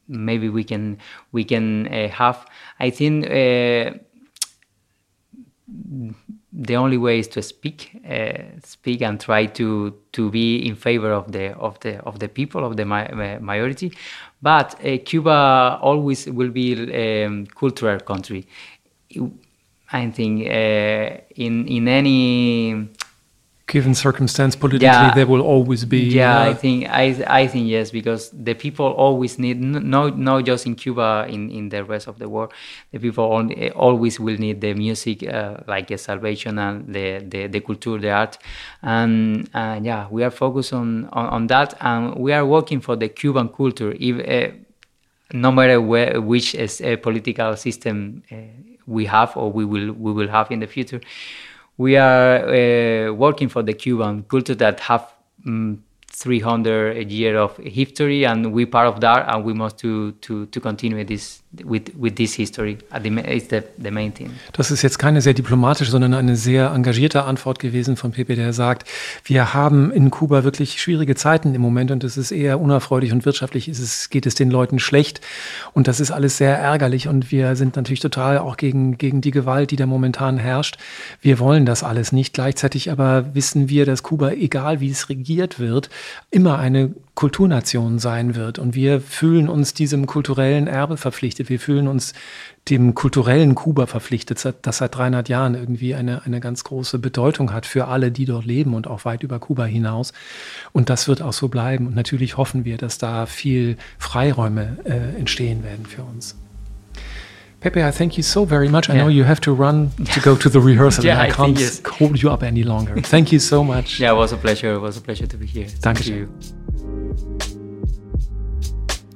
maybe 0.07 0.49
we 0.49 0.63
can 0.63 0.97
we 1.31 1.43
can 1.43 1.87
uh, 1.87 2.07
have. 2.09 2.45
I 2.79 2.89
think 2.89 3.27
uh, 3.27 3.97
the 6.53 6.75
only 6.75 6.97
way 6.97 7.19
is 7.19 7.27
to 7.29 7.41
speak, 7.43 8.01
uh, 8.09 8.59
speak 8.63 9.01
and 9.03 9.19
try 9.19 9.45
to 9.45 9.93
to 10.13 10.31
be 10.31 10.67
in 10.67 10.75
favor 10.75 11.11
of 11.11 11.31
the 11.31 11.53
of 11.57 11.79
the 11.81 11.99
of 11.99 12.17
the 12.17 12.27
people 12.27 12.65
of 12.65 12.77
the 12.77 12.85
mi 12.85 13.39
majority. 13.39 13.91
But 14.41 14.73
uh, 14.83 14.97
Cuba 15.05 15.77
always 15.83 16.25
will 16.25 16.49
be 16.49 16.73
a 16.91 17.25
um, 17.25 17.45
cultural 17.45 17.99
country. 17.99 18.47
I 19.91 20.09
think 20.09 20.47
uh, 20.47 21.21
in 21.35 21.67
in 21.67 21.87
any 21.87 22.89
given 23.71 23.95
circumstance 23.95 24.53
politically 24.53 24.85
yeah, 24.85 25.13
there 25.15 25.25
will 25.25 25.41
always 25.41 25.85
be 25.85 25.99
yeah 25.99 26.39
uh, 26.39 26.49
i 26.49 26.53
think 26.53 26.89
i 26.89 27.05
i 27.27 27.47
think 27.47 27.69
yes 27.69 27.89
because 27.89 28.29
the 28.31 28.53
people 28.53 28.85
always 28.85 29.39
need 29.39 29.61
no 29.61 30.09
not 30.09 30.43
just 30.43 30.65
in 30.65 30.75
cuba 30.75 31.25
in 31.29 31.49
in 31.49 31.69
the 31.69 31.81
rest 31.81 32.07
of 32.07 32.19
the 32.19 32.27
world 32.27 32.51
the 32.91 32.99
people 32.99 33.23
only, 33.23 33.71
always 33.71 34.19
will 34.19 34.37
need 34.37 34.59
the 34.59 34.73
music 34.73 35.23
uh, 35.23 35.55
like 35.67 35.89
a 35.89 35.97
salvation 35.97 36.59
and 36.59 36.93
the, 36.93 37.23
the 37.29 37.47
the 37.47 37.61
culture 37.61 37.97
the 37.97 38.09
art. 38.09 38.37
And 38.81 39.49
uh, 39.53 39.79
yeah 39.81 40.07
we 40.11 40.23
are 40.23 40.31
focused 40.31 40.73
on, 40.73 41.07
on, 41.13 41.25
on 41.27 41.47
that 41.47 41.73
and 41.79 42.15
we 42.15 42.33
are 42.33 42.45
working 42.45 42.81
for 42.81 42.97
the 42.97 43.07
cuban 43.07 43.47
culture 43.47 43.95
if 43.97 44.15
uh, 44.27 44.53
no 45.33 45.49
matter 45.49 45.79
where, 45.79 46.19
which 46.19 46.55
is 46.55 46.81
a 46.81 46.97
political 46.97 47.55
system 47.55 48.21
uh, 48.29 48.35
we 48.91 49.05
have 49.05 49.35
or 49.35 49.51
we 49.51 49.65
will 49.65 49.91
we 49.93 50.11
will 50.11 50.27
have 50.27 50.51
in 50.51 50.59
the 50.59 50.67
future. 50.67 51.01
We 51.77 51.97
are 51.97 52.47
uh, 52.47 53.13
working 53.13 53.49
for 53.49 53.63
the 53.63 53.73
Cuban 53.73 54.23
culture 54.23 54.55
that 54.55 54.79
have 54.81 55.13
um, 55.47 55.83
300 56.23 57.09
year 57.09 57.43
of 57.43 57.57
history, 57.57 58.25
and 58.25 58.53
we 58.53 58.65
part 58.65 58.87
of 58.87 58.99
that, 58.99 59.27
and 59.27 59.45
we 59.45 59.53
must 59.53 59.77
to 59.79 60.11
to 60.21 60.45
to 60.45 60.59
continue 60.59 61.03
this 61.03 61.41
with 61.65 61.91
with 61.97 62.15
this 62.15 62.35
history. 62.35 62.77
It's 62.93 63.47
the, 63.47 63.63
the 63.81 63.91
main 63.91 64.13
thing. 64.13 64.31
Das 64.53 64.71
ist 64.71 64.83
jetzt 64.83 64.99
keine 64.99 65.21
sehr 65.21 65.33
diplomatische, 65.33 65.91
sondern 65.91 66.13
eine 66.13 66.35
sehr 66.35 66.71
engagierte 66.71 67.23
Antwort 67.23 67.59
gewesen 67.59 67.97
von 67.97 68.11
Pepe, 68.11 68.35
der 68.35 68.53
sagt, 68.53 68.87
wir 69.25 69.53
haben 69.53 69.91
in 69.91 70.11
Kuba 70.11 70.43
wirklich 70.43 70.81
schwierige 70.81 71.15
Zeiten 71.15 71.53
im 71.55 71.61
Moment 71.61 71.91
und 71.91 72.03
es 72.03 72.17
ist 72.17 72.31
eher 72.31 72.59
unerfreulich 72.59 73.11
und 73.11 73.25
wirtschaftlich 73.25 73.67
ist 73.67 73.79
es, 73.79 74.09
geht 74.09 74.25
es 74.25 74.35
den 74.35 74.51
Leuten 74.51 74.79
schlecht 74.79 75.21
und 75.73 75.87
das 75.87 75.99
ist 75.99 76.11
alles 76.11 76.37
sehr 76.37 76.57
ärgerlich 76.57 77.07
und 77.07 77.31
wir 77.31 77.55
sind 77.55 77.75
natürlich 77.75 77.99
total 77.99 78.37
auch 78.37 78.57
gegen, 78.57 78.97
gegen 78.97 79.21
die 79.21 79.31
Gewalt, 79.31 79.71
die 79.71 79.75
da 79.75 79.85
momentan 79.85 80.37
herrscht. 80.37 80.77
Wir 81.21 81.39
wollen 81.39 81.65
das 81.65 81.83
alles 81.83 82.11
nicht. 82.11 82.33
Gleichzeitig 82.33 82.91
aber 82.91 83.33
wissen 83.33 83.69
wir, 83.69 83.85
dass 83.85 84.03
Kuba, 84.03 84.31
egal 84.31 84.79
wie 84.79 84.89
es 84.89 85.09
regiert 85.09 85.59
wird, 85.59 85.89
immer 86.29 86.59
eine 86.59 86.93
Kulturnation 87.15 87.99
sein 87.99 88.35
wird. 88.35 88.57
Und 88.57 88.73
wir 88.73 89.01
fühlen 89.01 89.49
uns 89.49 89.73
diesem 89.73 90.07
kulturellen 90.07 90.67
Erbe 90.67 90.97
verpflichtet. 90.97 91.49
Wir 91.49 91.59
fühlen 91.59 91.87
uns 91.87 92.13
dem 92.69 92.95
kulturellen 92.95 93.55
Kuba 93.55 93.85
verpflichtet, 93.85 94.43
das 94.61 94.77
seit 94.77 94.95
300 94.95 95.29
Jahren 95.29 95.55
irgendwie 95.55 95.95
eine, 95.95 96.23
eine 96.25 96.39
ganz 96.39 96.63
große 96.63 96.99
Bedeutung 96.99 97.53
hat 97.53 97.65
für 97.65 97.87
alle, 97.87 98.11
die 98.11 98.25
dort 98.25 98.45
leben 98.45 98.73
und 98.73 98.87
auch 98.87 99.05
weit 99.05 99.23
über 99.23 99.39
Kuba 99.39 99.65
hinaus. 99.65 100.13
Und 100.71 100.89
das 100.89 101.07
wird 101.07 101.21
auch 101.21 101.33
so 101.33 101.47
bleiben. 101.47 101.87
Und 101.87 101.95
natürlich 101.95 102.37
hoffen 102.37 102.65
wir, 102.65 102.77
dass 102.77 102.97
da 102.97 103.25
viel 103.25 103.77
Freiräume 103.99 104.77
äh, 104.85 105.19
entstehen 105.19 105.63
werden 105.63 105.85
für 105.85 106.03
uns. 106.03 106.40
Pepe, 107.61 107.83
I 107.83 107.91
thank 107.91 108.17
you 108.17 108.23
so 108.23 108.43
very 108.43 108.67
much. 108.67 108.89
I 108.89 108.95
yeah. 108.95 109.03
know 109.03 109.07
you 109.07 109.23
have 109.23 109.39
to 109.41 109.53
run 109.53 109.91
to 110.13 110.19
go 110.19 110.35
to 110.35 110.49
the 110.49 110.59
rehearsal. 110.69 111.05
yeah, 111.05 111.13
and 111.13 111.31
I 111.31 111.35
can't 111.35 111.59
yes. 111.59 111.79
hold 111.85 112.19
you 112.21 112.31
up 112.31 112.41
any 112.41 112.63
longer. 112.63 112.99
Thank 113.01 113.31
you 113.31 113.37
so 113.39 113.63
much. 113.63 113.99
Yeah, 113.99 114.13
it 114.13 114.15
was 114.15 114.33
a 114.33 114.37
pleasure. 114.37 114.73
It 114.73 114.79
was 114.79 114.97
a 114.97 115.01
pleasure 115.01 115.27
to 115.27 115.37
be 115.37 115.45
here. 115.45 115.67
Dankeschön. 115.81 116.27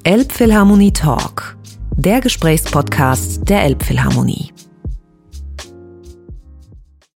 Elbphilharmonie 0.03 0.93
Talk, 0.93 1.57
der 1.97 2.21
Gesprächspodcast 2.21 3.49
der 3.49 3.63
Elbphilharmonie. 3.63 4.51